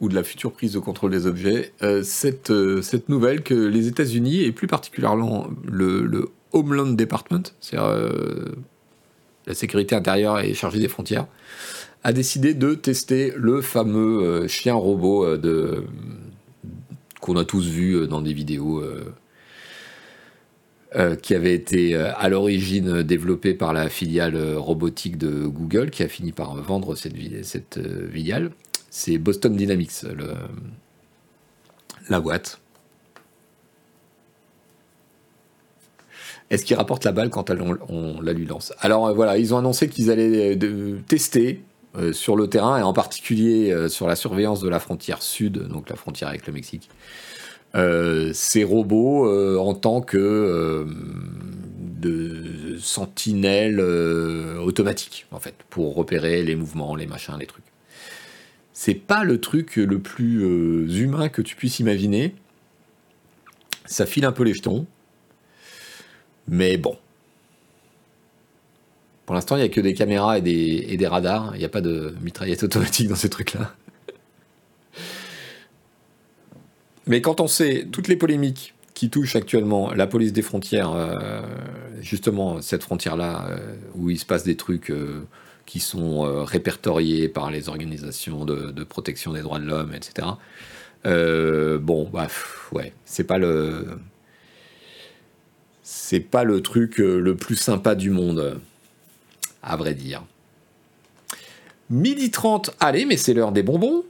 [0.00, 3.54] ou de la future prise de contrôle des objets, euh, cette, euh, cette nouvelle que
[3.54, 8.56] les États-Unis, et plus particulièrement le, Homeland Department, c'est-à-dire euh,
[9.46, 11.26] la sécurité intérieure et chargée des frontières,
[12.04, 15.84] a décidé de tester le fameux chien robot de,
[17.20, 18.82] qu'on a tous vu dans des vidéos.
[21.22, 26.32] qui avait été à l'origine développé par la filiale robotique de Google, qui a fini
[26.32, 28.50] par vendre cette, filiale
[28.90, 30.04] c'est Boston Dynamics,
[32.08, 32.60] la boîte.
[36.50, 38.72] Est-ce qu'il rapporte la balle quand on, la lui lance?
[38.80, 41.62] Alors euh, voilà, ils ont annoncé qu'ils allaient euh, tester
[41.98, 45.90] euh, sur le terrain et en particulier sur la surveillance de la frontière sud, donc
[45.90, 46.88] la frontière avec le Mexique,
[47.74, 50.86] ces robots en tant que
[52.00, 57.64] de sentinelles automatiques en fait pour repérer les mouvements, les machins, les trucs
[58.80, 62.36] c'est pas le truc le plus euh, humain que tu puisses imaginer.
[63.86, 64.86] Ça file un peu les jetons.
[66.46, 66.96] Mais bon.
[69.28, 71.50] Pour l'instant, il n'y a que des caméras et des, radars.
[71.52, 73.74] Il n'y a pas de mitraillette automatique dans ces trucs-là.
[77.06, 81.42] Mais quand on sait toutes les polémiques qui touchent actuellement la police des frontières, euh,
[82.00, 84.90] justement cette frontière-là, euh, où il se passe des trucs
[85.68, 90.26] qui sont euh, répertoriés par les organisations de, protection des droits de l'homme, etc.
[91.04, 92.28] Euh, bon, bah,
[92.72, 93.84] ouais, c'est pas le.
[95.82, 98.58] C'est pas le truc euh, le plus sympa du monde,
[99.68, 100.24] à vrai dire.
[101.90, 104.04] Midi 30, allez, mais c'est l'heure des bonbons.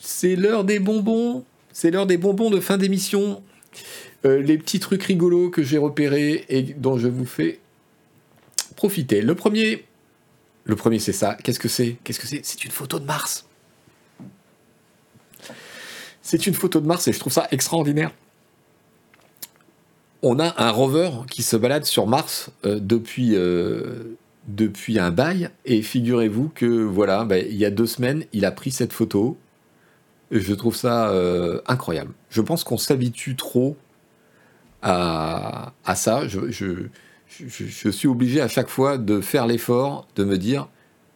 [0.00, 1.44] C'est l'heure des bonbons.
[1.72, 3.42] C'est l'heure des bonbons de fin d'émission.
[4.24, 7.60] les petits trucs rigolos que j'ai repérés et dont je vous fais
[8.76, 9.22] profiter.
[9.22, 9.86] Le premier,
[10.64, 11.36] le premier c'est ça.
[11.42, 11.96] Qu'est-ce que c'est?
[12.04, 12.44] Qu'est-ce que c'est?
[12.44, 13.46] C'est une photo de Mars.
[16.22, 18.12] C'est une photo de Mars et je trouve ça extraordinaire.
[20.22, 24.16] On a un rover qui se balade sur Mars euh, depuis, euh,
[24.48, 28.50] depuis un bail et figurez-vous que voilà, ben, il y a deux semaines, il a
[28.50, 29.36] pris cette photo.
[30.30, 32.12] Je trouve ça euh, incroyable.
[32.30, 33.76] Je pense qu'on s'habitue trop
[34.82, 36.26] à, à ça.
[36.26, 36.50] je,
[37.28, 40.68] je, suis obligé à chaque fois de faire l'effort de me dire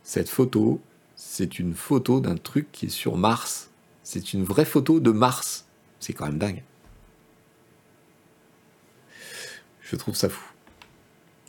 [0.02, 0.80] cette photo,
[1.16, 3.70] c'est une photo d'un truc qui est sur Mars.
[4.02, 5.66] C'est une vraie photo de Mars.
[6.00, 6.62] C'est quand même dingue.
[9.90, 10.48] Je trouve ça fou,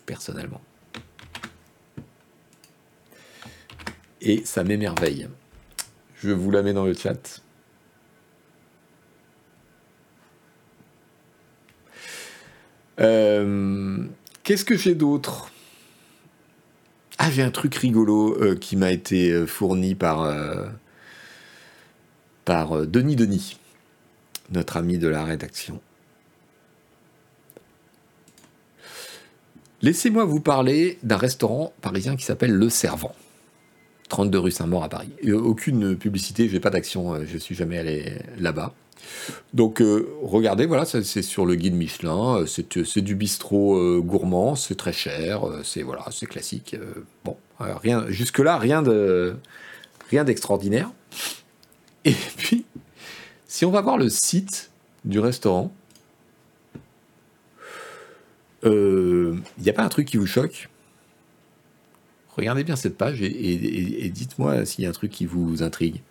[0.08, 0.62] personnellement.
[4.20, 5.30] Et ça m'émerveille.
[6.16, 7.44] Je vous la mets dans le chat.
[13.00, 14.08] Euh,
[14.42, 15.52] Qu'est-ce que j'ai d'autre?
[17.20, 20.68] Ah, j'ai un truc rigolo euh, qui m'a été euh, fourni par, euh,
[22.46, 23.60] par Denis Denis,
[24.50, 25.80] notre ami de la rédaction.
[29.82, 33.16] Laissez-moi vous parler d'un restaurant parisien qui s'appelle Le Servant.
[34.10, 35.10] 32 rue Saint-Maur à Paris.
[35.32, 38.74] aucune publicité, je n'ai pas d'action, je suis jamais allé là-bas.
[39.54, 39.82] Donc
[40.22, 45.82] regardez, voilà, c'est sur le guide Michelin, c'est du bistrot gourmand, c'est très cher, c'est
[45.82, 46.76] voilà, c'est classique.
[47.24, 49.36] bon, rien jusque là, rien de
[50.10, 50.92] rien d'extraordinaire.
[52.06, 52.66] Et puis,
[53.48, 54.72] si on va voir le site
[55.06, 55.72] du restaurant,
[58.64, 60.70] il n'y a pas un truc qui vous choque?
[62.36, 66.02] Regardez bien cette page et dites-moi s'il y a un truc qui vous intrigue.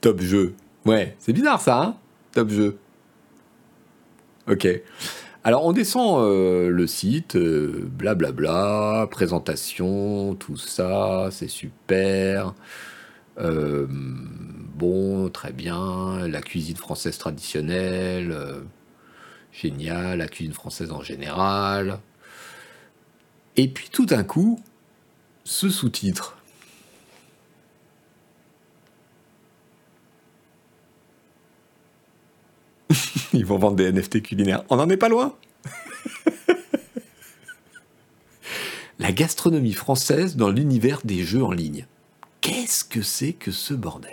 [0.00, 0.54] Top jeu.
[0.84, 1.96] Ouais, c'est bizarre ça, hein?
[2.32, 2.76] Top jeu.
[4.48, 4.66] Ok.
[5.44, 12.54] Alors on descend euh, le site, blablabla, euh, présentation, tout ça, c'est super.
[13.38, 16.28] Euh, bon, très bien.
[16.28, 18.36] La cuisine française traditionnelle,
[19.52, 20.18] génial.
[20.18, 21.98] La cuisine française en général.
[23.56, 24.60] Et puis tout d'un coup,
[25.42, 26.36] ce sous-titre.
[33.32, 34.64] Ils vont vendre des NFT culinaires.
[34.68, 35.34] On n'en est pas loin.
[38.98, 41.86] La gastronomie française dans l'univers des jeux en ligne.
[42.40, 44.10] Qu'est-ce que c'est que ce bordel?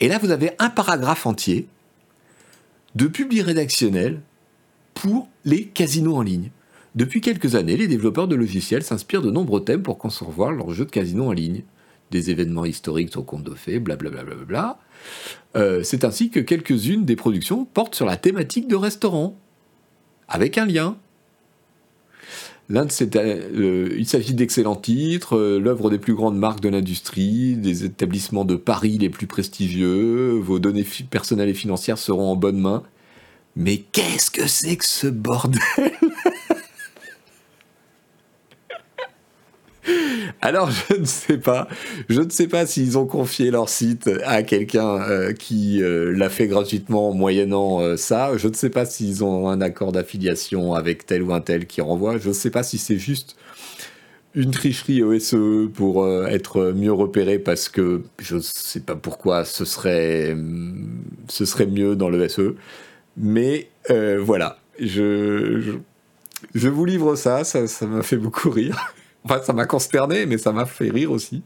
[0.00, 1.66] Et là, vous avez un paragraphe entier
[2.94, 4.20] de publi rédactionnel
[4.92, 6.50] pour les casinos en ligne.
[6.94, 10.84] Depuis quelques années, les développeurs de logiciels s'inspirent de nombreux thèmes pour concevoir leurs jeux
[10.84, 11.62] de casino en ligne
[12.14, 14.22] des événements historiques au conte de blablabla.
[14.46, 14.78] Bla
[15.56, 19.36] euh, c'est ainsi que quelques-unes des productions portent sur la thématique de restaurant,
[20.28, 20.96] avec un lien.
[22.68, 26.68] L'un de ces, euh, il s'agit d'excellents titres, euh, l'œuvre des plus grandes marques de
[26.68, 32.36] l'industrie, des établissements de Paris les plus prestigieux, vos données personnelles et financières seront en
[32.36, 32.84] bonne main.
[33.56, 35.60] Mais qu'est-ce que c'est que ce bordel?
[40.40, 41.68] Alors je ne sais pas,
[42.08, 46.28] je ne sais pas s'ils ont confié leur site à quelqu'un euh, qui euh, l'a
[46.28, 48.36] fait gratuitement moyennant euh, ça.
[48.36, 51.80] Je ne sais pas s'ils ont un accord d'affiliation avec tel ou un tel qui
[51.80, 52.18] renvoie.
[52.18, 53.36] Je ne sais pas si c'est juste
[54.34, 59.44] une tricherie au SE pour être mieux repéré parce que je ne sais pas pourquoi
[59.44, 60.36] ce serait,
[61.28, 62.56] ce serait mieux dans le SE.
[63.16, 65.76] Mais voilà, je,
[66.52, 68.92] je, vous livre ça, ça m'a fait beaucoup rire.
[69.24, 71.42] Enfin, ça m'a consterné, mais ça m'a fait rire aussi.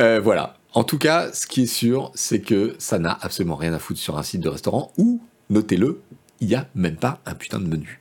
[0.00, 0.56] Euh, voilà.
[0.74, 4.00] En tout cas, ce qui est sûr, c'est que ça n'a absolument rien à foutre
[4.00, 5.20] sur un site de restaurant où,
[5.50, 6.02] notez-le,
[6.40, 8.00] il n'y a même pas un putain de menu.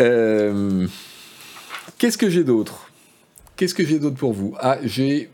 [0.00, 0.86] Euh,
[1.98, 2.90] qu'est-ce que j'ai d'autre?
[3.56, 4.56] Qu'est-ce que j'ai d'autre pour vous?
[4.58, 5.30] Ah, j'ai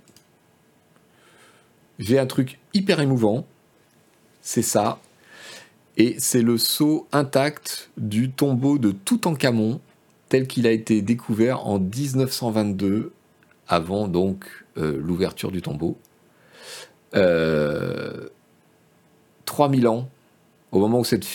[1.98, 3.46] j'ai un truc hyper émouvant.
[4.42, 4.98] C'est ça.
[6.00, 9.82] Et c'est le sceau intact du tombeau de Toutankhamon,
[10.30, 13.12] tel qu'il a été découvert en 1922,
[13.68, 14.46] avant donc
[14.78, 15.98] euh, l'ouverture du tombeau.
[17.14, 18.30] Euh,
[19.44, 20.08] 3000 ans,
[20.72, 21.26] au moment où cette,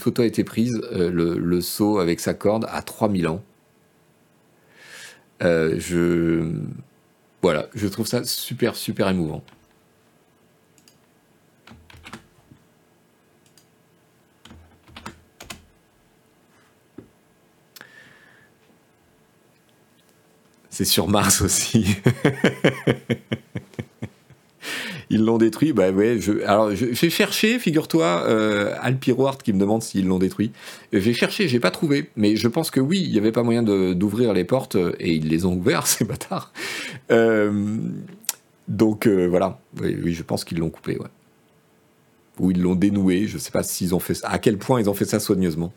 [0.00, 3.42] photo a été prise, euh, le, le, avec sa corde a 3000 ans.
[5.42, 6.50] Euh, je,
[7.42, 9.44] voilà, je trouve ça super, super émouvant.
[20.74, 21.98] C'est sur Mars aussi.
[25.08, 25.72] ils l'ont détruit.
[25.72, 28.74] Bah je, alors j'ai cherché, figure-toi, euh,
[29.44, 30.50] qui me demande s'ils l'ont détruit.
[30.92, 33.62] J'ai cherché, j'ai pas trouvé, mais je pense que oui, il n'y avait pas moyen
[33.62, 36.52] d'ouvrir les portes et ils les ont ouvertes, ces bâtards.
[37.12, 37.78] Euh,
[38.66, 40.98] donc euh, voilà, oui, je pense qu'ils l'ont coupé.
[42.40, 44.90] Ou ils l'ont dénoué, je sais pas s'ils ont fait ça, à quel point ils
[44.90, 45.72] ont fait ça soigneusement.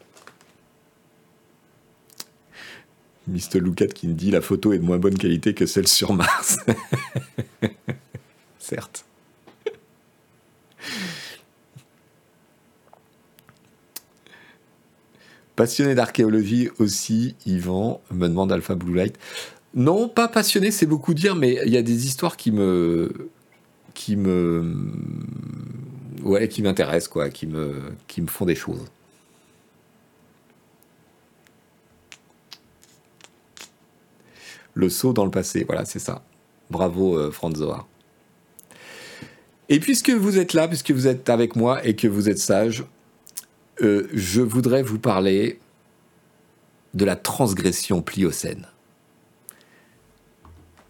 [3.28, 3.60] Mr.
[3.60, 6.58] Lucat qui me dit la photo est de moins bonne qualité que celle sur Mars.
[8.60, 9.06] Certes.
[15.56, 19.18] Passionné d'archéologie aussi, Yvan, me demande Alpha Blue Light.
[19.74, 23.30] Non, pas passionné, c'est beaucoup dire, mais il y a des histoires qui me.
[23.94, 24.76] qui me.
[26.24, 28.86] ouais, qui m'intéressent, quoi, qui me, qui me font des choses.
[34.78, 36.22] Le saut dans le passé, voilà, c'est ça.
[36.70, 37.66] Bravo, euh, Franz.
[39.70, 42.86] Et puisque vous êtes là, puisque vous êtes avec moi et que vous êtes sage,
[43.82, 45.60] euh, je voudrais vous parler
[46.94, 48.68] de la transgression pliocène.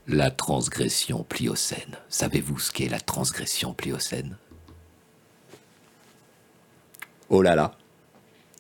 [0.05, 1.97] La transgression pliocène.
[2.09, 4.35] Savez-vous ce qu'est la transgression pliocène?
[7.29, 7.77] Oh là là.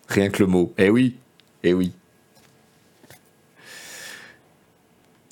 [0.07, 0.73] Rien que le mot.
[0.77, 1.17] Eh oui,
[1.63, 1.91] eh oui.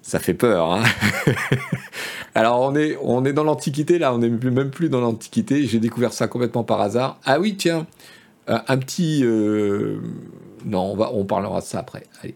[0.06, 0.84] Ça fait peur, hein
[2.36, 2.76] Alors on
[3.26, 5.66] est, dans l'Antiquité là, on n'est même plus dans l'Antiquité.
[5.66, 7.20] J'ai découvert ça complètement par hasard.
[7.26, 7.88] Ah oui, tiens,
[8.48, 9.22] euh, un petit...
[9.24, 9.98] Euh,
[10.64, 12.04] non, on, va, on parlera de ça après.
[12.22, 12.36] Allez.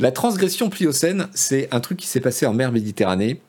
[0.00, 3.40] La transgression pliocène, c'est un truc qui s'est passé en mer Méditerranée.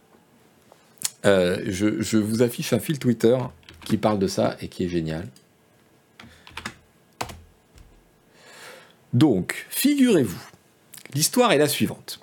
[1.26, 3.38] Euh, je, vous affiche un fil Twitter
[3.86, 5.28] qui parle de ça et qui est génial.
[9.14, 10.44] Donc, figurez-vous,
[11.16, 12.20] l'histoire est la suivante.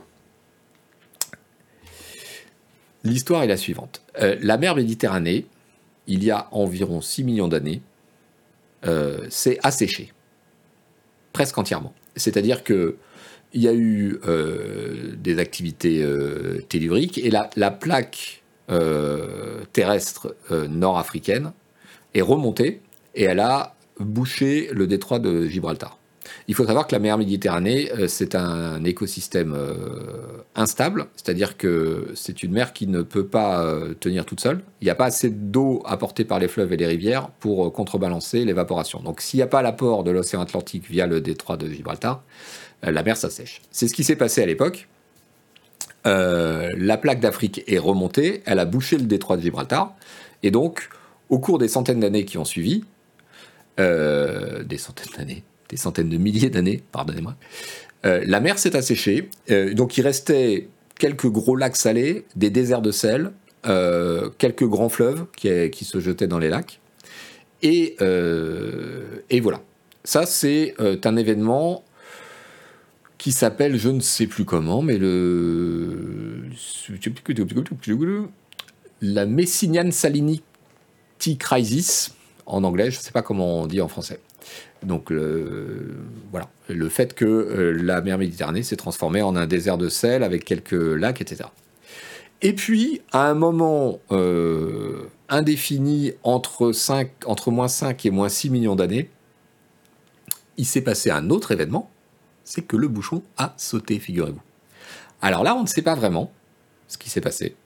[3.06, 4.02] L'histoire est la suivante.
[4.20, 5.46] Euh, la mer Méditerranée,
[6.08, 7.80] il y a environ 6 millions d'années,
[8.84, 10.12] euh, s'est asséchée.
[11.32, 11.94] Presque entièrement.
[12.16, 12.96] C'est-à-dire que
[13.52, 16.04] il y a eu euh, des activités
[16.68, 18.42] telluriques et la, la plaque
[19.72, 21.52] terrestre nord-africaine
[22.14, 22.80] est remontée
[23.14, 25.95] et elle a bouché le détroit de Gibraltar.
[26.48, 29.56] Il faut savoir que la mer Méditerranée, c'est un écosystème
[30.54, 33.64] instable, c'est-à-dire que c'est une mer qui ne peut pas
[34.00, 34.60] tenir toute seule.
[34.80, 38.44] Il n'y a pas assez d'eau apportée par les fleuves et les rivières pour contrebalancer
[38.44, 39.00] l'évaporation.
[39.00, 42.22] Donc s'il n'y a pas l'apport de l'océan Atlantique via le détroit de Gibraltar,
[42.84, 43.62] euh, la mer s'assèche.
[43.70, 44.88] C'est ce qui s'est passé à l'époque.
[46.06, 49.96] Euh, la plaque d'Afrique est remontée, elle a bouché le détroit de Gibraltar,
[50.42, 50.88] et donc,
[51.30, 52.84] au cours des centaines d'années qui ont suivi,
[53.80, 57.36] euh, des centaines d'années, des centaines de milliers d'années, pardonnez-moi,
[58.04, 59.30] la mer s'est asséchée,
[59.72, 63.32] donc il restait quelques gros lacs salés, des déserts de sel,
[63.64, 66.78] quelques grands fleuves qui, qui, se jetaient dans les lacs,
[67.62, 67.96] et,
[69.30, 69.60] et voilà.
[70.04, 71.82] Ça, c'est un événement
[73.18, 76.42] qui s'appelle, je ne sais plus comment, mais le.
[79.02, 82.14] La Messinian Salinity Crisis,
[82.46, 84.20] en anglais, je ne sais pas comment on dit en français.
[84.82, 85.96] Donc le,
[86.30, 90.22] voilà, le fait que euh, la mer Méditerranée s'est transformée en un désert de sel
[90.22, 91.48] avec quelques lacs, etc.
[92.42, 98.50] Et puis, à un moment euh, indéfini entre, 5, entre moins 5 et moins 6
[98.50, 99.10] millions d'années,
[100.58, 101.90] il s'est passé un autre événement
[102.46, 104.40] c'est que le bouchon a sauté, figurez-vous.
[105.20, 106.32] Alors là, on ne sait pas vraiment
[106.88, 107.56] ce qui s'est passé.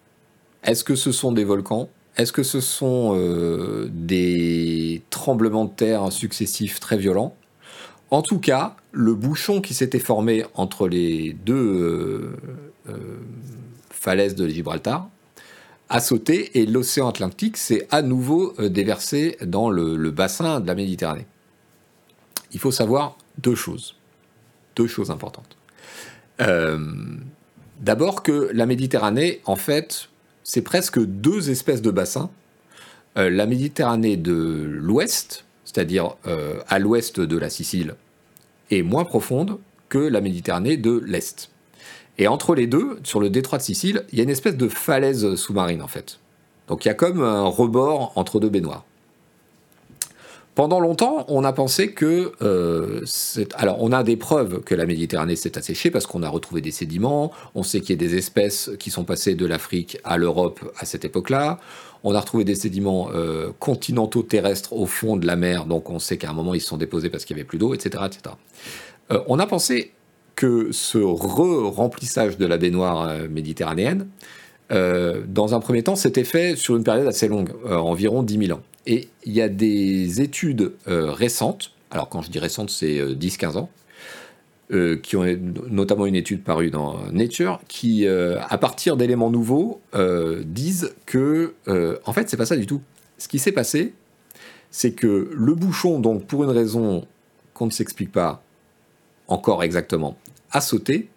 [0.65, 1.89] Est-ce que ce sont des volcans?
[2.17, 7.37] Est-ce que ce sont euh, des tremblements de terre successifs très violents?
[8.11, 12.37] En tout cas, le bouchon qui s'était formé entre les deux euh,
[12.89, 13.19] euh,
[13.91, 15.09] falaises de Gibraltar
[15.89, 21.27] a sauté et l'océan Atlantique s'est à nouveau déversé dans le bassin de la Méditerranée.
[22.53, 23.97] Il faut savoir deux choses
[24.77, 25.57] deux choses importantes.
[27.81, 30.10] D'abord que la Méditerranée, en fait,
[30.51, 32.29] c'est presque deux espèces de bassins.
[33.17, 37.95] Euh, la Méditerranée de l'ouest, c'est-à-dire euh, à l'ouest de la Sicile,
[38.73, 39.59] est moins profonde
[39.89, 41.51] que la Méditerranée de l'est.
[42.19, 44.67] Et entre les deux, sur le détroit de Sicile, il y a une espèce de
[44.67, 46.19] falaise sous-marine en fait.
[46.67, 48.85] Donc il y a comme un rebord entre deux baignoires.
[50.57, 52.33] Pendant longtemps, on a pensé que...
[52.43, 53.05] Euh,
[53.55, 56.73] alors, on a des preuves que la Méditerranée s'est asséchée parce qu'on a retrouvé des
[56.73, 60.61] sédiments, on sait qu'il y a des espèces qui sont passées de l'Afrique à l'Europe
[60.77, 61.61] à cette époque-là,
[62.03, 65.99] on a retrouvé des sédiments euh, continentaux terrestres au fond de la mer, donc on
[65.99, 68.05] sait qu'à un moment ils se sont déposés parce qu'il n'y avait plus d'eau, etc.
[68.07, 68.35] etc.
[69.13, 69.93] Euh, on a pensé
[70.35, 74.09] que ce re-remplissage de la baignoire méditerranéenne,
[74.71, 78.63] dans un premier temps, s'était fait sur une période assez longue, environ 10 000 ans.
[78.87, 83.45] Et il y a des études euh, récentes, alors quand je dis récentes, c'est 10-15
[83.57, 83.71] euh, ans,
[84.73, 85.25] euh, qui ont
[85.69, 89.81] notamment une étude parue dans Nature, qui, à partir d'éléments nouveaux,
[90.45, 91.55] disent que,
[92.05, 92.81] en fait, c'est pas ça du tout.
[93.19, 93.95] Ce qui s'est passé,
[94.71, 97.07] c'est que le bouchon, donc pour une raison
[97.53, 98.43] qu'on ne s'explique pas
[99.27, 100.17] encore exactement,
[100.53, 101.09] a sauté,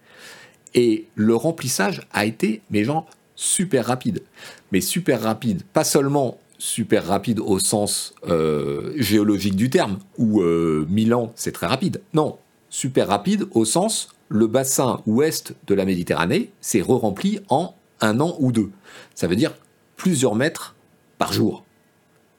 [0.73, 4.23] et le remplissage a été, mais genre, super rapide.
[4.71, 10.85] Mais super rapide, pas seulement super rapide au sens euh, géologique du terme, où euh,
[10.89, 12.01] Milan c'est très rapide.
[12.13, 12.37] Non,
[12.69, 18.37] super rapide au sens le bassin ouest de la Méditerranée s'est re-rempli en un an
[18.39, 18.71] ou deux.
[19.13, 19.53] Ça veut dire
[19.97, 20.73] plusieurs mètres
[21.17, 21.65] par jour.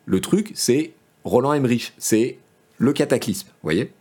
[0.07, 0.95] Le truc, c'est
[1.25, 2.39] Roland Emmerich, c'est
[2.79, 3.93] le cataclysme, vous voyez?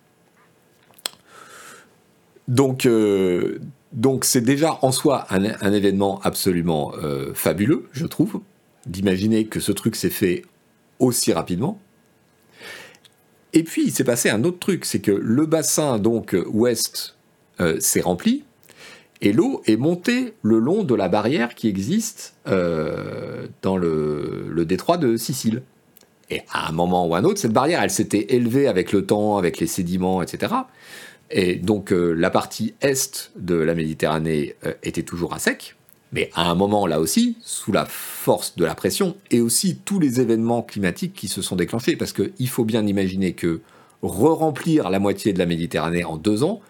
[2.48, 3.60] Donc, euh,
[3.92, 8.40] donc c'est déjà en soi un, événement absolument euh, fabuleux, je trouve,
[8.86, 10.44] d'imaginer que ce truc s'est fait
[11.00, 11.80] aussi rapidement.
[13.54, 17.16] Et puis il s'est passé un autre truc, c'est que le bassin donc ouest
[17.60, 18.44] euh, s'est rempli
[19.22, 25.16] et l'eau est montée le long de la barrière qui existe dans le, détroit de
[25.16, 25.62] Sicile.
[26.30, 29.38] Et à un moment ou un autre, cette barrière, elle s'était élevée avec le temps,
[29.38, 30.54] avec les sédiments, etc.
[31.34, 35.76] Et donc euh, la partie est de la Méditerranée euh, était toujours à sec.
[36.14, 40.00] Mais à un moment, là aussi, sous la force de la pression, et aussi tous
[40.00, 43.62] les événements climatiques qui se sont déclenchés, parce qu'il faut bien imaginer que
[44.02, 46.62] re-remplir la moitié de la Méditerranée en deux ans,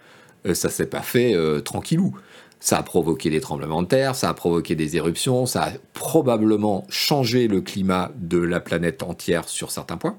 [0.45, 2.15] euh, ça s'est pas fait tranquillou.
[2.63, 6.85] Ça a provoqué des tremblements de terre, ça a provoqué des éruptions, ça a probablement
[6.87, 10.17] changé le climat de la planète entière sur certains points.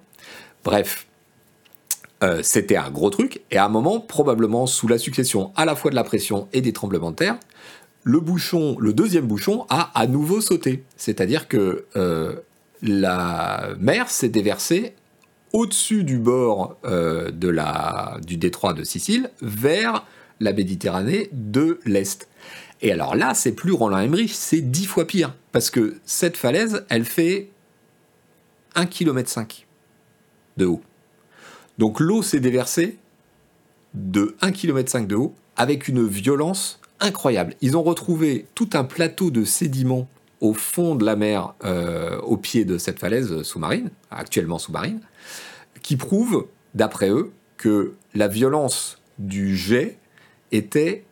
[0.63, 1.07] Bref,
[2.23, 5.75] euh, c'était un gros truc, et à un moment, probablement sous la succession à la
[5.75, 7.39] fois de la pression et des tremblements de terre,
[8.05, 10.85] le deuxième bouchon, a à nouveau sauté.
[10.97, 12.37] C'est-à-dire que euh,
[12.83, 14.95] la mer s'est déversée
[15.53, 17.31] au-dessus du bord euh,
[18.21, 20.05] du détroit de Sicile vers
[20.41, 22.29] la Méditerranée de l'Est.
[22.83, 25.35] Et alors là, c'est plus Roland Emmerich, c'est dix fois pire.
[25.53, 27.49] Parce que cette falaise, elle fait
[28.75, 29.47] 1,5 km
[30.57, 30.83] de haut.
[31.79, 32.99] Donc l'eau s'est déversée
[33.95, 37.55] de 1,5 km de haut avec une violence incroyable.
[37.61, 40.09] Ils ont retrouvé tout un plateau de sédiments
[40.41, 45.01] au fond de la mer, euh, au pied de cette falaise sous-marine, actuellement sous-marine,
[45.83, 49.99] qui prouve, d'après eux, que la violence du jet
[50.53, 51.05] était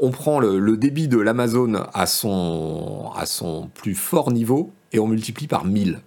[0.00, 5.06] on prend le, débit de l'Amazone à son, à son plus fort niveau et on
[5.06, 6.00] multiplie par 1000.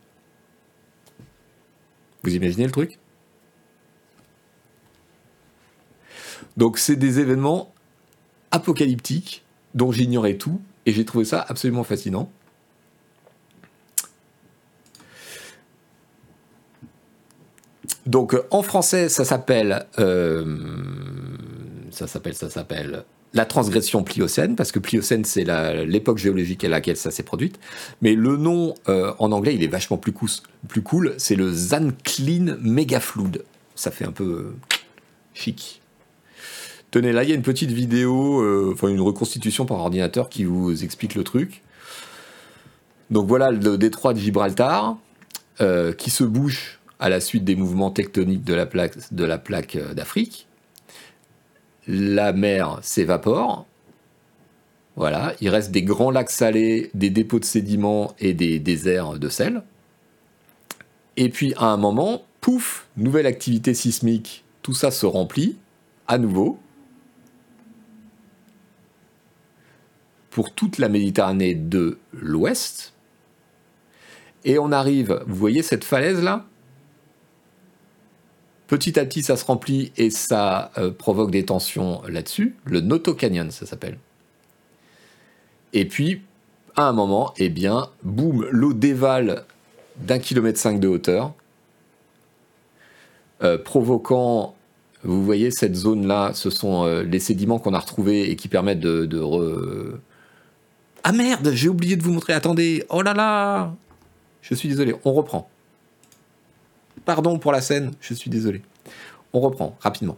[2.24, 3.00] Vous imaginez le truc?
[6.58, 7.74] Donc c'est des événements
[8.52, 9.44] apocalyptiques
[9.74, 12.32] dont j'ignorais tout et j'ai trouvé ça absolument fascinant.
[18.06, 20.57] Donc en français ça s'appelle euh,
[21.91, 23.03] ça s'appelle ça s'appelle
[23.34, 25.45] la transgression pliocène, parce que pliocène, c'est
[25.86, 27.60] l'époque géologique à laquelle ça s'est produite.
[28.02, 31.14] Mais le nom euh, en anglais, il est vachement plus, cool.
[31.18, 33.44] C'est le Zanclean Megaflood.
[33.76, 34.56] Ça fait un peu
[35.34, 35.82] chic.
[36.91, 40.45] Tenez, là, il y a une petite vidéo, euh, enfin une reconstitution par ordinateur qui
[40.45, 41.61] vous explique le truc.
[43.09, 44.97] Donc voilà le détroit de Gibraltar,
[45.97, 50.47] qui se bouche à la suite des mouvements tectoniques de la plaque d'Afrique
[51.88, 53.65] la mer s'évapore.
[54.95, 59.30] Voilà, il reste des grands lacs salés, des dépôts de sédiments et des déserts de
[59.30, 59.61] sel.
[61.18, 65.55] Et puis à un moment, pouf, nouvelle activité sismique, tout ça se remplit
[66.07, 66.59] à nouveau
[70.38, 72.93] pour toute la Méditerranée de l'ouest.
[74.45, 76.45] Et on arrive, vous voyez cette falaise là
[78.68, 82.55] Petit à petit, ça se remplit et ça euh, provoque des tensions là-dessus.
[82.65, 83.97] Le Noto Canyon, ça s'appelle.
[85.73, 86.22] Et puis,
[86.76, 89.43] à un moment, eh bien, boum, l'eau dévale
[89.95, 91.34] d'un kilomètre cinq de hauteur,
[93.41, 94.55] euh, provoquant,
[95.03, 98.81] vous voyez, cette zone-là, ce sont euh, les sédiments qu'on a retrouvés et qui permettent
[98.81, 99.07] de...
[99.07, 99.99] de
[101.03, 103.76] Ah merde, j'ai oublié de vous montrer, attendez, oh là là
[104.41, 105.49] Je suis désolé, on reprend.
[107.06, 108.61] Pardon pour la scène, je suis désolé.
[109.34, 110.18] On reprend rapidement.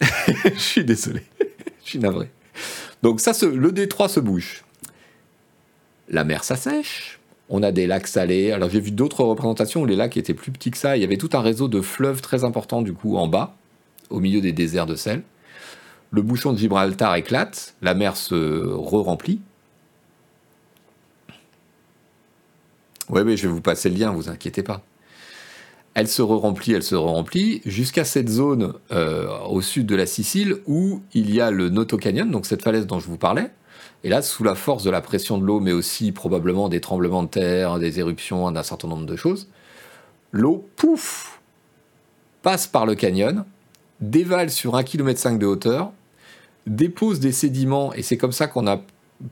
[0.00, 1.22] je suis désolé,
[1.84, 2.30] je suis navré.
[3.02, 4.64] Donc ça, le détroit se bouge.
[6.08, 7.20] La mer s'assèche.
[7.48, 8.52] On a des lacs salés.
[8.52, 10.96] Alors j'ai vu d'autres représentations où les lacs étaient plus petits que ça.
[10.96, 13.56] Il y avait tout un réseau de fleuves très important du coup en bas,
[14.10, 15.22] au milieu des déserts de sel.
[16.12, 19.40] Le bouchon de Gibraltar éclate, la mer se re-remplit.
[23.08, 24.82] Oui, oui, je vais vous passer le lien, vous inquiétez pas.
[25.94, 30.58] Elle se re-remplit, elle se re-remplit, jusqu'à cette zone euh, au sud de la Sicile
[30.66, 33.50] où il y a le Noto Canyon, donc cette falaise dont je vous parlais.
[34.04, 37.22] Et là, sous la force de la pression de l'eau, mais aussi probablement des tremblements
[37.22, 39.48] de terre, des éruptions, d'un certain nombre de choses,
[40.30, 41.40] l'eau, pouf,
[42.42, 43.46] passe par le canyon,
[44.00, 45.92] dévale sur 1,5 km de hauteur,
[46.66, 48.82] dépose des sédiments, et c'est comme ça qu'on a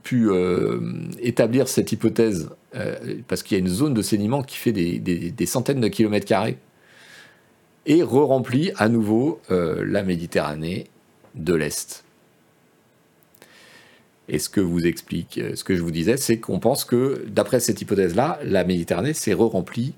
[0.02, 0.80] pu euh,
[1.20, 5.46] établir cette hypothèse, euh, parce qu'il y a une zone de sédiment qui fait des,
[5.46, 6.58] centaines de kilomètres carrés,
[7.86, 10.86] et re-remplit à nouveau euh, la Méditerranée
[11.34, 12.04] de l'Est.
[14.28, 17.58] Et ce que vous explique, ce que je vous disais, c'est qu'on pense que, d'après
[17.58, 19.94] cette hypothèse-là, la Méditerranée s'est re-remplie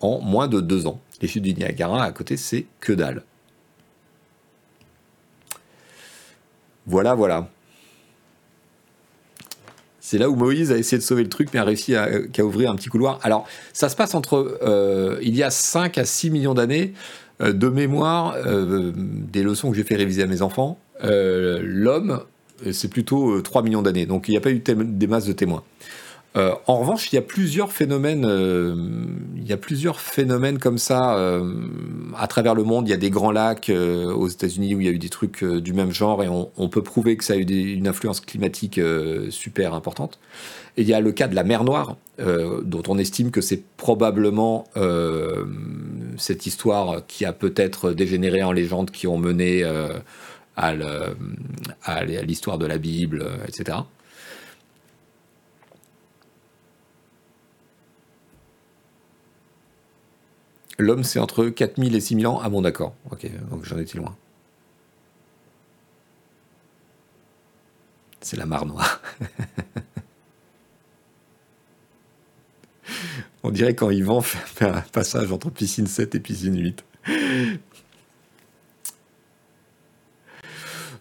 [0.00, 1.00] en moins de deux ans.
[1.20, 3.24] Les chutes du Niagara à côté, c'est que dalle.
[6.86, 7.48] Voilà, voilà.
[10.00, 12.08] C'est là où Moïse a essayé de sauver le truc, mais a réussi à,
[12.40, 13.18] ouvrir un petit couloir.
[13.22, 14.58] Alors, ça se passe entre.
[14.62, 16.92] Euh, il y a 5 à 6 millions d'années,
[17.40, 18.36] euh, de mémoire,
[18.96, 20.78] des leçons que j'ai fait réviser à mes enfants.
[21.02, 22.22] L'homme
[22.70, 25.32] c'est plutôt 3 euh, millions d'années, donc il n'y a pas eu des masses de
[25.32, 25.64] témoins.
[26.34, 28.74] Euh, en revanche, il y a plusieurs phénomènes, euh,
[29.36, 31.18] il y a plusieurs phénomènes comme ça
[32.16, 32.88] à travers le monde.
[32.88, 35.44] Il y a des grands lacs aux États-Unis où il y a eu des trucs
[35.44, 38.80] du même genre et on, peut prouver que ça a eu une influence climatique
[39.30, 40.18] super importante.
[40.76, 44.64] Il y a le cas de la mer Noire, dont on estime que c'est probablement
[46.16, 49.64] cette histoire qui a peut-être dégénéré en légende qui ont mené
[50.56, 50.74] à
[52.24, 53.78] l'histoire de la Bible, etc.
[60.78, 62.40] L'homme, c'est entre 4000 et 6000 ans.
[62.42, 62.94] Ah bon, d'accord.
[63.10, 64.16] Ok, donc j'en étais loin.
[68.20, 69.02] C'est la mare noire.
[73.42, 76.84] On dirait quand Yvan fait un passage entre piscine 7 et piscine 8.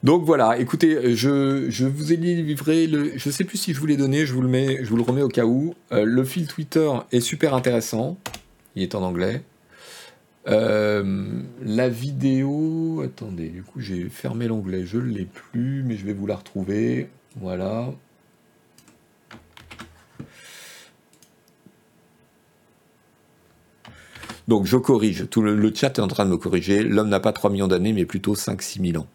[0.04, 3.12] Donc voilà, écoutez, je, vous ai livré le.
[3.16, 5.28] Je sais plus si je vous l'ai donné, je vous le je vous remets au
[5.28, 5.76] cas où.
[5.92, 8.18] Euh, le fil Twitter est super intéressant.
[8.76, 9.44] Il est en anglais.
[10.48, 13.02] Euh, la vidéo.
[13.06, 16.36] Attendez, du coup j'ai fermé l'onglet, je ne l'ai plus, mais je vais vous la
[16.36, 17.10] retrouver.
[17.38, 17.90] Voilà.
[24.48, 26.84] Donc je corrige, tout le, le, chat est en train de me corriger.
[26.84, 29.08] L'homme n'a pas 3 millions d'années, mais plutôt 5-6 000 ans.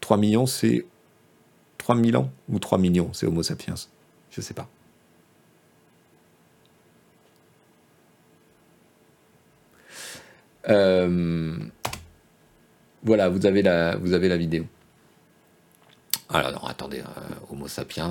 [0.00, 0.86] 3 millions, c'est
[1.78, 3.74] 3 000 ans Ou 3 millions, c'est Homo sapiens
[4.30, 4.68] Je ne sais pas.
[13.02, 14.66] Voilà, vous avez, la, vous avez la vidéo.
[16.28, 17.04] Alors, non, attendez, euh,
[17.50, 18.10] Homo sapiens.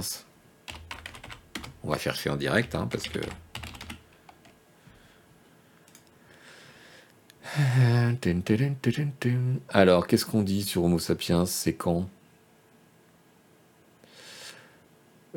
[1.84, 3.20] On va chercher en direct, hein, parce que
[9.70, 11.46] Alors, qu'est-ce qu'on dit sur Homo sapiens?
[11.46, 12.10] C'est quand?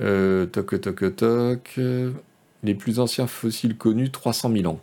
[0.00, 1.80] Euh, Toc, toc, toc.
[2.62, 4.80] Les plus anciens fossiles connus, 300 000 ans.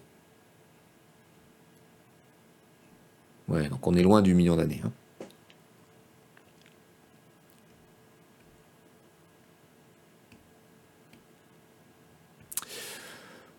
[3.48, 4.82] Ouais, donc on est loin du million d'années.
[4.84, 4.92] Hein.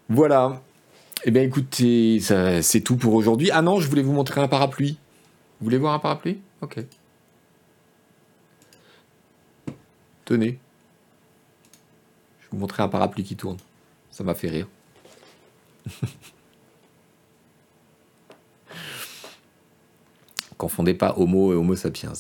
[0.08, 0.62] Voilà.
[1.24, 3.50] Eh bien écoutez, c'est tout pour aujourd'hui.
[3.52, 4.98] Ah non, je voulais vous montrer un parapluie.
[5.60, 6.38] Vous voulez voir un parapluie?
[6.60, 6.78] Ok.
[10.24, 10.58] Tenez.
[12.40, 13.56] Je vais vous montrer un parapluie qui tourne.
[14.10, 14.68] Ça m'a fait rire.
[20.66, 22.12] Confondez pas Homo et Homo sapiens.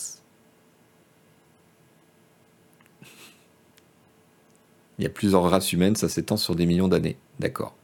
[4.98, 7.16] Il y a plusieurs races humaines, ça s'étend sur des millions d'années.
[7.40, 7.74] D'accord.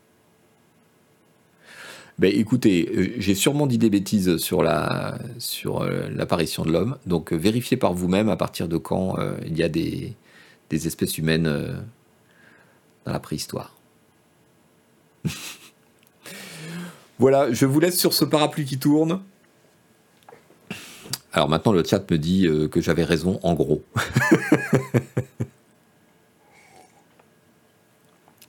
[2.21, 6.97] Ben, écoutez, euh, j'ai sûrement dit des bêtises sur la sur euh, l'apparition de l'homme,
[7.07, 10.15] donc euh, vérifiez par vous-même à partir de quand il y a des,
[10.71, 11.83] des espèces humaines
[13.05, 13.75] dans la préhistoire.
[17.19, 19.23] voilà, je vous laisse sur ce parapluie qui tourne.
[21.33, 23.83] Alors maintenant, le chat me dit que j'avais raison en gros.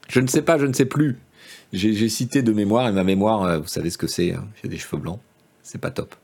[0.08, 1.18] je ne sais pas, je ne sais plus.
[1.74, 4.46] J'ai cité de mémoire, et ma mémoire, euh, vous savez ce que c'est, hein.
[4.62, 5.18] j'ai des cheveux blancs,
[5.64, 6.14] c'est pas top.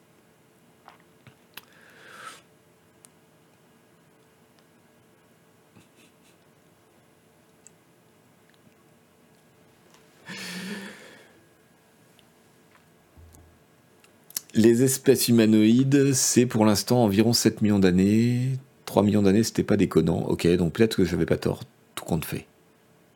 [14.60, 18.58] Les espèces humanoïdes, c'est pour l'instant environ 7 millions d'années.
[18.84, 20.26] 3 millions d'années, c'était pas déconnant.
[20.28, 21.62] Ok, donc peut-être que j'avais pas tort,
[21.94, 22.46] tout compte fait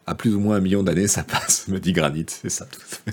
[0.07, 3.13] à plus ou moins un million d'années, ça passe, me dit Granit, c'est ça tout.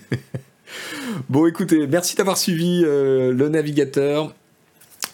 [1.30, 4.34] bon, écoutez, merci d'avoir suivi euh, le navigateur.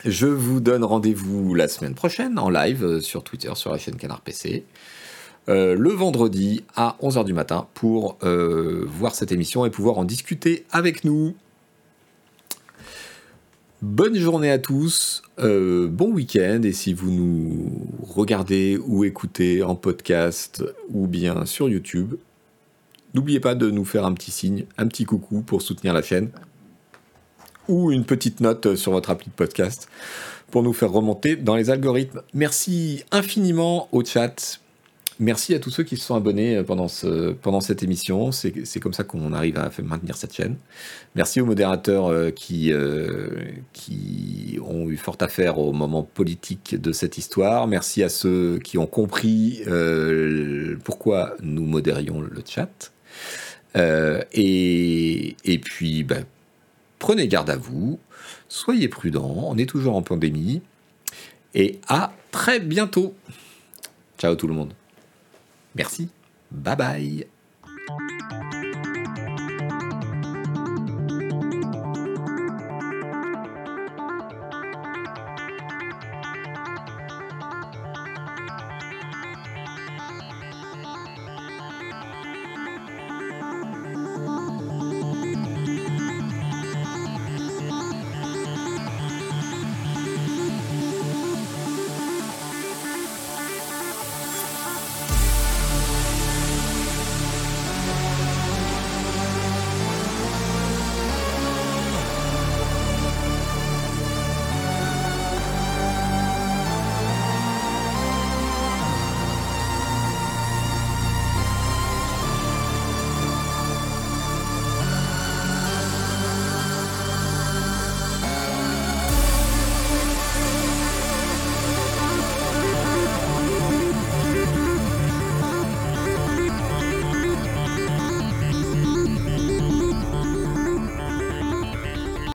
[0.06, 3.96] Je vous donne rendez-vous la semaine prochaine en live euh, sur Twitter, sur la chaîne
[3.96, 4.64] Canard PC.
[5.50, 10.66] Euh, le vendredi à 11h du matin pour voir cette émission et pouvoir en discuter
[10.72, 11.36] avec nous.
[13.84, 19.76] Bonne journée à tous, euh, bon week-end et si vous nous regardez ou écoutez en
[19.76, 22.16] podcast ou bien sur YouTube,
[23.14, 26.32] n'oubliez pas de nous faire un petit signe, un petit coucou pour soutenir la chaîne
[27.68, 29.88] ou une petite note sur votre appli de podcast
[30.50, 32.24] pour nous faire remonter dans les algorithmes.
[32.34, 34.60] Merci infiniment au chat.
[35.20, 38.32] Merci à tous ceux qui se sont abonnés pendant, ce, pendant cette émission.
[38.32, 40.58] C'est comme ça qu'on arrive à maintenir cette chaîne.
[41.16, 43.30] Merci aux modérateurs euh, qui, euh,
[43.74, 47.66] qui ont eu fort à faire au moment politique de cette histoire.
[47.66, 52.92] Merci à ceux qui ont compris euh, pourquoi nous modérions le chat.
[53.76, 56.26] et, et puis, ben,
[57.00, 58.00] prenez garde à vous.
[58.50, 59.48] Soyez prudents.
[59.48, 60.62] On est toujours en pandémie.
[61.56, 63.16] Et à très bientôt.
[64.20, 64.74] Ciao tout le monde.
[65.78, 66.10] Merci.
[66.52, 67.28] Bye bye.